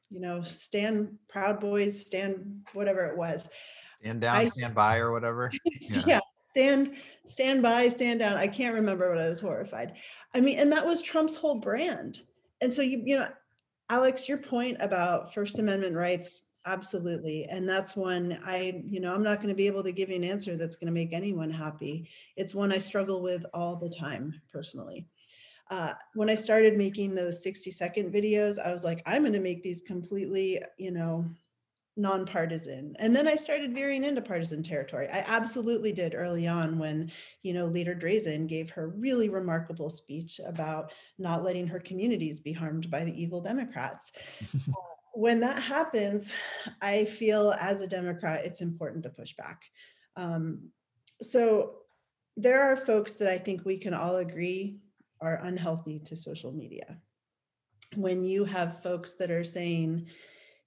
you 0.09 0.19
know, 0.19 0.41
stand 0.41 1.17
proud 1.27 1.59
boys, 1.59 2.05
stand 2.05 2.61
whatever 2.73 3.05
it 3.05 3.17
was. 3.17 3.49
Stand 4.01 4.21
down, 4.21 4.35
I, 4.35 4.45
stand 4.45 4.75
by, 4.75 4.97
or 4.97 5.11
whatever. 5.11 5.51
Yeah. 5.81 6.03
yeah. 6.05 6.19
stand, 6.49 6.95
stand 7.27 7.61
by, 7.61 7.89
stand 7.89 8.19
down. 8.19 8.37
I 8.37 8.47
can't 8.47 8.75
remember 8.75 9.09
what 9.09 9.19
I 9.19 9.29
was 9.29 9.39
horrified. 9.39 9.93
I 10.33 10.39
mean, 10.39 10.57
and 10.59 10.71
that 10.71 10.85
was 10.85 11.01
Trump's 11.01 11.35
whole 11.35 11.59
brand. 11.59 12.21
And 12.61 12.73
so 12.73 12.81
you, 12.81 13.01
you 13.05 13.17
know, 13.17 13.27
Alex, 13.89 14.27
your 14.27 14.37
point 14.37 14.77
about 14.79 15.33
First 15.33 15.59
Amendment 15.59 15.95
rights, 15.95 16.41
absolutely. 16.65 17.45
And 17.45 17.67
that's 17.67 17.95
one 17.95 18.39
I, 18.45 18.83
you 18.85 18.99
know, 18.99 19.13
I'm 19.13 19.23
not 19.23 19.37
going 19.37 19.49
to 19.49 19.55
be 19.55 19.67
able 19.67 19.83
to 19.83 19.91
give 19.91 20.09
you 20.09 20.15
an 20.15 20.23
answer 20.23 20.57
that's 20.57 20.75
going 20.75 20.87
to 20.87 20.93
make 20.93 21.13
anyone 21.13 21.49
happy. 21.49 22.07
It's 22.35 22.53
one 22.53 22.71
I 22.71 22.77
struggle 22.77 23.21
with 23.21 23.45
all 23.53 23.75
the 23.75 23.89
time 23.89 24.39
personally 24.51 25.07
uh, 25.69 25.93
when 26.15 26.29
I 26.29 26.35
started 26.35 26.77
making 26.77 27.13
those 27.13 27.43
60 27.43 27.71
second 27.71 28.11
videos, 28.13 28.57
I 28.63 28.71
was 28.71 28.83
like, 28.83 29.03
I'm 29.05 29.21
going 29.21 29.33
to 29.33 29.39
make 29.39 29.63
these 29.63 29.81
completely, 29.81 30.61
you 30.77 30.91
know, 30.91 31.25
nonpartisan. 31.95 32.95
And 32.97 33.15
then 33.15 33.27
I 33.27 33.35
started 33.35 33.73
veering 33.73 34.03
into 34.03 34.21
partisan 34.21 34.63
territory. 34.63 35.07
I 35.09 35.23
absolutely 35.27 35.91
did 35.91 36.15
early 36.15 36.47
on 36.47 36.79
when, 36.79 37.11
you 37.43 37.53
know, 37.53 37.65
leader 37.65 37.93
Drazan 37.93 38.47
gave 38.47 38.69
her 38.71 38.87
really 38.87 39.29
remarkable 39.29 39.89
speech 39.89 40.39
about 40.45 40.91
not 41.17 41.43
letting 41.43 41.67
her 41.67 41.79
communities 41.79 42.39
be 42.39 42.53
harmed 42.53 42.89
by 42.89 43.03
the 43.03 43.21
evil 43.21 43.41
Democrats. 43.41 44.11
uh, 44.55 44.73
when 45.13 45.39
that 45.41 45.61
happens, 45.61 46.31
I 46.81 47.05
feel 47.05 47.53
as 47.59 47.81
a 47.81 47.87
Democrat, 47.87 48.45
it's 48.45 48.61
important 48.61 49.03
to 49.03 49.09
push 49.09 49.35
back. 49.35 49.63
Um, 50.15 50.69
so 51.21 51.73
there 52.37 52.61
are 52.61 52.77
folks 52.77 53.13
that 53.13 53.29
I 53.29 53.37
think 53.37 53.65
we 53.65 53.77
can 53.77 53.93
all 53.93 54.17
agree 54.17 54.79
are 55.21 55.39
unhealthy 55.43 55.99
to 55.99 56.15
social 56.15 56.51
media. 56.51 56.97
When 57.95 58.23
you 58.23 58.45
have 58.45 58.83
folks 58.83 59.13
that 59.13 59.31
are 59.31 59.43
saying, 59.43 60.07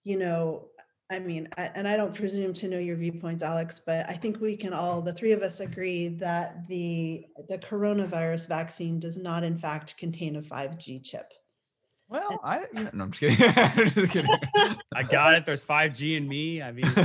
you 0.05 0.19
know, 0.19 0.69
I 1.11 1.19
mean, 1.19 1.49
I, 1.59 1.71
and 1.75 1.87
I 1.87 1.97
don't 1.97 2.15
presume 2.15 2.55
to 2.55 2.69
know 2.69 2.79
your 2.79 2.97
viewpoints, 2.97 3.43
Alex, 3.43 3.81
but 3.85 4.09
I 4.09 4.15
think 4.15 4.41
we 4.41 4.57
can 4.57 4.73
all, 4.73 5.03
the 5.03 5.13
three 5.13 5.33
of 5.33 5.43
us, 5.43 5.61
agree 5.61 6.09
that 6.09 6.67
the 6.69 7.27
the 7.49 7.59
coronavirus 7.59 8.49
vaccine 8.49 8.99
does 8.99 9.19
not, 9.19 9.45
in 9.45 9.59
fact, 9.59 9.99
contain 9.99 10.37
a 10.37 10.43
5G 10.43 11.05
chip. 11.05 11.31
Well, 12.09 12.41
I 12.43 12.61
you 12.75 12.85
know, 12.85 12.91
no, 12.95 13.05
I'm 13.05 13.11
just 13.13 13.21
kidding. 13.21 13.53
I'm 13.57 13.91
just 13.91 14.13
kidding. 14.13 14.31
I 14.95 15.03
got 15.03 15.35
it. 15.35 15.45
There's 15.45 15.65
5G 15.65 16.17
in 16.17 16.27
me. 16.27 16.63
I 16.63 16.73
mean, 16.73 16.85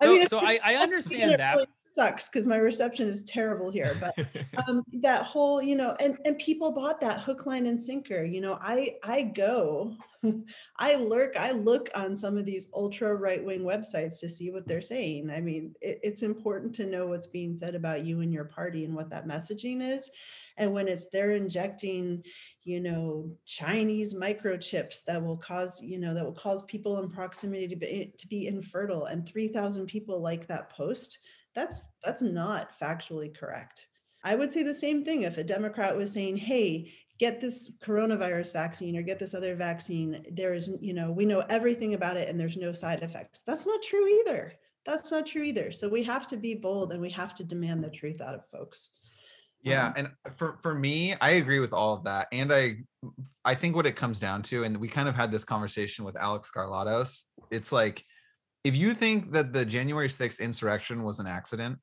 I 0.00 0.06
mean, 0.06 0.26
so, 0.26 0.38
so 0.38 0.46
I, 0.46 0.58
I 0.62 0.74
understand 0.82 1.38
that 1.38 1.66
sucks 1.98 2.28
because 2.28 2.46
my 2.46 2.58
reception 2.58 3.08
is 3.08 3.24
terrible 3.24 3.72
here 3.72 3.96
but 4.00 4.16
um, 4.68 4.84
that 5.00 5.22
whole 5.24 5.60
you 5.60 5.74
know 5.74 5.96
and 5.98 6.16
and 6.24 6.38
people 6.38 6.70
bought 6.70 7.00
that 7.00 7.18
hook 7.18 7.44
line 7.44 7.66
and 7.66 7.82
sinker 7.82 8.22
you 8.22 8.40
know 8.40 8.56
i 8.62 8.94
i 9.02 9.20
go 9.20 9.96
i 10.76 10.94
lurk 10.94 11.34
i 11.36 11.50
look 11.50 11.90
on 11.96 12.14
some 12.14 12.38
of 12.38 12.46
these 12.46 12.68
ultra 12.72 13.16
right 13.16 13.44
wing 13.44 13.62
websites 13.62 14.20
to 14.20 14.28
see 14.28 14.50
what 14.50 14.66
they're 14.66 14.80
saying. 14.80 15.30
I 15.30 15.40
mean 15.40 15.74
it, 15.80 15.98
it's 16.02 16.22
important 16.22 16.72
to 16.76 16.86
know 16.86 17.08
what's 17.08 17.26
being 17.26 17.56
said 17.56 17.74
about 17.74 18.04
you 18.04 18.20
and 18.20 18.32
your 18.32 18.44
party 18.44 18.84
and 18.84 18.94
what 18.94 19.10
that 19.10 19.26
messaging 19.26 19.82
is 19.82 20.08
and 20.56 20.72
when 20.72 20.88
it's 20.88 21.06
they're 21.10 21.32
injecting 21.32 22.22
you 22.64 22.80
know 22.80 23.30
chinese 23.46 24.14
microchips 24.14 25.04
that 25.04 25.22
will 25.24 25.36
cause 25.36 25.82
you 25.82 25.98
know 25.98 26.12
that 26.12 26.24
will 26.24 26.32
cause 26.32 26.62
people 26.64 27.00
in 27.00 27.08
proximity 27.08 27.66
to 27.66 27.76
be, 27.76 28.12
to 28.18 28.26
be 28.28 28.46
infertile 28.46 29.06
and 29.06 29.26
3000 29.26 29.86
people 29.86 30.20
like 30.20 30.46
that 30.46 30.70
post 30.70 31.18
that's 31.58 31.88
that's 32.04 32.22
not 32.22 32.70
factually 32.80 33.36
correct. 33.36 33.88
I 34.24 34.34
would 34.34 34.52
say 34.52 34.62
the 34.62 34.74
same 34.74 35.04
thing 35.04 35.22
if 35.22 35.38
a 35.38 35.44
Democrat 35.44 35.96
was 35.96 36.12
saying, 36.12 36.36
"Hey, 36.36 36.92
get 37.18 37.40
this 37.40 37.72
coronavirus 37.82 38.52
vaccine 38.52 38.96
or 38.96 39.02
get 39.02 39.18
this 39.18 39.34
other 39.34 39.56
vaccine. 39.56 40.24
There 40.32 40.54
is, 40.54 40.70
you 40.80 40.94
know, 40.94 41.10
we 41.10 41.24
know 41.24 41.40
everything 41.48 41.94
about 41.94 42.16
it 42.16 42.28
and 42.28 42.38
there's 42.38 42.56
no 42.56 42.72
side 42.72 43.02
effects." 43.02 43.42
That's 43.46 43.66
not 43.66 43.82
true 43.82 44.06
either. 44.20 44.52
That's 44.86 45.10
not 45.10 45.26
true 45.26 45.42
either. 45.42 45.72
So 45.72 45.88
we 45.88 46.02
have 46.04 46.26
to 46.28 46.36
be 46.36 46.54
bold 46.54 46.92
and 46.92 47.00
we 47.00 47.10
have 47.10 47.34
to 47.34 47.44
demand 47.44 47.82
the 47.82 47.90
truth 47.90 48.20
out 48.20 48.34
of 48.34 48.48
folks. 48.50 48.98
Yeah, 49.62 49.88
um, 49.88 49.94
and 49.96 50.36
for 50.36 50.58
for 50.62 50.74
me, 50.74 51.16
I 51.20 51.30
agree 51.30 51.58
with 51.58 51.72
all 51.72 51.92
of 51.92 52.04
that, 52.04 52.28
and 52.30 52.52
I 52.52 52.76
I 53.44 53.56
think 53.56 53.74
what 53.74 53.86
it 53.86 53.96
comes 53.96 54.20
down 54.20 54.42
to, 54.44 54.62
and 54.62 54.76
we 54.76 54.86
kind 54.86 55.08
of 55.08 55.16
had 55.16 55.32
this 55.32 55.44
conversation 55.44 56.04
with 56.04 56.16
Alex 56.16 56.52
Carlatos. 56.54 57.24
It's 57.50 57.72
like 57.72 58.04
if 58.68 58.76
you 58.76 58.92
think 58.92 59.32
that 59.32 59.54
the 59.54 59.64
January 59.64 60.08
6th 60.08 60.40
insurrection 60.40 61.02
was 61.02 61.20
an 61.20 61.26
accident 61.26 61.78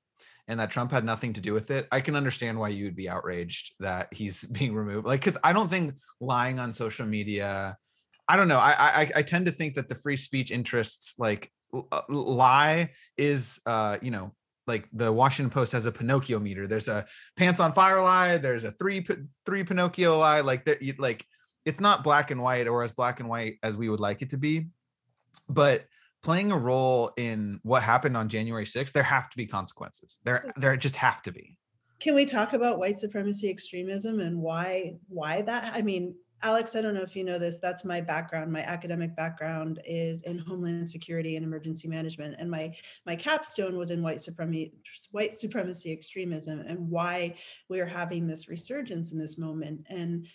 and 0.48 0.60
that 0.60 0.70
Trump 0.70 0.92
had 0.92 1.04
nothing 1.04 1.34
to 1.34 1.42
do 1.42 1.52
with 1.52 1.72
it, 1.72 1.88
I 1.92 2.00
can 2.00 2.16
understand 2.16 2.60
why 2.60 2.70
you 2.70 2.86
would 2.86 2.96
be 2.96 3.10
outraged 3.10 3.74
that 3.80 4.14
he's 4.14 4.44
being 4.60 4.76
removed. 4.76 5.08
Like, 5.08 5.22
because 5.22 5.38
I 5.44 5.52
don't 5.52 5.68
think 5.68 5.96
lying 6.22 6.60
on 6.60 6.74
social 6.74 7.08
media, 7.08 7.76
I 8.30 8.36
don't 8.36 8.48
know. 8.48 8.60
I, 8.60 9.02
I 9.02 9.12
I 9.18 9.22
tend 9.24 9.48
to 9.48 9.52
think 9.52 9.76
that 9.76 9.90
the 9.90 9.96
free 9.96 10.18
speech 10.18 10.52
interests 10.52 11.16
like 11.18 11.52
uh, 11.74 12.02
lie 12.10 12.92
is 13.18 13.60
uh 13.68 13.98
you 14.02 14.10
know 14.10 14.34
like 14.66 14.88
the 14.94 15.12
Washington 15.12 15.52
Post 15.52 15.74
has 15.74 15.86
a 15.86 15.92
Pinocchio 15.92 16.40
meter. 16.40 16.66
There's 16.66 16.88
a 16.88 17.06
pants 17.38 17.60
on 17.60 17.74
fire 17.74 18.02
lie. 18.02 18.38
There's 18.38 18.64
a 18.64 18.72
three 18.74 19.06
three 19.46 19.64
Pinocchio 19.64 20.18
lie. 20.18 20.42
Like 20.42 20.66
that, 20.66 20.82
like 21.00 21.24
it's 21.66 21.82
not 21.82 22.04
black 22.04 22.32
and 22.32 22.42
white 22.42 22.68
or 22.68 22.82
as 22.84 22.92
black 22.92 23.20
and 23.20 23.30
white 23.30 23.58
as 23.62 23.76
we 23.76 23.90
would 23.90 24.00
like 24.00 24.24
it 24.24 24.32
to 24.32 24.38
be. 24.38 24.70
But 25.48 25.86
playing 26.26 26.52
a 26.52 26.58
role 26.58 27.12
in 27.18 27.60
what 27.62 27.84
happened 27.84 28.18
on 28.18 28.28
January 28.28 28.66
6th, 28.66 28.92
there 28.94 29.04
have 29.04 29.30
to 29.30 29.38
be 29.38 29.46
consequences. 29.46 30.20
There, 30.24 30.52
there 30.56 30.76
just 30.76 30.96
have 30.96 31.22
to 31.22 31.32
be. 31.32 31.56
Can 32.00 32.16
we 32.16 32.26
talk 32.26 32.54
about 32.54 32.80
white 32.80 32.98
supremacy 32.98 33.48
extremism 33.48 34.20
and 34.20 34.42
why 34.42 34.96
why 35.08 35.44
that? 35.44 35.72
I 35.74 35.84
mean, 35.84 36.16
Alex, 36.42 36.76
I 36.76 36.82
don't 36.82 36.96
know 36.96 37.04
if 37.04 37.16
you 37.16 37.24
know 37.24 37.38
this. 37.38 37.60
That's 37.60 37.86
my 37.86 38.02
background. 38.02 38.52
My 38.52 38.64
academic 38.64 39.16
background 39.16 39.80
is 39.86 40.24
in 40.24 40.40
homeland 40.40 40.90
security 40.90 41.36
and 41.36 41.46
emergency 41.46 41.88
management, 41.88 42.36
and 42.40 42.50
my 42.50 42.76
my 43.06 43.16
capstone 43.16 43.78
was 43.78 43.92
in 43.92 44.02
white 44.02 44.20
supremacy 44.20 44.74
white 45.12 45.38
supremacy 45.38 45.92
extremism 45.92 46.60
and 46.62 46.90
why 46.90 47.36
we 47.70 47.80
are 47.80 47.86
having 47.86 48.26
this 48.26 48.50
resurgence 48.50 49.14
in 49.14 49.20
this 49.20 49.38
moment. 49.38 49.86
And 49.90 50.26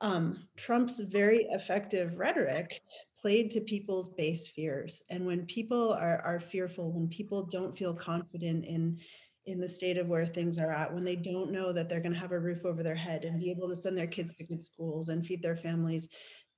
um, 0.00 0.48
Trump's 0.56 1.00
very 1.00 1.46
effective 1.50 2.16
rhetoric 2.16 2.80
played 3.20 3.50
to 3.50 3.60
people's 3.60 4.08
base 4.10 4.48
fears. 4.48 5.02
And 5.10 5.26
when 5.26 5.46
people 5.46 5.92
are, 5.92 6.20
are 6.24 6.40
fearful, 6.40 6.92
when 6.92 7.08
people 7.08 7.42
don't 7.42 7.76
feel 7.76 7.94
confident 7.94 8.64
in 8.64 8.98
in 9.46 9.60
the 9.60 9.68
state 9.68 9.96
of 9.96 10.10
where 10.10 10.26
things 10.26 10.58
are 10.58 10.70
at, 10.70 10.92
when 10.92 11.04
they 11.04 11.16
don't 11.16 11.50
know 11.50 11.72
that 11.72 11.88
they're 11.88 12.02
going 12.02 12.12
to 12.12 12.18
have 12.18 12.32
a 12.32 12.38
roof 12.38 12.66
over 12.66 12.82
their 12.82 12.94
head 12.94 13.24
and 13.24 13.40
be 13.40 13.50
able 13.50 13.66
to 13.66 13.74
send 13.74 13.96
their 13.96 14.06
kids 14.06 14.34
to 14.34 14.44
good 14.44 14.62
schools 14.62 15.08
and 15.08 15.26
feed 15.26 15.42
their 15.42 15.56
families, 15.56 16.08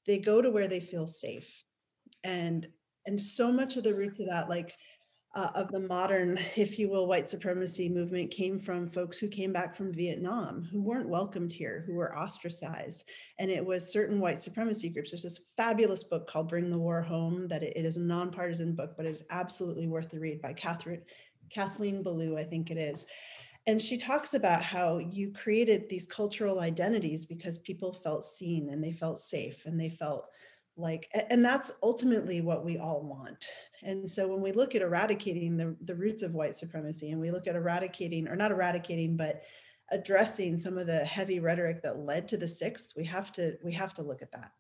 they 0.09 0.19
go 0.19 0.43
to 0.43 0.51
where 0.51 0.67
they 0.67 0.81
feel 0.81 1.07
safe. 1.07 1.65
And 2.25 2.67
and 3.07 3.21
so 3.21 3.51
much 3.51 3.77
of 3.77 3.85
the 3.85 3.95
roots 3.95 4.21
of 4.21 4.27
that, 4.27 4.49
like 4.49 4.75
uh, 5.35 5.51
of 5.55 5.71
the 5.71 5.81
modern, 5.81 6.39
if 6.57 6.79
you 6.79 6.89
will, 6.89 7.07
white 7.07 7.29
supremacy 7.29 7.89
movement 7.89 8.31
came 8.31 8.59
from 8.59 8.89
folks 8.89 9.19
who 9.19 9.29
came 9.29 9.53
back 9.53 9.77
from 9.77 9.93
Vietnam, 9.93 10.67
who 10.71 10.83
weren't 10.83 11.09
welcomed 11.09 11.53
here, 11.53 11.85
who 11.87 11.95
were 11.95 12.17
ostracized. 12.17 13.05
And 13.39 13.51
it 13.51 13.65
was 13.65 13.93
certain 13.93 14.21
white 14.21 14.41
supremacy 14.41 14.89
groups. 14.89 15.13
There's 15.13 15.23
this 15.23 15.51
fabulous 15.57 16.05
book 16.05 16.29
called 16.29 16.49
Bring 16.49 16.71
the 16.71 16.79
War 16.79 17.01
Home 17.03 17.47
that 17.49 17.63
it, 17.63 17.75
it 17.77 17.85
is 17.85 17.97
a 17.97 18.03
nonpartisan 18.03 18.75
book, 18.75 18.95
but 18.97 19.07
it 19.07 19.13
is 19.13 19.25
absolutely 19.31 19.87
worth 19.87 20.11
the 20.11 20.19
read 20.19 20.43
by 20.43 20.53
Catherine, 20.53 21.03
Kathleen 21.53 22.03
Belew, 22.03 22.37
I 22.37 22.45
think 22.45 22.71
it 22.71 22.79
is. 22.79 23.07
And 23.67 23.81
she 23.81 23.99
talks 23.99 24.35
about 24.35 24.63
how 24.63 24.99
you 24.99 25.33
created 25.33 25.89
these 25.89 26.07
cultural 26.07 26.61
identities 26.61 27.25
because 27.25 27.59
people 27.59 27.93
felt 27.93 28.25
seen 28.25 28.71
and 28.71 28.83
they 28.83 28.93
felt 28.93 29.21
safe 29.21 29.63
and 29.67 29.79
they 29.79 29.91
felt 29.91 30.27
like 30.77 31.09
and 31.29 31.45
that's 31.45 31.73
ultimately 31.83 32.41
what 32.41 32.65
we 32.65 32.79
all 32.79 33.03
want 33.03 33.47
and 33.83 34.11
so 34.11 34.29
when 34.29 34.41
we 34.41 34.53
look 34.53 34.75
at 34.75 34.83
eradicating 34.83 35.57
the, 35.57 35.77
the 35.85 35.95
roots 35.95 36.23
of 36.23 36.35
white 36.35 36.57
supremacy 36.57 37.11
and 37.11 37.21
we 37.21 37.31
look 37.31 37.47
at 37.47 37.57
eradicating 37.57 38.29
or 38.29 38.37
not 38.37 38.51
eradicating 38.51 39.17
but 39.17 39.43
addressing 39.91 40.59
some 40.59 40.79
of 40.79 40.87
the 40.87 41.05
heavy 41.05 41.41
rhetoric 41.41 41.83
that 41.83 41.99
led 41.99 42.29
to 42.29 42.37
the 42.37 42.49
sixth 42.49 42.93
we 42.97 43.05
have 43.05 43.33
to 43.33 43.57
we 43.65 43.73
have 43.73 43.95
to 43.95 44.03
look 44.03 44.23
at 44.23 44.33
that. 44.33 44.53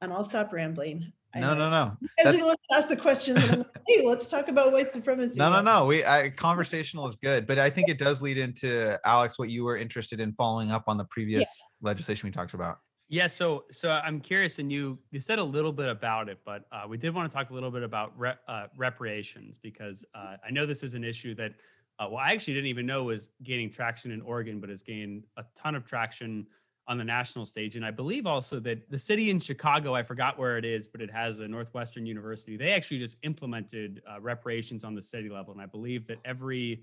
And 0.00 0.12
i'll 0.12 0.24
stop 0.24 0.52
rambling. 0.52 1.12
No 1.34 1.54
no 1.54 1.68
no. 1.68 1.96
as 2.24 2.34
you 2.34 2.54
ask 2.72 2.88
the 2.88 2.96
question. 2.96 3.36
Hey 3.88 4.04
let's 4.04 4.26
talk 4.26 4.48
about 4.48 4.72
white 4.72 4.90
supremacy. 4.90 5.38
No 5.38 5.48
no 5.48 5.60
no. 5.60 5.84
We 5.84 6.04
I, 6.04 6.30
conversational 6.30 7.06
is 7.06 7.16
good 7.16 7.46
but 7.46 7.58
i 7.58 7.70
think 7.70 7.88
it 7.88 7.98
does 7.98 8.20
lead 8.20 8.38
into 8.38 8.98
alex 9.04 9.38
what 9.38 9.48
you 9.48 9.64
were 9.64 9.76
interested 9.76 10.20
in 10.20 10.32
following 10.32 10.70
up 10.70 10.84
on 10.88 10.96
the 10.96 11.04
previous 11.04 11.62
yeah. 11.62 11.88
legislation 11.88 12.26
we 12.26 12.32
talked 12.32 12.54
about 12.54 12.78
yeah, 13.08 13.28
so 13.28 13.64
so 13.70 13.90
I'm 13.90 14.20
curious, 14.20 14.58
and 14.58 14.70
you 14.70 14.98
you 15.10 15.20
said 15.20 15.38
a 15.38 15.44
little 15.44 15.72
bit 15.72 15.88
about 15.88 16.28
it, 16.28 16.38
but 16.44 16.64
uh, 16.72 16.84
we 16.88 16.96
did 16.96 17.14
want 17.14 17.30
to 17.30 17.36
talk 17.36 17.50
a 17.50 17.54
little 17.54 17.70
bit 17.70 17.84
about 17.84 18.12
re, 18.18 18.32
uh, 18.48 18.66
reparations 18.76 19.58
because 19.58 20.04
uh, 20.14 20.36
I 20.44 20.50
know 20.50 20.66
this 20.66 20.82
is 20.82 20.94
an 20.94 21.04
issue 21.04 21.34
that 21.36 21.52
uh, 21.98 22.08
well, 22.10 22.18
I 22.18 22.32
actually 22.32 22.54
didn't 22.54 22.68
even 22.68 22.84
know 22.84 23.04
was 23.04 23.30
gaining 23.42 23.70
traction 23.70 24.10
in 24.10 24.20
Oregon, 24.22 24.60
but 24.60 24.70
has 24.70 24.82
gained 24.82 25.24
a 25.36 25.44
ton 25.54 25.76
of 25.76 25.84
traction 25.84 26.46
on 26.88 26.98
the 26.98 27.04
national 27.04 27.44
stage, 27.44 27.76
and 27.76 27.84
I 27.84 27.90
believe 27.90 28.26
also 28.26 28.60
that 28.60 28.90
the 28.90 28.98
city 28.98 29.30
in 29.30 29.40
Chicago, 29.40 29.94
I 29.94 30.02
forgot 30.02 30.38
where 30.38 30.56
it 30.58 30.64
is, 30.64 30.86
but 30.88 31.00
it 31.00 31.10
has 31.10 31.40
a 31.40 31.48
Northwestern 31.48 32.06
University. 32.06 32.56
They 32.56 32.72
actually 32.72 32.98
just 32.98 33.18
implemented 33.22 34.02
uh, 34.08 34.20
reparations 34.20 34.84
on 34.84 34.94
the 34.94 35.02
city 35.02 35.28
level, 35.28 35.52
and 35.52 35.60
I 35.60 35.66
believe 35.66 36.06
that 36.08 36.18
every 36.24 36.82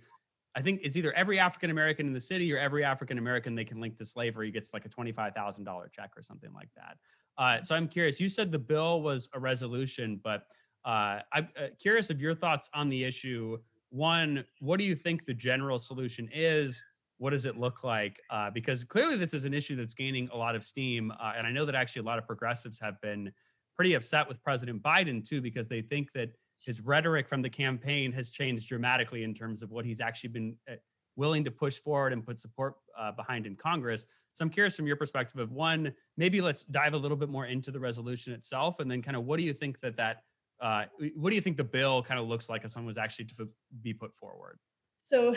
I 0.56 0.62
think 0.62 0.82
it's 0.84 0.96
either 0.98 1.12
every 1.14 1.40
African 1.40 1.72
American 1.72 2.06
in 2.06 2.14
the 2.14 2.20
city 2.20 2.54
or 2.54 2.58
every 2.58 2.84
African 2.84 3.18
American 3.18 3.56
they 3.56 3.66
can 3.66 3.82
link 3.82 3.98
to 3.98 4.06
slavery 4.06 4.52
gets 4.52 4.74
like 4.74 4.86
a 4.86 4.90
$25,000 4.90 5.92
check 5.92 6.12
or 6.16 6.22
something 6.22 6.54
like 6.54 6.70
that. 6.76 6.98
Uh, 7.38 7.62
so 7.62 7.76
I'm 7.76 7.88
curious, 7.88 8.20
you 8.20 8.30
said 8.30 8.52
the 8.52 8.60
bill 8.60 9.02
was 9.02 9.30
a 9.34 9.40
resolution, 9.40 10.20
but 10.24 10.46
uh, 10.86 11.20
I'm 11.32 11.48
uh, 11.58 11.68
curious 11.80 12.10
of 12.10 12.22
your 12.22 12.36
thoughts 12.36 12.70
on 12.74 12.90
the 12.90 13.04
issue. 13.04 13.58
One, 13.90 14.44
what 14.60 14.78
do 14.78 14.86
you 14.86 14.96
think 14.96 15.26
the 15.26 15.34
general 15.34 15.80
solution 15.80 16.30
is? 16.32 16.84
What 17.18 17.32
does 17.32 17.46
it 17.46 17.58
look 17.58 17.84
like? 17.84 18.20
Uh, 18.30 18.52
because 18.52 18.84
clearly 18.84 19.16
this 19.16 19.34
is 19.34 19.46
an 19.46 19.54
issue 19.54 19.76
that's 19.76 19.94
gaining 19.94 20.30
a 20.32 20.38
lot 20.38 20.56
of 20.56 20.64
steam. 20.64 21.12
Uh, 21.12 21.34
and 21.38 21.48
I 21.48 21.52
know 21.52 21.66
that 21.66 21.76
actually 21.76 22.02
a 22.02 22.06
lot 22.06 22.20
of 22.20 22.28
progressives 22.28 22.80
have 22.80 23.00
been 23.02 23.32
pretty 23.76 23.94
upset 23.94 24.28
with 24.28 24.44
President 24.44 24.84
Biden 24.84 25.28
too, 25.28 25.42
because 25.42 25.68
they 25.68 25.82
think 25.82 26.12
that 26.14 26.30
his 26.64 26.82
rhetoric 26.82 27.28
from 27.28 27.42
the 27.42 27.50
campaign 27.50 28.12
has 28.14 28.32
changed 28.32 28.68
dramatically 28.68 29.24
in 29.24 29.34
terms 29.34 29.62
of 29.64 29.72
what 29.72 29.86
he's 29.86 30.02
actually 30.02 30.30
been 30.30 30.56
uh, 30.72 30.76
willing 31.16 31.44
to 31.44 31.52
push 31.52 31.78
forward 31.78 32.14
and 32.14 32.26
put 32.26 32.40
support 32.40 32.76
uh, 32.98 33.12
behind 33.12 33.46
in 33.46 33.56
Congress. 33.56 34.06
So 34.34 34.44
I'm 34.44 34.50
curious 34.50 34.76
from 34.76 34.88
your 34.88 34.96
perspective 34.96 35.40
of 35.40 35.52
one, 35.52 35.94
maybe 36.18 36.42
let's 36.42 36.64
dive 36.64 36.94
a 36.94 36.98
little 36.98 37.18
bit 37.18 37.30
more 37.30 37.46
into 37.46 37.70
the 37.70 37.80
resolution 37.80 38.34
itself, 38.34 38.80
and 38.80 38.90
then 38.90 39.02
kind 39.02 39.16
of 39.16 39.26
what 39.26 39.40
do 39.40 39.46
you 39.46 39.54
think 39.54 39.80
that 39.82 39.96
that 39.98 40.24
uh, 40.62 40.86
what 41.16 41.30
do 41.30 41.36
you 41.36 41.42
think 41.42 41.58
the 41.58 41.64
bill 41.64 42.02
kind 42.02 42.20
of 42.20 42.28
looks 42.28 42.50
like 42.50 42.64
if 42.64 42.72
someone 42.72 42.88
was 42.88 42.98
actually 42.98 43.26
to 43.26 43.50
be 43.82 43.94
put 43.94 44.14
forward? 44.14 44.58
So 45.02 45.36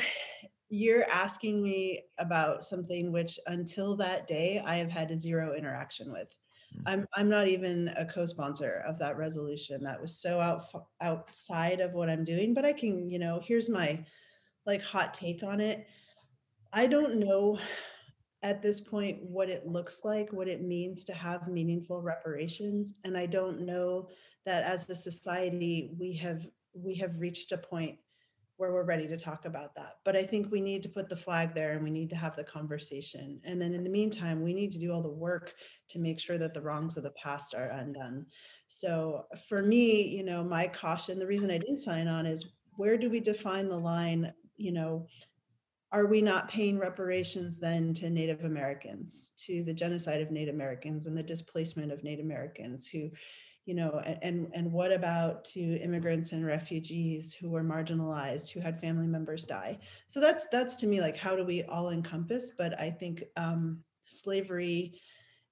you're 0.68 1.05
asking 1.11 1.62
me 1.62 2.05
about 2.18 2.64
something 2.64 3.12
which 3.12 3.39
until 3.47 3.97
that 3.97 4.27
day 4.27 4.62
I 4.64 4.77
have 4.77 4.91
had 4.91 5.18
zero 5.18 5.55
interaction 5.55 6.12
with. 6.12 6.29
I'm 6.86 7.00
mm-hmm. 7.00 7.20
I'm 7.20 7.28
not 7.28 7.48
even 7.48 7.88
a 7.96 8.04
co-sponsor 8.04 8.84
of 8.86 8.98
that 8.98 9.16
resolution. 9.16 9.82
That 9.84 10.00
was 10.00 10.20
so 10.20 10.40
out 10.40 10.64
outside 11.00 11.80
of 11.80 11.94
what 11.94 12.10
I'm 12.10 12.24
doing, 12.24 12.54
but 12.54 12.64
I 12.64 12.72
can, 12.72 13.10
you 13.10 13.18
know, 13.18 13.40
here's 13.44 13.68
my 13.68 14.04
like 14.66 14.82
hot 14.82 15.14
take 15.14 15.42
on 15.42 15.60
it. 15.60 15.86
I 16.72 16.86
don't 16.86 17.16
know 17.16 17.58
at 18.42 18.62
this 18.62 18.80
point 18.80 19.18
what 19.22 19.48
it 19.48 19.66
looks 19.66 20.02
like, 20.04 20.32
what 20.32 20.48
it 20.48 20.62
means 20.62 21.04
to 21.04 21.14
have 21.14 21.48
meaningful 21.48 22.02
reparations, 22.02 22.94
and 23.04 23.16
I 23.16 23.26
don't 23.26 23.62
know 23.62 24.08
that 24.44 24.62
as 24.62 24.88
a 24.90 24.94
society 24.94 25.94
we 25.98 26.14
have 26.14 26.46
we 26.74 26.94
have 26.96 27.18
reached 27.18 27.52
a 27.52 27.58
point 27.58 27.98
where 28.57 28.72
we're 28.72 28.84
ready 28.84 29.07
to 29.07 29.16
talk 29.16 29.44
about 29.44 29.74
that. 29.74 29.96
But 30.04 30.16
I 30.16 30.24
think 30.24 30.50
we 30.50 30.61
need 30.61 30.82
to 30.82 30.88
put 30.88 31.09
the 31.09 31.16
flag 31.16 31.54
there 31.54 31.72
and 31.72 31.84
we 31.84 31.90
need 31.90 32.09
to 32.11 32.16
have 32.16 32.36
the 32.36 32.44
conversation. 32.44 33.40
And 33.44 33.61
then 33.61 33.74
in 33.74 33.84
the 33.84 33.90
meantime, 33.90 34.42
we 34.42 34.54
need 34.54 34.72
to 34.72 34.78
do 34.78 34.92
all 34.92 35.02
the 35.02 35.09
work 35.09 35.54
to 35.90 35.98
make 35.98 36.18
sure 36.18 36.38
that 36.38 36.54
the 36.54 36.62
wrongs 36.62 36.96
of 36.96 37.02
the 37.02 37.11
past 37.11 37.54
are 37.54 37.70
undone. 37.70 38.26
So 38.68 39.24
for 39.48 39.62
me, 39.62 40.09
you 40.09 40.24
know, 40.24 40.42
my 40.42 40.66
caution, 40.68 41.18
the 41.18 41.26
reason 41.26 41.50
I 41.50 41.59
didn't 41.59 41.80
sign 41.80 42.09
on 42.09 42.24
is 42.24 42.54
where 42.76 42.96
do 42.96 43.11
we 43.11 43.20
define 43.20 43.68
the 43.68 43.78
line, 43.78 44.32
you 44.57 44.72
know, 44.72 45.07
are 45.92 46.07
we 46.07 46.20
not 46.20 46.48
paying 46.48 46.78
reparations 46.78 47.59
then 47.59 47.94
to 47.94 48.11
Native 48.11 48.44
Americans, 48.44 49.32
to 49.46 49.62
the 49.62 49.72
genocide 49.72 50.20
of 50.20 50.30
Native 50.30 50.54
Americans 50.54 51.07
and 51.07 51.16
the 51.16 51.22
displacement 51.22 51.92
of 51.92 52.02
Native 52.02 52.24
Americans 52.24 52.88
who 52.88 53.11
you 53.66 53.74
know 53.74 54.00
and 54.22 54.48
and 54.54 54.72
what 54.72 54.92
about 54.92 55.44
to 55.44 55.60
immigrants 55.60 56.32
and 56.32 56.46
refugees 56.46 57.34
who 57.34 57.50
were 57.50 57.64
marginalized 57.64 58.48
who 58.50 58.60
had 58.60 58.80
family 58.80 59.06
members 59.06 59.44
die? 59.44 59.78
So 60.08 60.20
that's 60.20 60.46
that's 60.50 60.76
to 60.76 60.86
me 60.86 61.00
like 61.00 61.16
how 61.16 61.36
do 61.36 61.44
we 61.44 61.64
all 61.64 61.90
encompass? 61.90 62.52
But 62.56 62.80
i 62.80 62.90
think 62.90 63.24
um, 63.36 63.80
slavery 64.06 65.00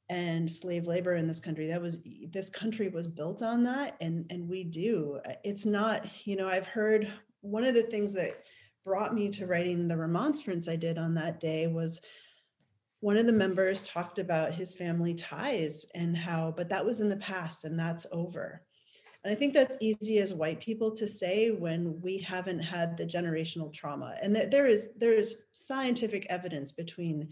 and 0.08 0.52
slave 0.52 0.86
labor 0.86 1.14
in 1.14 1.26
this 1.26 1.40
country 1.40 1.66
that 1.66 1.82
was 1.82 1.98
this 2.30 2.50
country 2.50 2.88
was 2.88 3.08
built 3.08 3.42
on 3.42 3.64
that 3.64 3.96
and 4.00 4.24
and 4.30 4.48
we 4.48 4.64
do. 4.64 5.18
It's 5.42 5.66
not 5.66 6.06
you 6.24 6.36
know 6.36 6.46
i've 6.48 6.66
heard 6.66 7.12
one 7.40 7.64
of 7.64 7.74
the 7.74 7.82
things 7.82 8.14
that 8.14 8.44
brought 8.84 9.14
me 9.14 9.28
to 9.30 9.46
writing 9.46 9.88
the 9.88 9.96
remonstrance 9.96 10.68
i 10.68 10.76
did 10.76 10.98
on 10.98 11.14
that 11.14 11.40
day 11.40 11.66
was 11.66 12.00
one 13.05 13.18
of 13.18 13.26
the 13.26 13.32
members 13.34 13.82
talked 13.82 14.18
about 14.18 14.55
his 14.55 14.72
family 14.72 15.12
ties 15.12 15.84
and 15.94 16.16
how, 16.16 16.55
but 16.57 16.70
that 16.70 16.86
was 16.86 17.02
in 17.02 17.11
the 17.11 17.18
past 17.18 17.66
and 17.66 17.78
that's 17.78 18.07
over. 18.12 18.62
And 19.22 19.30
I 19.30 19.36
think 19.36 19.52
that's 19.52 19.76
easy 19.78 20.20
as 20.20 20.32
white 20.32 20.59
people 20.59 20.90
to 20.92 21.07
say 21.07 21.50
when 21.50 22.00
we 22.00 22.16
haven't 22.16 22.61
had 22.61 22.96
the 22.96 23.05
generational 23.05 23.70
trauma. 23.70 24.16
And 24.22 24.34
there 24.34 24.66
is 24.66 24.94
there 24.96 25.12
is 25.12 25.36
scientific 25.52 26.26
evidence 26.30 26.72
between 26.72 27.28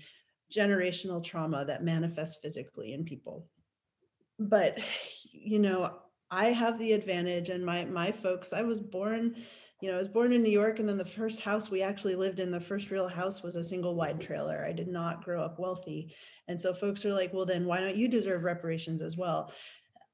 generational 0.55 1.25
trauma 1.25 1.65
that 1.65 1.83
manifests 1.83 2.43
physically 2.43 2.93
in 2.93 3.07
people. 3.07 3.49
But 4.39 4.79
you 5.33 5.59
know, 5.59 5.95
I 6.31 6.49
have 6.49 6.79
the 6.79 6.93
advantage 6.93 7.49
and 7.49 7.65
my 7.65 7.87
my 7.87 8.13
folks, 8.13 8.53
I 8.53 8.61
was 8.61 8.79
born 8.79 9.37
you 9.83 9.89
know, 9.89 9.95
I 9.95 9.99
was 9.99 10.07
born 10.09 10.33
in 10.33 10.45
New 10.45 10.51
York, 10.51 10.79
and 10.79 10.89
then 10.89 10.97
the 10.97 11.05
first 11.05 11.41
house 11.41 11.69
we 11.69 11.83
actually 11.83 12.15
lived 12.15 12.39
in, 12.39 12.53
the 12.53 12.61
first 12.61 12.93
real 12.93 13.09
house 13.09 13.43
was 13.43 13.57
a 13.57 13.65
single 13.65 13.97
wide 13.97 14.21
trailer. 14.21 14.65
I 14.65 14.73
did 14.73 14.87
not 14.87 15.25
grow 15.25 15.43
up 15.43 15.59
wealthy. 15.59 16.15
And 16.47 16.59
so 16.59 16.73
folks 16.73 17.05
are 17.05 17.13
like, 17.13 17.33
well, 17.35 17.45
then 17.45 17.67
why 17.67 17.81
don't 17.81 17.97
you 17.97 18.07
deserve 18.07 18.45
reparations 18.45 19.03
as 19.03 19.17
well? 19.17 19.53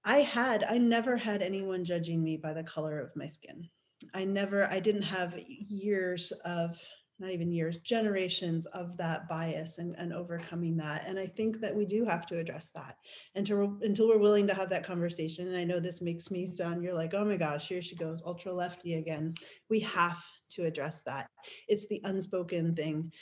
I 0.06 0.22
had, 0.22 0.64
I 0.64 0.78
never 0.78 1.18
had 1.18 1.42
anyone 1.42 1.84
judging 1.84 2.24
me 2.24 2.38
by 2.38 2.54
the 2.54 2.62
color 2.62 2.98
of 2.98 3.14
my 3.14 3.26
skin. 3.26 3.68
I 4.14 4.24
never, 4.24 4.64
I 4.70 4.80
didn't 4.80 5.02
have 5.02 5.38
years 5.46 6.32
of 6.46 6.80
not 7.20 7.30
even 7.30 7.50
years, 7.50 7.78
generations 7.78 8.66
of 8.66 8.96
that 8.96 9.28
bias 9.28 9.78
and, 9.78 9.94
and 9.98 10.12
overcoming 10.12 10.76
that. 10.76 11.04
And 11.06 11.18
I 11.18 11.26
think 11.26 11.60
that 11.60 11.74
we 11.74 11.84
do 11.84 12.04
have 12.04 12.26
to 12.26 12.38
address 12.38 12.70
that 12.70 12.96
until, 13.34 13.76
until 13.82 14.08
we're 14.08 14.18
willing 14.18 14.46
to 14.46 14.54
have 14.54 14.70
that 14.70 14.84
conversation. 14.86 15.48
And 15.48 15.56
I 15.56 15.64
know 15.64 15.80
this 15.80 16.00
makes 16.00 16.30
me 16.30 16.46
sound, 16.46 16.82
you're 16.82 16.94
like, 16.94 17.14
oh 17.14 17.24
my 17.24 17.36
gosh, 17.36 17.66
here 17.68 17.82
she 17.82 17.96
goes, 17.96 18.22
ultra 18.24 18.52
lefty 18.52 18.94
again. 18.94 19.34
We 19.68 19.80
have 19.80 20.24
to 20.50 20.64
address 20.64 21.02
that. 21.02 21.28
It's 21.66 21.88
the 21.88 22.00
unspoken 22.04 22.74
thing. 22.76 23.12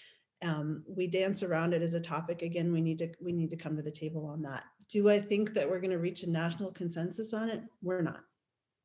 Um, 0.43 0.85
we 0.87 1.07
dance 1.07 1.43
around 1.43 1.73
it 1.73 1.81
as 1.83 1.95
a 1.95 2.01
topic 2.01 2.43
again. 2.43 2.73
We 2.73 2.83
need 2.83 2.99
to 2.99 3.09
we 3.23 3.33
need 3.33 3.49
to 3.51 3.57
come 3.57 3.75
to 3.77 3.83
the 3.83 3.91
table 3.91 4.27
on 4.27 4.43
that. 4.43 4.65
Do 4.91 5.09
I 5.09 5.19
think 5.19 5.55
that 5.55 5.69
we're 5.69 5.81
going 5.81 5.91
to 5.91 5.99
reach 5.99 6.23
a 6.23 6.31
national 6.31 6.73
consensus 6.73 7.33
on 7.33 7.49
it? 7.49 7.63
We're 7.83 8.03
not. 8.03 8.21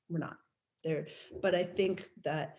We're 0.09 0.19
not 0.19 0.37
there. 0.85 1.07
But 1.41 1.53
I 1.53 1.63
think 1.63 2.09
that 2.23 2.57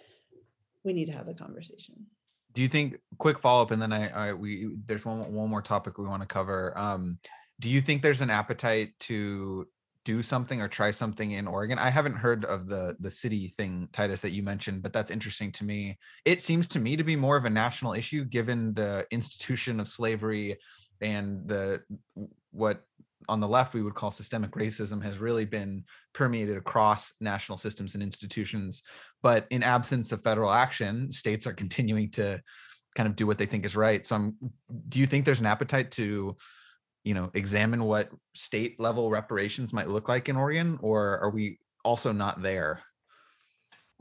we 0.85 0.93
need 0.93 1.07
to 1.07 1.13
have 1.13 1.27
the 1.27 1.35
conversation 1.35 2.07
do 2.53 2.63
you 2.63 2.69
think 2.69 2.99
quick 3.19 3.39
follow 3.39 3.63
up 3.63 3.71
and 3.71 3.81
then 3.81 3.93
I, 3.93 4.29
I 4.29 4.33
we 4.33 4.71
there's 4.87 5.05
one 5.05 5.33
one 5.33 5.51
more 5.51 5.63
topic 5.63 5.99
we 5.99 6.07
want 6.07 6.23
to 6.23 6.29
cover 6.29 6.77
um 6.79 7.19
do 7.61 7.69
you 7.69 7.81
think 7.81 8.03
there's 8.03 8.21
an 8.21 8.31
appetite 8.31 8.91
to 9.01 9.67
do 10.05 10.23
something 10.23 10.61
or 10.61 10.69
try 10.69 10.91
something 10.91 11.33
in 11.33 11.47
Oregon. 11.47 11.79
I 11.79 11.91
haven't 11.91 12.17
heard 12.17 12.45
of 12.45 12.67
the 12.67 12.97
the 13.01 13.11
city 13.11 13.53
thing, 13.57 13.89
Titus, 13.93 14.21
that 14.23 14.31
you 14.31 14.43
mentioned, 14.43 14.83
but 14.83 14.93
that's 14.93 15.11
interesting 15.11 15.53
to 15.53 15.65
me. 15.65 15.99
It 16.25 16.43
seems 16.43 16.67
to 16.69 16.81
me 16.81 16.97
to 16.97 17.05
be 17.05 17.17
more 17.17 17.37
of 17.37 17.45
a 17.45 17.51
national 17.51 17.93
issue 17.93 18.25
given 18.25 18.75
the 18.75 19.07
institution 19.11 19.79
of 19.79 19.89
slavery 19.89 20.59
and 21.01 21.47
the 21.47 21.83
what 22.51 22.83
on 23.29 23.41
the 23.41 23.49
left 23.49 23.75
we 23.75 23.83
would 23.83 23.95
call 23.95 24.11
systemic 24.11 24.51
racism 24.53 25.03
has 25.03 25.19
really 25.19 25.45
been 25.45 25.85
permeated 26.13 26.57
across 26.57 27.15
national 27.21 27.59
systems 27.59 27.95
and 27.95 28.03
institutions 28.03 28.83
but 29.23 29.47
in 29.51 29.63
absence 29.63 30.13
of 30.13 30.23
federal 30.23 30.51
action 30.51 31.11
states 31.11 31.47
are 31.47 31.53
continuing 31.53 32.11
to 32.11 32.41
kind 32.97 33.09
of 33.09 33.17
do 33.17 33.27
what 33.27 33.39
they 33.39 33.47
think 33.47 33.65
is 33.65 33.77
right 33.77 34.07
so 34.07 34.17
i'm 34.17 34.37
do 34.89 34.99
you 34.99 35.07
think 35.07 35.25
there's 35.25 35.41
an 35.41 35.47
appetite 35.47 35.91
to 35.91 36.37
you 37.05 37.15
know 37.15 37.31
examine 37.35 37.85
what 37.85 38.11
state 38.35 38.79
level 38.79 39.11
reparations 39.11 39.73
might 39.73 39.89
look 39.89 40.09
like 40.09 40.29
in 40.29 40.37
oregon 40.37 40.79
or 40.83 41.19
are 41.21 41.31
we 41.31 41.59
also 41.85 42.13
not 42.13 42.43
there 42.43 42.81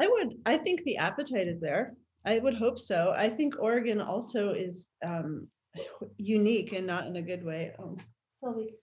I 0.01 0.07
would, 0.07 0.33
I 0.47 0.57
think 0.57 0.83
the 0.83 0.97
appetite 0.97 1.47
is 1.47 1.61
there. 1.61 1.93
I 2.25 2.39
would 2.39 2.55
hope 2.55 2.79
so. 2.79 3.13
I 3.15 3.29
think 3.29 3.55
Oregon 3.59 4.01
also 4.01 4.51
is 4.51 4.87
um, 5.05 5.47
unique 6.17 6.73
and 6.73 6.87
not 6.87 7.05
in 7.05 7.15
a 7.17 7.21
good 7.21 7.43
way. 7.43 7.71
Oh, 7.79 7.97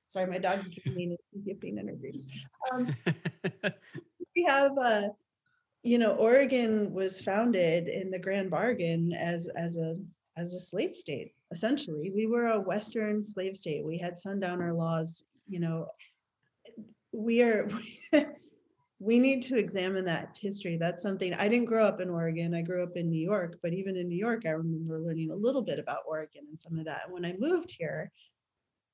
sorry, 0.09 0.27
my 0.27 0.39
dog's 0.39 0.71
dreaming 0.71 1.17
and 1.33 1.47
yipping 1.47 1.79
in 1.79 1.89
her 1.89 1.95
dreams. 1.95 2.27
Um, 2.73 2.95
we 4.37 4.45
have, 4.45 4.77
uh, 4.79 5.09
you 5.83 5.99
know, 5.99 6.13
Oregon 6.13 6.93
was 6.93 7.21
founded 7.21 7.89
in 7.89 8.11
the 8.11 8.19
Grand 8.19 8.51
Bargain 8.51 9.13
as 9.13 9.49
as 9.49 9.77
a 9.77 9.97
as 10.37 10.55
a 10.55 10.61
slave 10.61 10.95
state. 10.95 11.33
Essentially, 11.51 12.11
we 12.15 12.27
were 12.27 12.47
a 12.47 12.61
Western 12.61 13.25
slave 13.25 13.57
state. 13.57 13.85
We 13.85 13.99
had 13.99 14.19
sundowner 14.19 14.73
laws. 14.73 15.25
You 15.49 15.61
know, 15.61 15.87
we 17.13 17.43
are. 17.43 17.69
we 19.01 19.19
need 19.21 19.43
to 19.43 19.57
examine 19.57 20.05
that 20.05 20.31
history. 20.35 20.77
That's 20.77 21.05
something 21.05 21.33
I 21.35 21.47
didn't 21.47 21.67
grow 21.67 21.85
up 21.85 22.01
in 22.01 22.11
Oregon. 22.11 22.53
I 22.53 22.63
grew 22.63 22.83
up 22.83 22.97
in 22.97 23.09
New 23.09 23.21
York, 23.21 23.57
but 23.63 23.73
even 23.73 23.97
in 23.97 24.09
New 24.09 24.19
York, 24.19 24.43
I 24.45 24.51
remember 24.51 24.99
learning 24.99 25.31
a 25.31 25.37
little 25.37 25.63
bit 25.63 25.79
about 25.79 25.99
Oregon 26.09 26.43
and 26.51 26.61
some 26.61 26.81
of 26.81 26.85
that. 26.87 27.03
And 27.05 27.13
when 27.13 27.25
I 27.25 27.37
moved 27.39 27.77
here, 27.79 28.11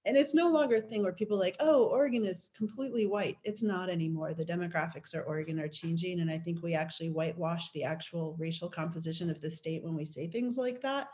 and 0.07 0.17
it's 0.17 0.35
no 0.35 0.51
longer 0.51 0.77
a 0.77 0.81
thing 0.83 1.03
where 1.03 1.13
people 1.13 1.37
are 1.39 1.41
like, 1.41 1.57
oh, 1.61 1.85
Oregon 1.85 2.27
is 2.27 2.51
completely 2.57 3.07
white. 3.07 3.39
It's 3.43 3.63
not 3.63 3.89
anymore. 3.89 4.35
The 4.35 4.45
demographics 4.45 5.15
of 5.15 5.25
Oregon 5.27 5.59
are 5.59 5.69
changing. 5.69 6.21
And 6.21 6.31
I 6.31 6.39
think 6.39 6.63
we 6.63 6.75
actually 6.75 7.09
whitewash 7.09 7.71
the 7.71 7.85
actual 7.85 8.37
racial 8.39 8.69
composition 8.69 9.31
of 9.31 9.41
the 9.41 9.51
state 9.51 9.83
when 9.83 9.95
we 9.95 10.05
say 10.05 10.29
things 10.29 10.59
like 10.59 10.83
that. 10.83 11.09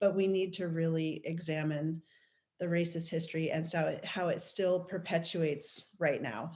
But 0.00 0.16
we 0.16 0.26
need 0.26 0.52
to 0.54 0.66
really 0.66 1.22
examine 1.24 2.02
the 2.58 2.66
racist 2.66 3.08
history 3.08 3.50
and 3.52 3.64
so 3.64 3.98
how 4.04 4.28
it 4.28 4.40
still 4.40 4.80
perpetuates 4.80 5.90
right 5.98 6.20
now. 6.20 6.52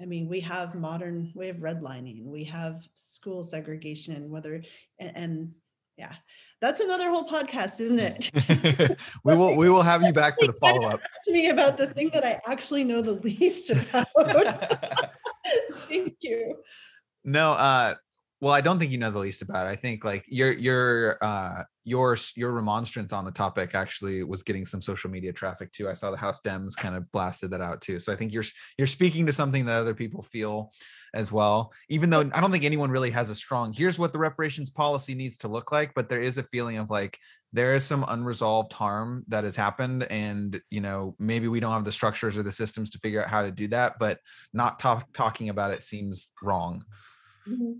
I 0.00 0.06
mean, 0.06 0.28
we 0.28 0.40
have 0.40 0.74
modern, 0.74 1.32
we 1.34 1.46
have 1.46 1.56
redlining, 1.56 2.24
we 2.24 2.44
have 2.44 2.82
school 2.94 3.42
segregation, 3.42 4.30
whether, 4.30 4.62
and, 5.00 5.16
and 5.16 5.52
yeah, 5.98 6.14
that's 6.60 6.80
another 6.80 7.10
whole 7.10 7.24
podcast, 7.24 7.80
isn't 7.80 7.98
it? 7.98 8.96
we 9.24 9.34
will 9.34 9.56
we 9.56 9.68
will 9.68 9.82
have 9.82 10.02
you 10.02 10.12
back 10.12 10.38
for 10.38 10.46
the 10.46 10.52
follow 10.52 10.86
up. 10.86 11.00
To 11.26 11.32
me 11.32 11.48
about 11.48 11.76
the 11.76 11.88
thing 11.88 12.10
that 12.14 12.24
I 12.24 12.40
actually 12.46 12.84
know 12.84 13.02
the 13.02 13.12
least 13.24 13.70
about. 13.70 14.06
Thank 15.88 16.16
you. 16.20 16.56
No, 17.24 17.52
uh, 17.52 17.96
well, 18.40 18.52
I 18.52 18.60
don't 18.60 18.78
think 18.78 18.92
you 18.92 18.98
know 18.98 19.10
the 19.10 19.18
least 19.18 19.42
about 19.42 19.66
it. 19.66 19.70
I 19.70 19.76
think 19.76 20.04
like 20.04 20.24
your 20.28 20.52
your 20.52 21.24
uh 21.24 21.64
your 21.84 22.16
your 22.36 22.52
remonstrance 22.52 23.12
on 23.12 23.24
the 23.24 23.32
topic 23.32 23.74
actually 23.74 24.22
was 24.22 24.44
getting 24.44 24.64
some 24.64 24.80
social 24.80 25.10
media 25.10 25.32
traffic 25.32 25.72
too. 25.72 25.88
I 25.88 25.94
saw 25.94 26.10
the 26.12 26.16
House 26.16 26.40
Dems 26.40 26.76
kind 26.76 26.94
of 26.94 27.10
blasted 27.10 27.50
that 27.50 27.60
out 27.60 27.80
too. 27.80 27.98
So 27.98 28.12
I 28.12 28.16
think 28.16 28.32
you're 28.32 28.44
you're 28.76 28.86
speaking 28.86 29.26
to 29.26 29.32
something 29.32 29.64
that 29.64 29.78
other 29.78 29.94
people 29.94 30.22
feel 30.22 30.72
as 31.14 31.32
well. 31.32 31.72
Even 31.88 32.10
though 32.10 32.30
I 32.32 32.40
don't 32.40 32.52
think 32.52 32.64
anyone 32.64 32.92
really 32.92 33.10
has 33.10 33.28
a 33.28 33.34
strong 33.34 33.72
here's 33.72 33.98
what 33.98 34.12
the 34.12 34.18
reparations 34.20 34.70
policy 34.70 35.14
needs 35.14 35.38
to 35.38 35.48
look 35.48 35.72
like, 35.72 35.92
but 35.94 36.08
there 36.08 36.22
is 36.22 36.38
a 36.38 36.44
feeling 36.44 36.78
of 36.78 36.90
like 36.90 37.18
there 37.52 37.74
is 37.74 37.82
some 37.82 38.04
unresolved 38.06 38.72
harm 38.72 39.24
that 39.28 39.42
has 39.42 39.56
happened 39.56 40.04
and 40.10 40.60
you 40.70 40.80
know 40.80 41.16
maybe 41.18 41.48
we 41.48 41.58
don't 41.58 41.72
have 41.72 41.84
the 41.84 41.90
structures 41.90 42.38
or 42.38 42.44
the 42.44 42.52
systems 42.52 42.90
to 42.90 42.98
figure 42.98 43.20
out 43.20 43.30
how 43.30 43.42
to 43.42 43.50
do 43.50 43.66
that, 43.68 43.98
but 43.98 44.20
not 44.52 44.78
talk, 44.78 45.12
talking 45.12 45.48
about 45.48 45.72
it 45.72 45.82
seems 45.82 46.30
wrong. 46.40 46.84
Mm-hmm. 47.48 47.72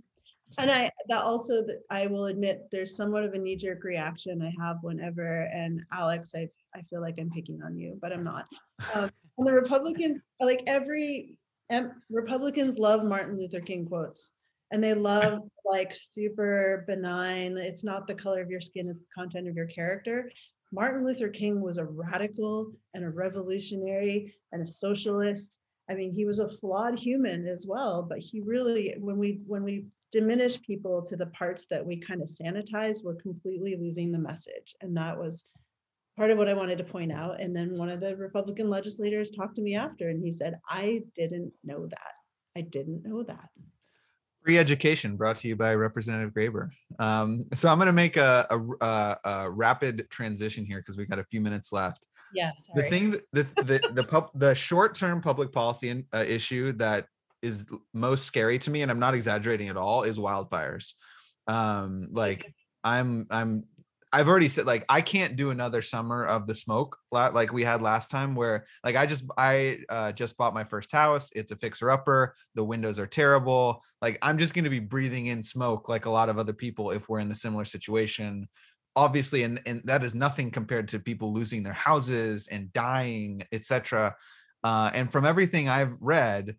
And 0.57 0.71
I 0.71 0.91
that 1.09 1.23
also 1.23 1.67
I 1.91 2.07
will 2.07 2.27
admit 2.27 2.69
there's 2.73 2.97
somewhat 2.97 3.25
of 3.25 3.35
a 3.35 3.39
knee 3.39 3.57
jerk 3.57 3.85
reaction 3.85 4.41
I 4.41 4.53
have 4.65 4.79
whenever 4.83 5.43
and 5.53 5.83
Alex 5.93 6.33
I 6.35 6.49
I 6.75 6.83
feel 6.83 7.03
like 7.03 7.17
I'm 7.19 7.31
picking 7.31 7.61
on 7.63 7.77
you 7.77 7.99
but 8.01 8.13
I'm 8.13 8.25
not. 8.25 8.47
Um, 8.95 9.11
and 9.37 9.47
the 9.47 9.53
Republicans 9.53 10.19
like 10.41 10.63
every 10.67 11.39
um, 11.71 11.93
Republicans 12.11 12.79
love 12.79 13.05
Martin 13.05 13.37
Luther 13.37 13.61
King 13.61 13.87
quotes 13.87 14.31
and 14.71 14.83
they 14.83 14.95
love 14.95 15.43
like 15.67 15.93
super 15.95 16.85
benign 16.87 17.59
it's 17.59 17.85
not 17.85 18.07
the 18.07 18.15
color 18.15 18.41
of 18.41 18.51
your 18.51 18.61
skin 18.61 18.89
it's 18.89 19.01
the 19.01 19.07
content 19.15 19.49
of 19.49 19.57
your 19.57 19.67
character. 19.67 20.31
Martin 20.73 21.05
Luther 21.05 21.29
King 21.29 21.61
was 21.61 21.79
a 21.79 21.85
radical 21.85 22.73
and 22.95 23.05
a 23.05 23.11
revolutionary 23.11 24.35
and 24.53 24.63
a 24.63 24.67
socialist 24.67 25.59
I 25.91 25.95
mean, 25.95 26.13
he 26.13 26.27
was 26.27 26.39
a 26.39 26.51
flawed 26.59 26.99
human 26.99 27.47
as 27.47 27.67
well, 27.67 28.03
but 28.03 28.19
he 28.19 28.41
really, 28.41 28.95
when 28.99 29.17
we 29.17 29.41
when 29.47 29.65
we 29.65 29.87
diminish 30.13 30.61
people 30.63 31.03
to 31.03 31.17
the 31.17 31.27
parts 31.27 31.67
that 31.71 31.85
we 31.85 31.99
kind 31.99 32.23
of 32.23 32.29
sanitize, 32.29 33.05
we're 33.05 33.15
completely 33.15 33.77
losing 33.77 34.11
the 34.11 34.19
message. 34.19 34.75
And 34.81 34.97
that 34.97 35.19
was 35.19 35.49
part 36.17 36.31
of 36.31 36.39
what 36.39 36.49
I 36.49 36.55
wanted 36.55 36.79
to 36.79 36.85
point 36.85 37.13
out. 37.13 37.41
And 37.41 37.55
then 37.55 37.77
one 37.77 37.89
of 37.89 38.01
the 38.01 38.17
Republican 38.17 38.69
legislators 38.69 39.31
talked 39.31 39.57
to 39.57 39.63
me 39.63 39.77
after 39.77 40.09
and 40.09 40.23
he 40.23 40.33
said, 40.33 40.59
I 40.69 41.05
didn't 41.15 41.53
know 41.65 41.87
that. 41.87 42.13
I 42.57 42.63
didn't 42.63 43.07
know 43.07 43.23
that. 43.23 43.49
Free 44.43 44.59
education 44.59 45.17
brought 45.17 45.37
to 45.39 45.49
you 45.49 45.57
by 45.57 45.75
Representative 45.75 46.33
Grayber. 46.33 46.71
Um, 46.99 47.45
so 47.55 47.69
I'm 47.69 47.79
going 47.79 47.87
to 47.87 47.93
make 47.93 48.17
a, 48.17 48.47
a, 48.51 48.85
a, 48.85 49.19
a, 49.25 49.51
rapid 49.51 50.07
transition 50.11 50.65
here 50.65 50.79
because 50.79 50.97
we've 50.97 51.09
got 51.09 51.19
a 51.19 51.25
few 51.25 51.41
minutes 51.41 51.73
left. 51.73 52.07
Yeah, 52.35 52.53
sorry. 52.59 52.83
The 52.83 52.89
thing, 52.89 53.11
the 53.33 53.47
the 53.65 53.91
the, 53.93 54.05
pub, 54.05 54.31
the 54.35 54.55
short-term 54.55 55.23
public 55.23 55.53
policy 55.53 55.91
in, 55.91 56.07
uh, 56.13 56.25
issue 56.27 56.73
that 56.73 57.07
is 57.43 57.67
most 57.93 58.25
scary 58.25 58.59
to 58.61 58.71
me, 58.71 58.83
and 58.83 58.91
I'm 58.91 58.99
not 58.99 59.15
exaggerating 59.15 59.69
at 59.69 59.77
all, 59.77 60.03
is 60.03 60.19
wildfires. 60.19 60.95
Um, 61.47 62.09
like 62.13 62.53
I'm 62.85 63.27
I'm 63.31 63.65
I've 64.13 64.29
already 64.29 64.49
said 64.49 64.67
like 64.67 64.85
I 64.89 65.01
can't 65.01 65.37
do 65.37 65.51
another 65.51 65.83
summer 65.83 66.25
of 66.25 66.47
the 66.47 66.55
smoke 66.55 66.97
like 67.13 67.53
we 67.53 67.63
had 67.63 67.83
last 67.83 68.11
time 68.11 68.35
where 68.35 68.67
like 68.83 68.97
I 68.97 69.05
just 69.05 69.25
I 69.37 69.81
uh, 69.89 70.13
just 70.13 70.37
bought 70.37 70.55
my 70.55 70.65
first 70.65 70.91
house. 70.93 71.31
It's 71.35 71.51
a 71.51 71.57
fixer 71.57 71.91
upper. 71.91 72.35
The 72.55 72.65
windows 72.65 72.99
are 72.99 73.07
terrible. 73.07 73.83
Like 74.01 74.19
I'm 74.23 74.39
just 74.39 74.55
going 74.55 74.65
to 74.65 74.71
be 74.71 74.79
breathing 74.79 75.27
in 75.27 75.43
smoke 75.43 75.89
like 75.89 76.07
a 76.07 76.11
lot 76.11 76.29
of 76.29 76.39
other 76.39 76.55
people 76.55 76.91
if 76.91 77.09
we're 77.09 77.21
in 77.21 77.31
a 77.31 77.35
similar 77.35 77.65
situation. 77.65 78.49
Obviously, 78.97 79.43
and 79.43 79.61
and 79.67 79.83
that 79.85 80.03
is 80.03 80.15
nothing 80.15 80.51
compared 80.51 80.89
to 80.89 80.99
people 80.99 81.33
losing 81.33 81.63
their 81.63 81.75
houses 81.75 82.49
and 82.51 82.73
dying, 82.73 83.45
etc. 83.53 84.17
Uh, 84.65 84.91
and 84.95 85.13
from 85.13 85.25
everything 85.27 85.69
I've 85.69 85.95
read, 86.01 86.57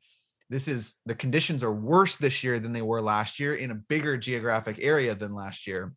this 0.50 0.68
is 0.68 0.96
the 1.06 1.16
conditions 1.16 1.64
are 1.64 1.74
worse 1.74 2.16
this 2.16 2.44
year 2.44 2.60
than 2.60 2.74
they 2.74 2.82
were 2.82 3.02
last 3.02 3.40
year 3.40 3.56
in 3.56 3.72
a 3.72 3.76
bigger 3.76 4.18
geographic 4.18 4.78
area 4.82 5.14
than 5.16 5.34
last 5.34 5.68
year. 5.68 5.94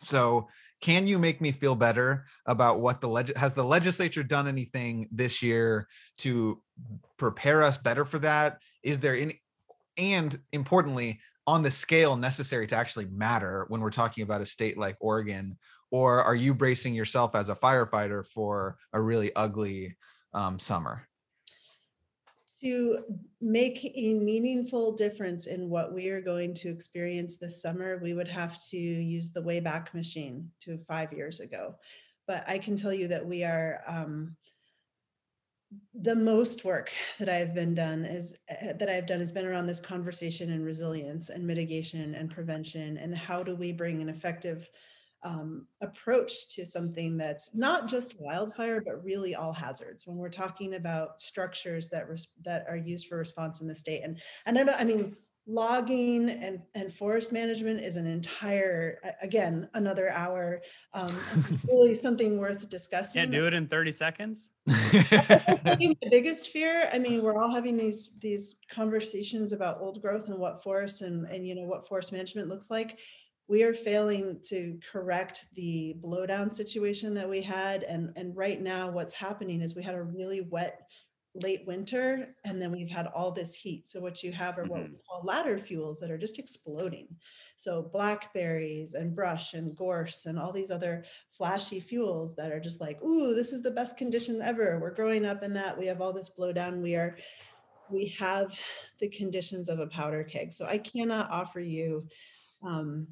So, 0.00 0.48
can 0.82 1.06
you 1.06 1.18
make 1.18 1.40
me 1.40 1.52
feel 1.52 1.74
better 1.74 2.26
about 2.44 2.80
what 2.80 3.00
the 3.00 3.08
leg 3.08 3.34
has 3.36 3.54
the 3.54 3.64
legislature 3.64 4.22
done 4.22 4.46
anything 4.46 5.08
this 5.10 5.42
year 5.42 5.88
to 6.18 6.60
prepare 7.16 7.62
us 7.62 7.78
better 7.78 8.04
for 8.04 8.18
that? 8.18 8.58
Is 8.82 8.98
there 8.98 9.16
any 9.16 9.40
and 9.96 10.38
importantly 10.52 11.20
on 11.46 11.62
the 11.62 11.70
scale 11.70 12.16
necessary 12.16 12.66
to 12.66 12.76
actually 12.76 13.06
matter 13.06 13.64
when 13.68 13.80
we're 13.80 13.90
talking 13.90 14.22
about 14.22 14.42
a 14.42 14.46
state 14.46 14.76
like 14.76 14.96
Oregon 15.00 15.56
or 15.90 16.22
are 16.22 16.34
you 16.34 16.52
bracing 16.52 16.94
yourself 16.94 17.34
as 17.34 17.48
a 17.48 17.54
firefighter 17.54 18.26
for 18.26 18.76
a 18.92 19.00
really 19.00 19.34
ugly 19.34 19.96
um, 20.34 20.58
summer? 20.58 21.08
To 22.62 22.98
make 23.40 23.84
a 23.94 24.14
meaningful 24.14 24.92
difference 24.96 25.46
in 25.46 25.68
what 25.68 25.92
we 25.92 26.08
are 26.08 26.20
going 26.20 26.54
to 26.54 26.70
experience 26.70 27.36
this 27.36 27.60
summer, 27.60 27.98
we 28.02 28.14
would 28.14 28.28
have 28.28 28.58
to 28.70 28.76
use 28.76 29.32
the 29.32 29.42
Wayback 29.42 29.92
Machine 29.92 30.50
to 30.62 30.78
five 30.88 31.12
years 31.12 31.40
ago. 31.40 31.74
But 32.26 32.44
I 32.48 32.58
can 32.58 32.76
tell 32.76 32.92
you 32.92 33.08
that 33.08 33.24
we 33.24 33.44
are 33.44 33.82
um, 33.86 34.36
the 35.94 36.16
most 36.16 36.64
work 36.64 36.92
that 37.18 37.28
I've 37.28 37.54
been 37.54 37.74
done 37.74 38.04
is 38.04 38.34
uh, 38.50 38.72
that 38.74 38.88
I've 38.88 39.06
done 39.06 39.20
has 39.20 39.32
been 39.32 39.46
around 39.46 39.66
this 39.66 39.80
conversation 39.80 40.52
and 40.52 40.64
resilience 40.64 41.28
and 41.28 41.46
mitigation 41.46 42.14
and 42.14 42.30
prevention 42.30 42.98
and 42.98 43.16
how 43.16 43.42
do 43.42 43.54
we 43.54 43.72
bring 43.72 44.00
an 44.00 44.08
effective 44.08 44.68
um, 45.26 45.66
approach 45.80 46.54
to 46.54 46.64
something 46.64 47.16
that's 47.16 47.52
not 47.52 47.88
just 47.88 48.20
wildfire, 48.20 48.80
but 48.80 49.02
really 49.02 49.34
all 49.34 49.52
hazards. 49.52 50.06
When 50.06 50.16
we're 50.16 50.28
talking 50.28 50.74
about 50.74 51.20
structures 51.20 51.90
that 51.90 52.08
res- 52.08 52.28
that 52.44 52.64
are 52.68 52.76
used 52.76 53.08
for 53.08 53.18
response 53.18 53.60
in 53.60 53.66
the 53.66 53.74
state, 53.74 54.02
and 54.04 54.20
and 54.46 54.56
I, 54.56 54.72
I 54.78 54.84
mean, 54.84 55.16
logging 55.48 56.30
and 56.30 56.60
and 56.76 56.94
forest 56.94 57.32
management 57.32 57.80
is 57.80 57.96
an 57.96 58.06
entire 58.06 59.00
again 59.20 59.68
another 59.74 60.10
hour. 60.10 60.62
Um, 60.94 61.18
really 61.68 61.96
something 61.96 62.38
worth 62.38 62.68
discussing. 62.68 63.22
Can't 63.22 63.32
do 63.32 63.48
it 63.48 63.54
in 63.54 63.66
thirty 63.66 63.92
seconds. 63.92 64.50
the 64.66 65.96
biggest 66.08 66.50
fear. 66.50 66.88
I 66.92 67.00
mean, 67.00 67.20
we're 67.20 67.36
all 67.36 67.52
having 67.52 67.76
these 67.76 68.16
these 68.20 68.58
conversations 68.70 69.52
about 69.52 69.80
old 69.80 70.00
growth 70.00 70.28
and 70.28 70.38
what 70.38 70.62
forests 70.62 71.02
and 71.02 71.26
and 71.26 71.44
you 71.44 71.56
know 71.56 71.64
what 71.64 71.88
forest 71.88 72.12
management 72.12 72.48
looks 72.48 72.70
like 72.70 73.00
we 73.48 73.62
are 73.62 73.72
failing 73.74 74.40
to 74.48 74.78
correct 74.90 75.46
the 75.54 75.96
blowdown 76.02 76.52
situation 76.52 77.14
that 77.14 77.28
we 77.28 77.40
had 77.40 77.82
and 77.84 78.10
and 78.16 78.36
right 78.36 78.60
now 78.60 78.90
what's 78.90 79.14
happening 79.14 79.60
is 79.62 79.76
we 79.76 79.82
had 79.82 79.94
a 79.94 80.02
really 80.02 80.40
wet 80.40 80.80
late 81.42 81.66
winter 81.66 82.34
and 82.44 82.60
then 82.60 82.72
we've 82.72 82.88
had 82.90 83.08
all 83.08 83.30
this 83.30 83.54
heat. 83.54 83.84
So 83.86 84.00
what 84.00 84.22
you 84.22 84.32
have 84.32 84.58
are 84.58 84.64
what 84.64 84.80
Mhm. 84.80 84.92
we 84.92 84.98
call 85.06 85.22
ladder 85.22 85.58
fuels 85.58 86.00
that 86.00 86.10
are 86.10 86.16
just 86.16 86.38
exploding. 86.38 87.08
So 87.56 87.82
blackberries 87.82 88.94
and 88.94 89.14
brush 89.14 89.52
and 89.52 89.76
gorse 89.76 90.24
and 90.24 90.38
all 90.38 90.50
these 90.50 90.70
other 90.70 91.04
flashy 91.36 91.78
fuels 91.78 92.34
that 92.36 92.52
are 92.52 92.60
just 92.60 92.80
like, 92.80 93.02
ooh, 93.02 93.34
this 93.34 93.52
is 93.52 93.62
the 93.62 93.70
best 93.70 93.98
condition 93.98 94.40
ever. 94.40 94.78
We're 94.80 94.94
growing 94.94 95.26
up 95.26 95.42
in 95.42 95.52
that. 95.54 95.76
We 95.78 95.86
have 95.86 96.00
all 96.00 96.14
this 96.14 96.34
blowdown. 96.38 96.80
We 96.80 96.96
are 96.96 97.18
we 97.90 98.06
have 98.18 98.58
the 98.98 99.08
conditions 99.08 99.68
of 99.68 99.78
a 99.78 99.86
powder 99.86 100.24
keg. 100.24 100.52
So 100.54 100.66
I 100.66 100.78
cannot 100.78 101.30
offer 101.30 101.60
you 101.60 102.08
um, 102.62 103.06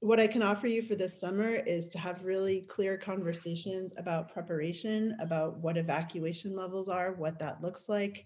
what 0.00 0.18
I 0.18 0.26
can 0.26 0.42
offer 0.42 0.66
you 0.66 0.82
for 0.82 0.94
this 0.94 1.20
summer 1.20 1.54
is 1.54 1.86
to 1.88 1.98
have 1.98 2.24
really 2.24 2.62
clear 2.62 2.96
conversations 2.96 3.92
about 3.98 4.32
preparation, 4.32 5.14
about 5.20 5.58
what 5.58 5.76
evacuation 5.76 6.56
levels 6.56 6.88
are, 6.88 7.12
what 7.12 7.38
that 7.38 7.62
looks 7.62 7.88
like. 7.88 8.24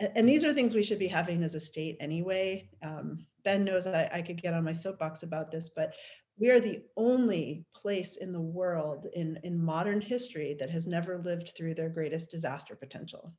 And, 0.00 0.26
these 0.28 0.42
are 0.42 0.54
things 0.54 0.74
we 0.74 0.82
should 0.82 0.98
be 0.98 1.06
having 1.06 1.44
as 1.44 1.54
a 1.54 1.60
state 1.60 1.96
anyway. 2.00 2.68
Um, 2.82 3.26
ben 3.44 3.62
knows 3.62 3.86
I, 3.86 4.10
I 4.12 4.22
could 4.22 4.40
get 4.40 4.54
on 4.54 4.64
my 4.64 4.72
soapbox 4.72 5.22
about 5.22 5.52
this, 5.52 5.70
but 5.76 5.92
we 6.38 6.50
are 6.50 6.58
the 6.58 6.82
only 6.96 7.66
place 7.74 8.16
in 8.16 8.32
the 8.32 8.40
world 8.40 9.06
in, 9.14 9.38
in 9.44 9.62
modern 9.62 10.00
history 10.00 10.56
that 10.58 10.70
has 10.70 10.86
never 10.86 11.18
lived 11.18 11.52
through 11.56 11.74
their 11.74 11.90
greatest 11.90 12.30
disaster 12.30 12.74
potential. 12.74 13.32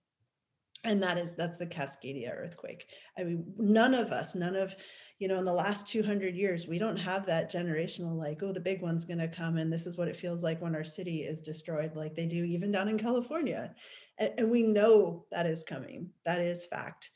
And 0.86 1.01
that 1.01 1.17
is, 1.17 1.36
that's 1.36 1.57
the 1.57 1.65
Cascadia 1.65 2.38
earthquake. 2.38 2.86
I 3.17 3.24
mean, 3.24 3.45
none 3.57 3.93
of 3.93 4.11
us, 4.11 4.36
none 4.36 4.55
of, 4.55 4.76
you 5.20 5.28
know, 5.28 5.38
in 5.38 5.45
the 5.45 5.53
last 5.53 5.88
200 5.88 6.36
years, 6.36 6.68
we 6.68 6.80
don't 6.80 6.97
have 6.97 7.26
that 7.26 7.51
generational, 7.51 8.18
like, 8.18 8.41
oh, 8.43 8.51
the 8.51 8.59
big 8.59 8.82
one's 8.82 9.05
going 9.05 9.20
to 9.20 9.28
come 9.28 9.57
and 9.57 9.72
this 9.72 9.88
is 9.88 9.97
what 9.97 10.07
it 10.07 10.18
feels 10.18 10.43
like 10.43 10.61
when 10.61 10.76
our 10.76 10.84
city 10.84 11.22
is 11.22 11.41
destroyed, 11.41 11.95
like 11.95 12.16
they 12.16 12.26
do 12.26 12.43
even 12.43 12.72
down 12.72 12.89
in 12.89 12.97
California. 12.97 13.74
And, 14.18 14.34
and 14.38 14.51
we 14.51 14.64
know 14.64 15.26
that 15.32 15.45
is 15.45 15.64
coming. 15.64 16.09
That 16.26 16.39
is 16.39 16.66
fact. 16.66 17.11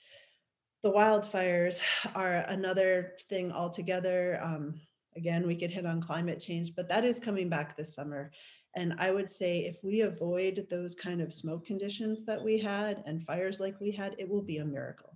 The 0.84 0.91
wildfires 0.91 1.82
are 2.16 2.45
another 2.48 3.14
thing 3.30 3.52
altogether. 3.52 4.39
Um, 4.43 4.80
again, 5.16 5.48
we 5.48 5.56
could 5.56 5.72
hit 5.72 5.86
on 5.86 6.02
climate 6.02 6.39
change, 6.39 6.76
but 6.76 6.88
that 6.89 7.04
is 7.04 7.20
coming 7.20 7.50
back 7.50 7.76
this 7.76 7.95
summer. 7.95 8.32
And 8.76 8.93
I 9.00 9.10
would 9.10 9.30
say 9.30 9.62
if 9.62 9.84
we 9.84 10.02
avoid 10.02 10.68
those 10.70 10.93
kind 10.93 11.20
of 11.20 11.34
smoke 11.34 11.66
conditions 11.66 12.26
that 12.26 12.43
we 12.43 12.60
had 12.60 13.04
and 13.08 13.26
fires 13.26 13.60
like 13.60 13.80
we 13.82 13.91
had, 13.91 14.16
it 14.20 14.30
will 14.30 14.43
be 14.43 14.58
a 14.58 14.66
miracle. 14.66 15.07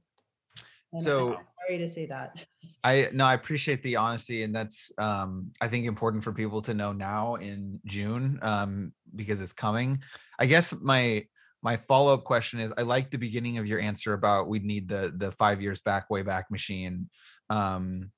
And 0.93 1.01
So- 1.01 1.35
I'm 1.35 1.45
sorry 1.67 1.77
to 1.79 1.89
say 1.89 2.05
that. 2.07 2.35
I 2.83 3.09
no, 3.13 3.25
I 3.25 3.35
appreciate 3.35 3.83
the 3.83 3.95
honesty, 3.97 4.43
and 4.43 4.55
that's 4.55 4.91
um, 4.97 5.51
I 5.61 5.67
think 5.67 5.85
important 5.85 6.23
for 6.23 6.33
people 6.33 6.61
to 6.63 6.73
know 6.73 6.91
now 6.91 7.35
in 7.35 7.79
June 7.85 8.39
um, 8.41 8.93
because 9.15 9.39
it's 9.39 9.53
coming. 9.53 10.01
I 10.39 10.47
guess 10.47 10.73
my 10.81 11.25
my 11.61 11.77
follow 11.77 12.13
up 12.13 12.23
question 12.23 12.59
is: 12.59 12.73
I 12.77 12.81
like 12.81 13.11
the 13.11 13.19
beginning 13.19 13.59
of 13.59 13.67
your 13.67 13.79
answer 13.79 14.13
about 14.13 14.49
we'd 14.49 14.65
need 14.65 14.87
the 14.87 15.13
the 15.15 15.31
five 15.33 15.61
years 15.61 15.79
back, 15.81 16.09
way 16.09 16.23
back 16.23 16.49
machine, 16.49 17.07
um, 17.51 18.11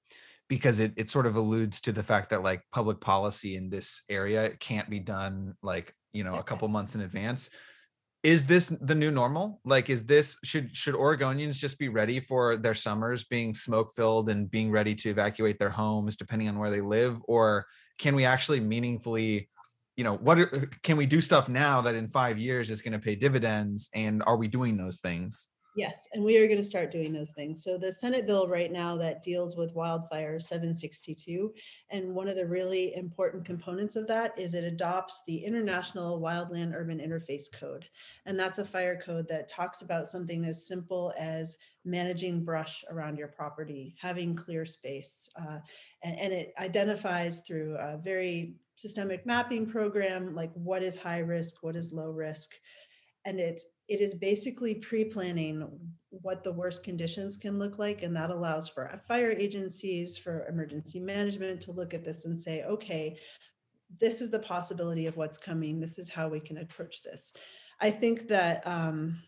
because 0.47 0.79
it 0.79 0.93
it 0.95 1.09
sort 1.09 1.25
of 1.25 1.35
alludes 1.35 1.81
to 1.81 1.91
the 1.91 2.03
fact 2.03 2.29
that 2.29 2.41
like 2.41 2.61
public 2.71 3.01
policy 3.01 3.57
in 3.57 3.69
this 3.69 4.01
area 4.09 4.51
can't 4.59 4.89
be 4.89 4.99
done 4.99 5.55
like 5.61 5.93
you 6.13 6.23
know 6.23 6.35
a 6.35 6.43
couple 6.43 6.67
months 6.69 6.95
in 6.95 7.01
advance 7.01 7.49
is 8.23 8.45
this 8.45 8.67
the 8.67 8.95
new 8.95 9.11
normal? 9.11 9.59
Like 9.65 9.89
is 9.89 10.05
this 10.05 10.37
should 10.43 10.75
should 10.75 10.95
oregonians 10.95 11.55
just 11.55 11.77
be 11.77 11.89
ready 11.89 12.21
for 12.21 12.55
their 12.55 12.73
summers 12.73 13.25
being 13.25 13.53
smoke 13.53 13.93
filled 13.95 14.29
and 14.29 14.49
being 14.49 14.71
ready 14.71 14.95
to 14.95 15.09
evacuate 15.09 15.59
their 15.59 15.69
homes 15.69 16.15
depending 16.15 16.47
on 16.47 16.57
where 16.57 16.71
they 16.71 16.81
live? 16.81 17.19
Or 17.25 17.67
can 17.99 18.15
we 18.15 18.23
actually 18.23 18.61
meaningfully 18.61 19.49
you 19.97 20.03
know 20.03 20.15
what 20.15 20.39
are, 20.39 20.69
can 20.83 20.97
we 20.97 21.05
do 21.05 21.21
stuff 21.21 21.49
now 21.49 21.81
that 21.81 21.95
in 21.95 22.09
five 22.09 22.39
years 22.39 22.71
is 22.71 22.81
going 22.81 22.93
to 22.93 22.99
pay 22.99 23.15
dividends? 23.15 23.89
And 23.93 24.23
are 24.25 24.37
we 24.37 24.47
doing 24.47 24.77
those 24.77 24.99
things 24.99 25.49
Yes, 25.75 26.07
and 26.13 26.23
we 26.23 26.37
are 26.37 26.45
going 26.45 26.59
to 26.59 26.63
start 26.63 26.91
doing 26.91 27.11
those 27.11 27.31
things. 27.31 27.63
So 27.63 27.79
the 27.79 27.91
Senate 27.91 28.27
bill 28.27 28.47
right 28.47 28.71
now 28.71 28.95
that 28.97 29.23
deals 29.23 29.55
with 29.55 29.73
wildfire 29.73 30.39
762, 30.39 31.51
and 31.89 32.13
one 32.13 32.27
of 32.27 32.35
the 32.35 32.45
really 32.45 32.95
important 32.95 33.43
components 33.43 33.95
of 33.95 34.05
that 34.07 34.37
is 34.37 34.53
it 34.53 34.63
adopts 34.63 35.23
the 35.25 35.43
International 35.43 36.21
Wildland 36.21 36.75
Urban 36.75 36.99
Interface 36.99 37.45
Code. 37.51 37.87
And 38.27 38.39
that's 38.39 38.59
a 38.59 38.65
fire 38.65 39.01
code 39.03 39.27
that 39.29 39.47
talks 39.47 39.81
about 39.81 40.07
something 40.07 40.45
as 40.45 40.67
simple 40.67 41.11
as 41.17 41.57
managing 41.85 42.45
brush 42.45 42.85
around 42.91 43.17
your 43.17 43.29
property, 43.29 43.95
having 43.99 44.35
clear 44.35 44.65
space. 44.65 45.27
uh, 45.41 45.57
and, 46.03 46.19
and 46.19 46.33
it 46.33 46.53
identifies 46.59 47.41
through 47.47 47.77
a 47.77 47.97
very 47.97 48.53
systemic 48.75 49.25
mapping 49.25 49.65
program, 49.65 50.35
like 50.35 50.51
what 50.53 50.83
is 50.83 50.95
high 50.95 51.19
risk, 51.19 51.63
what 51.63 51.75
is 51.75 51.91
low 51.91 52.11
risk. 52.11 52.51
And 53.25 53.39
it's 53.39 53.65
it 53.87 53.99
is 53.99 54.15
basically 54.15 54.75
pre-planning 54.75 55.67
what 56.09 56.43
the 56.43 56.51
worst 56.51 56.83
conditions 56.83 57.37
can 57.37 57.59
look 57.59 57.79
like 57.79 58.03
and 58.03 58.15
that 58.15 58.29
allows 58.29 58.67
for 58.67 59.01
fire 59.07 59.31
agencies 59.31 60.17
for 60.17 60.47
emergency 60.47 60.99
management 60.99 61.59
to 61.59 61.71
look 61.71 61.93
at 61.93 62.05
this 62.05 62.25
and 62.25 62.39
say 62.39 62.63
okay 62.63 63.17
this 63.99 64.21
is 64.21 64.29
the 64.29 64.39
possibility 64.39 65.07
of 65.07 65.17
what's 65.17 65.37
coming. 65.37 65.79
This 65.79 65.99
is 65.99 66.09
how 66.09 66.27
we 66.27 66.39
can 66.39 66.57
approach 66.57 67.03
this. 67.03 67.33
I 67.79 67.91
think 67.91 68.27
that 68.27 68.65
um, 68.65 69.19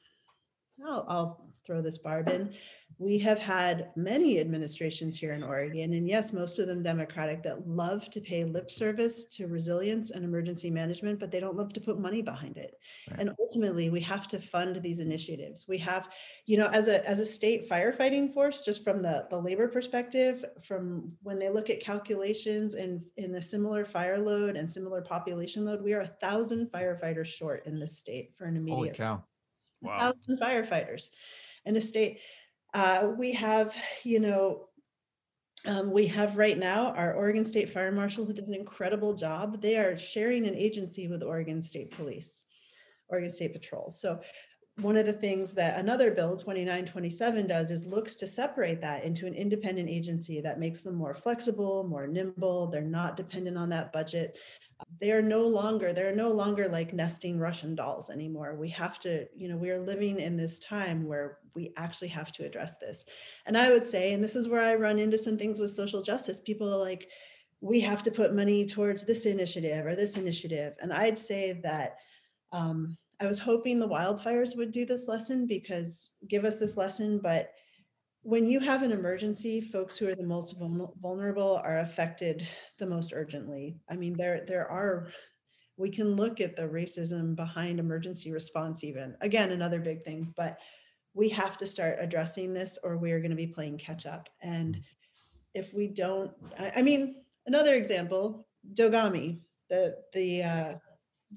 I'll, 0.86 1.06
I'll 1.08 1.50
throw 1.66 1.82
this 1.82 1.98
barb 1.98 2.30
in 2.30 2.54
we 2.98 3.18
have 3.20 3.40
had 3.40 3.92
many 3.96 4.40
administrations 4.40 5.18
here 5.18 5.34
in 5.34 5.44
Oregon, 5.44 5.94
and 5.94 6.08
yes, 6.08 6.32
most 6.32 6.60
of 6.60 6.68
them 6.68 6.82
Democratic, 6.82 7.44
that 7.44 7.68
love 7.68 8.10
to 8.12 8.22
pay 8.22 8.46
lip 8.46 8.72
service 8.72 9.26
to 9.36 9.48
resilience 9.48 10.12
and 10.12 10.24
emergency 10.24 10.70
management, 10.70 11.20
but 11.20 11.32
they 11.32 11.40
don't 11.40 11.58
love 11.58 11.74
to 11.74 11.82
put 11.82 12.00
money 12.00 12.22
behind 12.22 12.58
it. 12.58 12.80
Right. 13.12 13.20
And 13.20 13.32
ultimately, 13.40 13.90
we 13.90 14.00
have 14.02 14.28
to 14.30 14.40
fund 14.40 14.78
these 14.78 15.02
initiatives. 15.02 15.68
We 15.68 15.78
have, 15.80 16.08
you 16.46 16.58
know, 16.58 16.68
as 16.68 16.88
a 16.88 17.08
as 17.08 17.20
a 17.20 17.26
state 17.26 17.70
firefighting 17.70 18.34
force, 18.34 18.62
just 18.64 18.84
from 18.84 19.02
the 19.02 19.28
the 19.30 19.38
labor 19.38 19.68
perspective, 19.68 20.46
from 20.66 21.12
when 21.22 21.38
they 21.38 21.50
look 21.50 21.70
at 21.70 21.82
calculations 21.82 22.76
and 22.76 23.02
in 23.18 23.36
a 23.36 23.42
similar 23.42 23.84
fire 23.84 24.20
load 24.20 24.56
and 24.56 24.72
similar 24.72 25.02
population 25.02 25.66
load, 25.66 25.84
we 25.84 25.94
are 25.94 26.02
a 26.02 26.06
thousand 26.06 26.72
firefighters 26.72 27.28
short 27.28 27.66
in 27.66 27.80
this 27.80 27.98
state 27.98 28.34
for 28.38 28.46
an 28.46 28.56
holy 28.56 28.72
immediate 28.72 28.96
cow 28.96 29.24
a 29.84 29.88
Wow. 29.88 29.98
thousand 29.98 30.40
firefighters 30.40 31.10
in 31.66 31.76
a 31.76 31.82
state. 31.82 32.20
Uh, 32.76 33.14
we 33.18 33.32
have, 33.32 33.74
you 34.04 34.20
know, 34.20 34.68
um, 35.66 35.92
we 35.92 36.08
have 36.08 36.36
right 36.36 36.58
now 36.58 36.92
our 36.92 37.14
Oregon 37.14 37.46
State 37.46 37.70
Fire 37.70 37.90
Marshal 37.90 38.26
who 38.26 38.34
does 38.34 38.50
an 38.50 38.54
incredible 38.54 39.14
job. 39.14 39.62
They 39.62 39.78
are 39.78 39.98
sharing 39.98 40.46
an 40.46 40.56
agency 40.56 41.08
with 41.08 41.24
Oregon 41.24 41.62
State 41.62 41.92
Police, 41.92 42.44
Oregon 43.08 43.32
State 43.32 43.54
Patrol. 43.54 43.92
So 43.92 44.20
one 44.82 44.98
of 44.98 45.06
the 45.06 45.14
things 45.14 45.54
that 45.54 45.80
another 45.80 46.12
bill 46.12 46.36
2927 46.36 47.48
does 47.48 47.72
is 47.72 47.86
looks 47.86 48.16
to 48.16 48.28
separate 48.28 48.82
that 48.82 49.06
into 49.06 49.26
an 49.26 49.34
independent 49.34 49.88
agency 49.88 50.42
that 50.42 50.60
makes 50.60 50.82
them 50.82 50.96
more 50.96 51.16
flexible, 51.16 51.86
more 51.86 52.08
nimble. 52.08 52.68
They're 52.68 52.82
not 52.82 53.16
dependent 53.16 53.58
on 53.58 53.70
that 53.70 53.94
budget. 53.94 54.38
They 55.00 55.14
are 55.14 55.22
no 55.22 55.44
longer 55.44 55.94
they're 55.94 56.14
no 56.14 56.28
longer 56.28 56.68
like 56.68 56.94
nesting 56.94 57.40
russian 57.40 57.74
dolls 57.74 58.10
anymore. 58.10 58.56
We 58.56 58.68
have 58.70 59.00
to 59.02 59.28
you 59.34 59.48
know 59.48 59.56
we 59.56 59.70
are 59.70 59.80
living 59.80 60.20
in 60.20 60.36
this 60.36 60.60
time 60.60 61.08
where 61.08 61.38
we 61.54 61.72
actually 61.78 62.10
have 62.10 62.34
to 62.34 62.46
address 62.46 62.78
this. 62.78 63.06
And 63.46 63.58
i 63.58 63.70
would 63.70 63.86
say 63.86 64.12
and 64.12 64.22
this 64.22 64.36
is 64.36 64.50
where 64.50 64.62
i 64.62 64.76
run 64.76 65.00
into 65.00 65.18
some 65.18 65.38
things 65.38 65.58
with 65.58 65.72
social 65.72 66.02
justice 66.02 66.42
people 66.42 66.74
are 66.74 66.80
like 66.80 67.08
we 67.62 67.80
have 67.80 68.04
to 68.04 68.12
put 68.12 68.36
money 68.36 68.66
towards 68.66 69.06
this 69.06 69.26
initiative 69.26 69.86
or 69.86 69.96
this 69.96 70.18
initiative. 70.18 70.74
And 70.82 70.92
i'd 70.92 71.18
say 71.18 71.62
that 71.64 71.96
um, 72.52 72.98
i 73.20 73.28
was 73.28 73.40
hoping 73.40 73.80
the 73.80 73.88
wildfires 73.88 74.58
would 74.58 74.72
do 74.72 74.86
this 74.86 75.08
lesson 75.08 75.48
because 75.48 76.12
give 76.28 76.46
us 76.46 76.58
this 76.58 76.78
lesson 76.78 77.20
but 77.20 77.52
when 78.26 78.50
you 78.50 78.60
have 78.60 78.82
an 78.82 78.92
emergency, 78.92 79.62
folks 79.62 79.98
who 79.98 80.10
are 80.10 80.16
the 80.16 80.24
most 80.24 80.60
vulnerable 81.00 81.62
are 81.64 81.82
affected 81.82 82.48
the 82.80 82.88
most 82.88 83.14
urgently. 83.14 83.78
I 83.88 83.96
mean, 83.96 84.18
there 84.18 84.44
there 84.48 84.68
are 84.68 85.10
we 85.78 85.92
can 85.92 86.16
look 86.16 86.42
at 86.42 86.56
the 86.56 86.64
racism 86.64 87.36
behind 87.36 87.80
emergency 87.80 88.32
response 88.32 88.84
even. 88.84 89.16
Again, 89.22 89.52
another 89.52 89.80
big 89.80 90.04
thing, 90.04 90.34
but 90.36 90.58
we 91.14 91.30
have 91.30 91.56
to 91.58 91.68
start 91.68 91.98
addressing 92.00 92.52
this 92.52 92.80
or 92.84 92.98
we 92.98 93.12
are 93.12 93.20
going 93.20 93.30
to 93.30 93.38
be 93.38 93.46
playing 93.46 93.78
catch 93.78 94.08
up. 94.08 94.28
And 94.42 94.82
if 95.54 95.76
we 95.76 95.86
don't 95.86 96.32
I, 96.58 96.72
I 96.78 96.82
mean, 96.82 97.24
another 97.46 97.76
example, 97.76 98.48
DOGAMI, 98.74 99.40
the 99.70 99.98
the 100.14 100.42
uh 100.42 100.74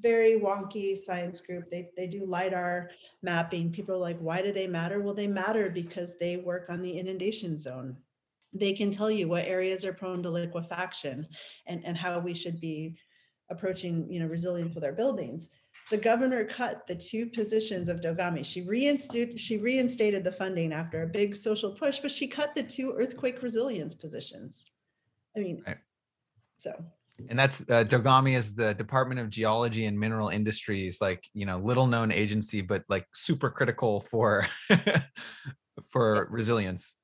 very 0.00 0.38
wonky 0.38 0.96
science 0.96 1.40
group. 1.40 1.70
They 1.70 1.90
they 1.96 2.06
do 2.06 2.24
lidar 2.24 2.90
mapping. 3.22 3.72
People 3.72 3.96
are 3.96 3.98
like, 3.98 4.18
why 4.18 4.42
do 4.42 4.52
they 4.52 4.66
matter? 4.66 5.00
Well, 5.00 5.14
they 5.14 5.26
matter 5.26 5.70
because 5.70 6.18
they 6.18 6.36
work 6.36 6.66
on 6.68 6.82
the 6.82 6.98
inundation 6.98 7.58
zone. 7.58 7.96
They 8.52 8.72
can 8.72 8.90
tell 8.90 9.10
you 9.10 9.28
what 9.28 9.44
areas 9.44 9.84
are 9.84 9.92
prone 9.92 10.22
to 10.22 10.30
liquefaction 10.30 11.26
and, 11.66 11.84
and 11.84 11.96
how 11.96 12.18
we 12.18 12.34
should 12.34 12.60
be 12.60 12.96
approaching, 13.50 14.10
you 14.10 14.20
know, 14.20 14.26
resilience 14.26 14.74
with 14.74 14.84
our 14.84 14.92
buildings. 14.92 15.50
The 15.90 15.96
governor 15.96 16.44
cut 16.44 16.86
the 16.86 16.94
two 16.94 17.26
positions 17.26 17.88
of 17.88 18.00
DOGAMI. 18.00 18.44
She 18.44 18.62
reinstated 18.62 19.40
she 19.40 19.56
reinstated 19.56 20.22
the 20.22 20.32
funding 20.32 20.72
after 20.72 21.02
a 21.02 21.06
big 21.06 21.34
social 21.34 21.72
push, 21.72 21.98
but 22.00 22.12
she 22.12 22.26
cut 22.26 22.54
the 22.54 22.62
two 22.62 22.92
earthquake 22.92 23.42
resilience 23.42 23.94
positions. 23.94 24.70
I 25.36 25.40
mean, 25.40 25.62
Right. 25.66 25.78
so 26.58 26.72
And 27.28 27.38
that's 27.38 27.62
uh, 27.62 27.84
DOGAMI 27.84 28.36
is 28.36 28.54
the 28.54 28.74
Department 28.74 29.20
of 29.20 29.28
Geology 29.28 29.86
and 29.86 29.98
Mineral 29.98 30.28
Industries, 30.28 31.00
like 31.00 31.24
you 31.34 31.46
know, 31.46 31.58
little 31.58 31.86
known 31.86 32.12
agency, 32.12 32.60
but 32.60 32.84
like 32.88 33.06
super 33.14 33.50
critical 33.50 34.02
for 34.02 34.46
for 35.90 36.28
resilience. 36.30 36.96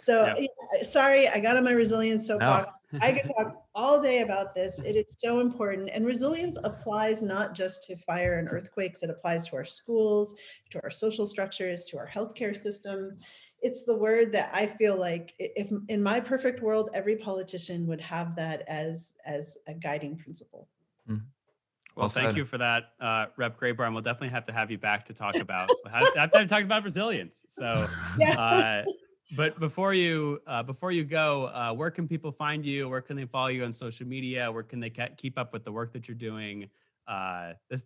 So 0.00 0.26
Yeah. 0.26 0.34
yeah, 0.74 0.82
sorry, 0.82 1.28
I 1.28 1.38
got 1.38 1.56
on 1.56 1.64
my 1.64 1.72
resilience 1.72 2.28
No. 2.28 2.38
soapbox. 2.38 2.72
I 3.00 3.12
could 3.12 3.30
talk 3.36 3.66
all 3.74 4.02
day 4.02 4.20
about 4.20 4.54
this. 4.54 4.80
It 4.80 4.96
is 4.96 5.14
so 5.18 5.40
important. 5.40 5.90
And 5.92 6.04
resilience 6.04 6.58
applies 6.64 7.22
not 7.22 7.54
just 7.54 7.84
to 7.84 7.96
fire 7.96 8.38
and 8.40 8.48
earthquakes, 8.50 9.02
it 9.02 9.10
applies 9.10 9.46
to 9.46 9.56
our 9.56 9.64
schools, 9.64 10.34
to 10.72 10.80
our 10.82 10.90
social 10.90 11.26
structures, 11.26 11.84
to 11.86 11.98
our 11.98 12.08
healthcare 12.08 12.56
system. 12.56 13.18
It's 13.62 13.84
the 13.84 13.96
word 13.96 14.32
that 14.32 14.50
I 14.52 14.66
feel 14.66 14.96
like 14.96 15.34
if 15.38 15.70
in 15.88 16.02
my 16.02 16.18
perfect 16.18 16.60
world, 16.62 16.90
every 16.92 17.16
politician 17.16 17.86
would 17.86 18.00
have 18.00 18.34
that 18.36 18.64
as 18.68 19.14
as 19.24 19.56
a 19.68 19.74
guiding 19.74 20.16
principle. 20.18 20.68
Well, 21.06 22.04
Well 22.04 22.08
thank 22.08 22.30
said. 22.30 22.36
you 22.38 22.44
for 22.44 22.58
that, 22.58 22.94
uh, 23.00 23.26
Rep 23.36 23.60
Grayber. 23.60 23.92
We'll 23.92 24.00
definitely 24.02 24.30
have 24.30 24.44
to 24.44 24.52
have 24.52 24.70
you 24.70 24.78
back 24.78 25.04
to 25.06 25.14
talk 25.14 25.36
about 25.40 25.70
have, 25.90 26.12
have 26.14 26.30
to 26.32 26.46
talk 26.46 26.62
about 26.62 26.84
resilience. 26.84 27.44
So, 27.48 27.86
Yeah. 28.18 28.38
uh, 28.38 28.86
but 29.36 29.60
before 29.60 29.94
you 29.94 30.40
uh, 30.46 30.62
before 30.62 30.90
you 30.90 31.04
go, 31.04 31.46
uh, 31.46 31.72
where 31.72 31.90
can 31.90 32.08
people 32.08 32.32
find 32.32 32.64
you? 32.66 32.88
Where 32.88 33.00
can 33.00 33.16
they 33.16 33.26
follow 33.26 33.48
you 33.48 33.64
on 33.64 33.72
social 33.72 34.06
media? 34.06 34.50
Where 34.50 34.62
can 34.62 34.80
they 34.80 34.90
ke- 34.90 35.16
keep 35.16 35.38
up 35.38 35.52
with 35.52 35.64
the 35.64 35.72
work 35.72 35.92
that 35.92 36.08
you're 36.08 36.14
doing? 36.16 36.68
Uh, 37.06 37.52
this, 37.68 37.84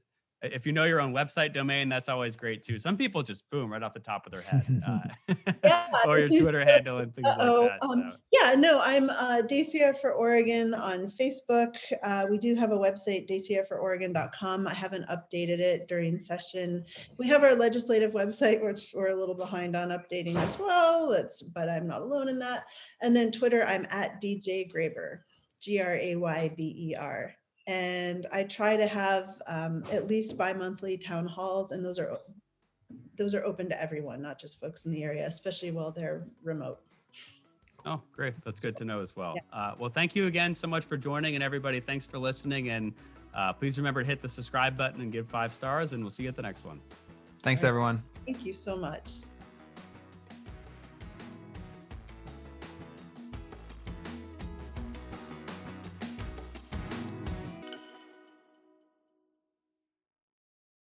if 0.52 0.66
you 0.66 0.72
know 0.72 0.84
your 0.84 1.00
own 1.00 1.12
website 1.12 1.52
domain, 1.52 1.88
that's 1.88 2.08
always 2.08 2.36
great 2.36 2.62
too. 2.62 2.78
Some 2.78 2.96
people 2.96 3.22
just 3.22 3.48
boom 3.50 3.72
right 3.72 3.82
off 3.82 3.94
the 3.94 4.00
top 4.00 4.26
of 4.26 4.32
their 4.32 4.42
head, 4.42 4.82
uh, 4.86 5.34
Yeah, 5.64 5.86
or 6.06 6.18
your 6.18 6.28
Twitter 6.28 6.64
handle 6.64 6.98
and 6.98 7.14
things 7.14 7.26
Uh-oh, 7.26 7.62
like 7.62 7.70
that. 7.80 7.86
um, 7.86 8.12
so. 8.12 8.18
Yeah, 8.32 8.54
no, 8.54 8.80
I'm 8.82 9.10
uh, 9.10 9.42
Dacia 9.42 9.94
for 10.00 10.12
Oregon 10.12 10.74
on 10.74 11.10
Facebook. 11.10 11.76
Uh, 12.02 12.26
we 12.30 12.38
do 12.38 12.54
have 12.54 12.72
a 12.72 12.76
website, 12.76 13.28
daciafororegon.com. 13.28 14.66
I 14.66 14.74
haven't 14.74 15.08
updated 15.08 15.58
it 15.60 15.88
during 15.88 16.18
session. 16.18 16.84
We 17.18 17.28
have 17.28 17.42
our 17.44 17.54
legislative 17.54 18.12
website, 18.12 18.62
which 18.64 18.92
we're 18.94 19.08
a 19.08 19.18
little 19.18 19.34
behind 19.34 19.76
on 19.76 19.88
updating 19.88 20.36
as 20.36 20.58
well. 20.58 21.12
It's, 21.12 21.42
but 21.42 21.68
I'm 21.68 21.86
not 21.86 22.02
alone 22.02 22.28
in 22.28 22.38
that. 22.40 22.64
And 23.00 23.14
then 23.14 23.30
Twitter, 23.30 23.64
I'm 23.66 23.86
at 23.90 24.20
DJ 24.22 24.70
Grayber, 24.72 25.20
G 25.60 25.80
R 25.80 25.94
A 25.96 26.16
Y 26.16 26.52
B 26.56 26.90
E 26.90 26.94
R. 26.94 27.32
And 27.66 28.26
I 28.32 28.44
try 28.44 28.76
to 28.76 28.86
have 28.86 29.42
um, 29.46 29.82
at 29.90 30.06
least 30.06 30.38
bi-monthly 30.38 30.96
town 30.98 31.26
halls, 31.26 31.72
and 31.72 31.84
those 31.84 31.98
are 31.98 32.18
those 33.18 33.34
are 33.34 33.44
open 33.44 33.68
to 33.68 33.82
everyone, 33.82 34.22
not 34.22 34.38
just 34.38 34.60
folks 34.60 34.84
in 34.84 34.92
the 34.92 35.02
area, 35.02 35.26
especially 35.26 35.70
while 35.70 35.90
they're 35.90 36.26
remote. 36.44 36.78
Oh, 37.84 38.00
great. 38.12 38.34
That's 38.44 38.60
good 38.60 38.76
to 38.76 38.84
know 38.84 39.00
as 39.00 39.16
well. 39.16 39.36
Uh, 39.52 39.74
well, 39.78 39.90
thank 39.90 40.14
you 40.14 40.26
again 40.26 40.52
so 40.52 40.66
much 40.66 40.84
for 40.84 40.96
joining, 40.96 41.34
and 41.34 41.42
everybody, 41.42 41.80
thanks 41.80 42.04
for 42.04 42.18
listening. 42.18 42.70
And 42.70 42.92
uh, 43.34 43.52
please 43.52 43.78
remember 43.78 44.02
to 44.02 44.06
hit 44.06 44.20
the 44.20 44.28
subscribe 44.28 44.76
button 44.76 45.00
and 45.00 45.12
give 45.12 45.26
five 45.28 45.54
stars, 45.54 45.92
and 45.92 46.02
we'll 46.02 46.10
see 46.10 46.24
you 46.24 46.28
at 46.28 46.34
the 46.34 46.42
next 46.42 46.64
one. 46.64 46.80
Thanks, 47.42 47.64
everyone. 47.64 48.02
Thank 48.26 48.44
you 48.44 48.52
so 48.52 48.76
much. 48.76 49.10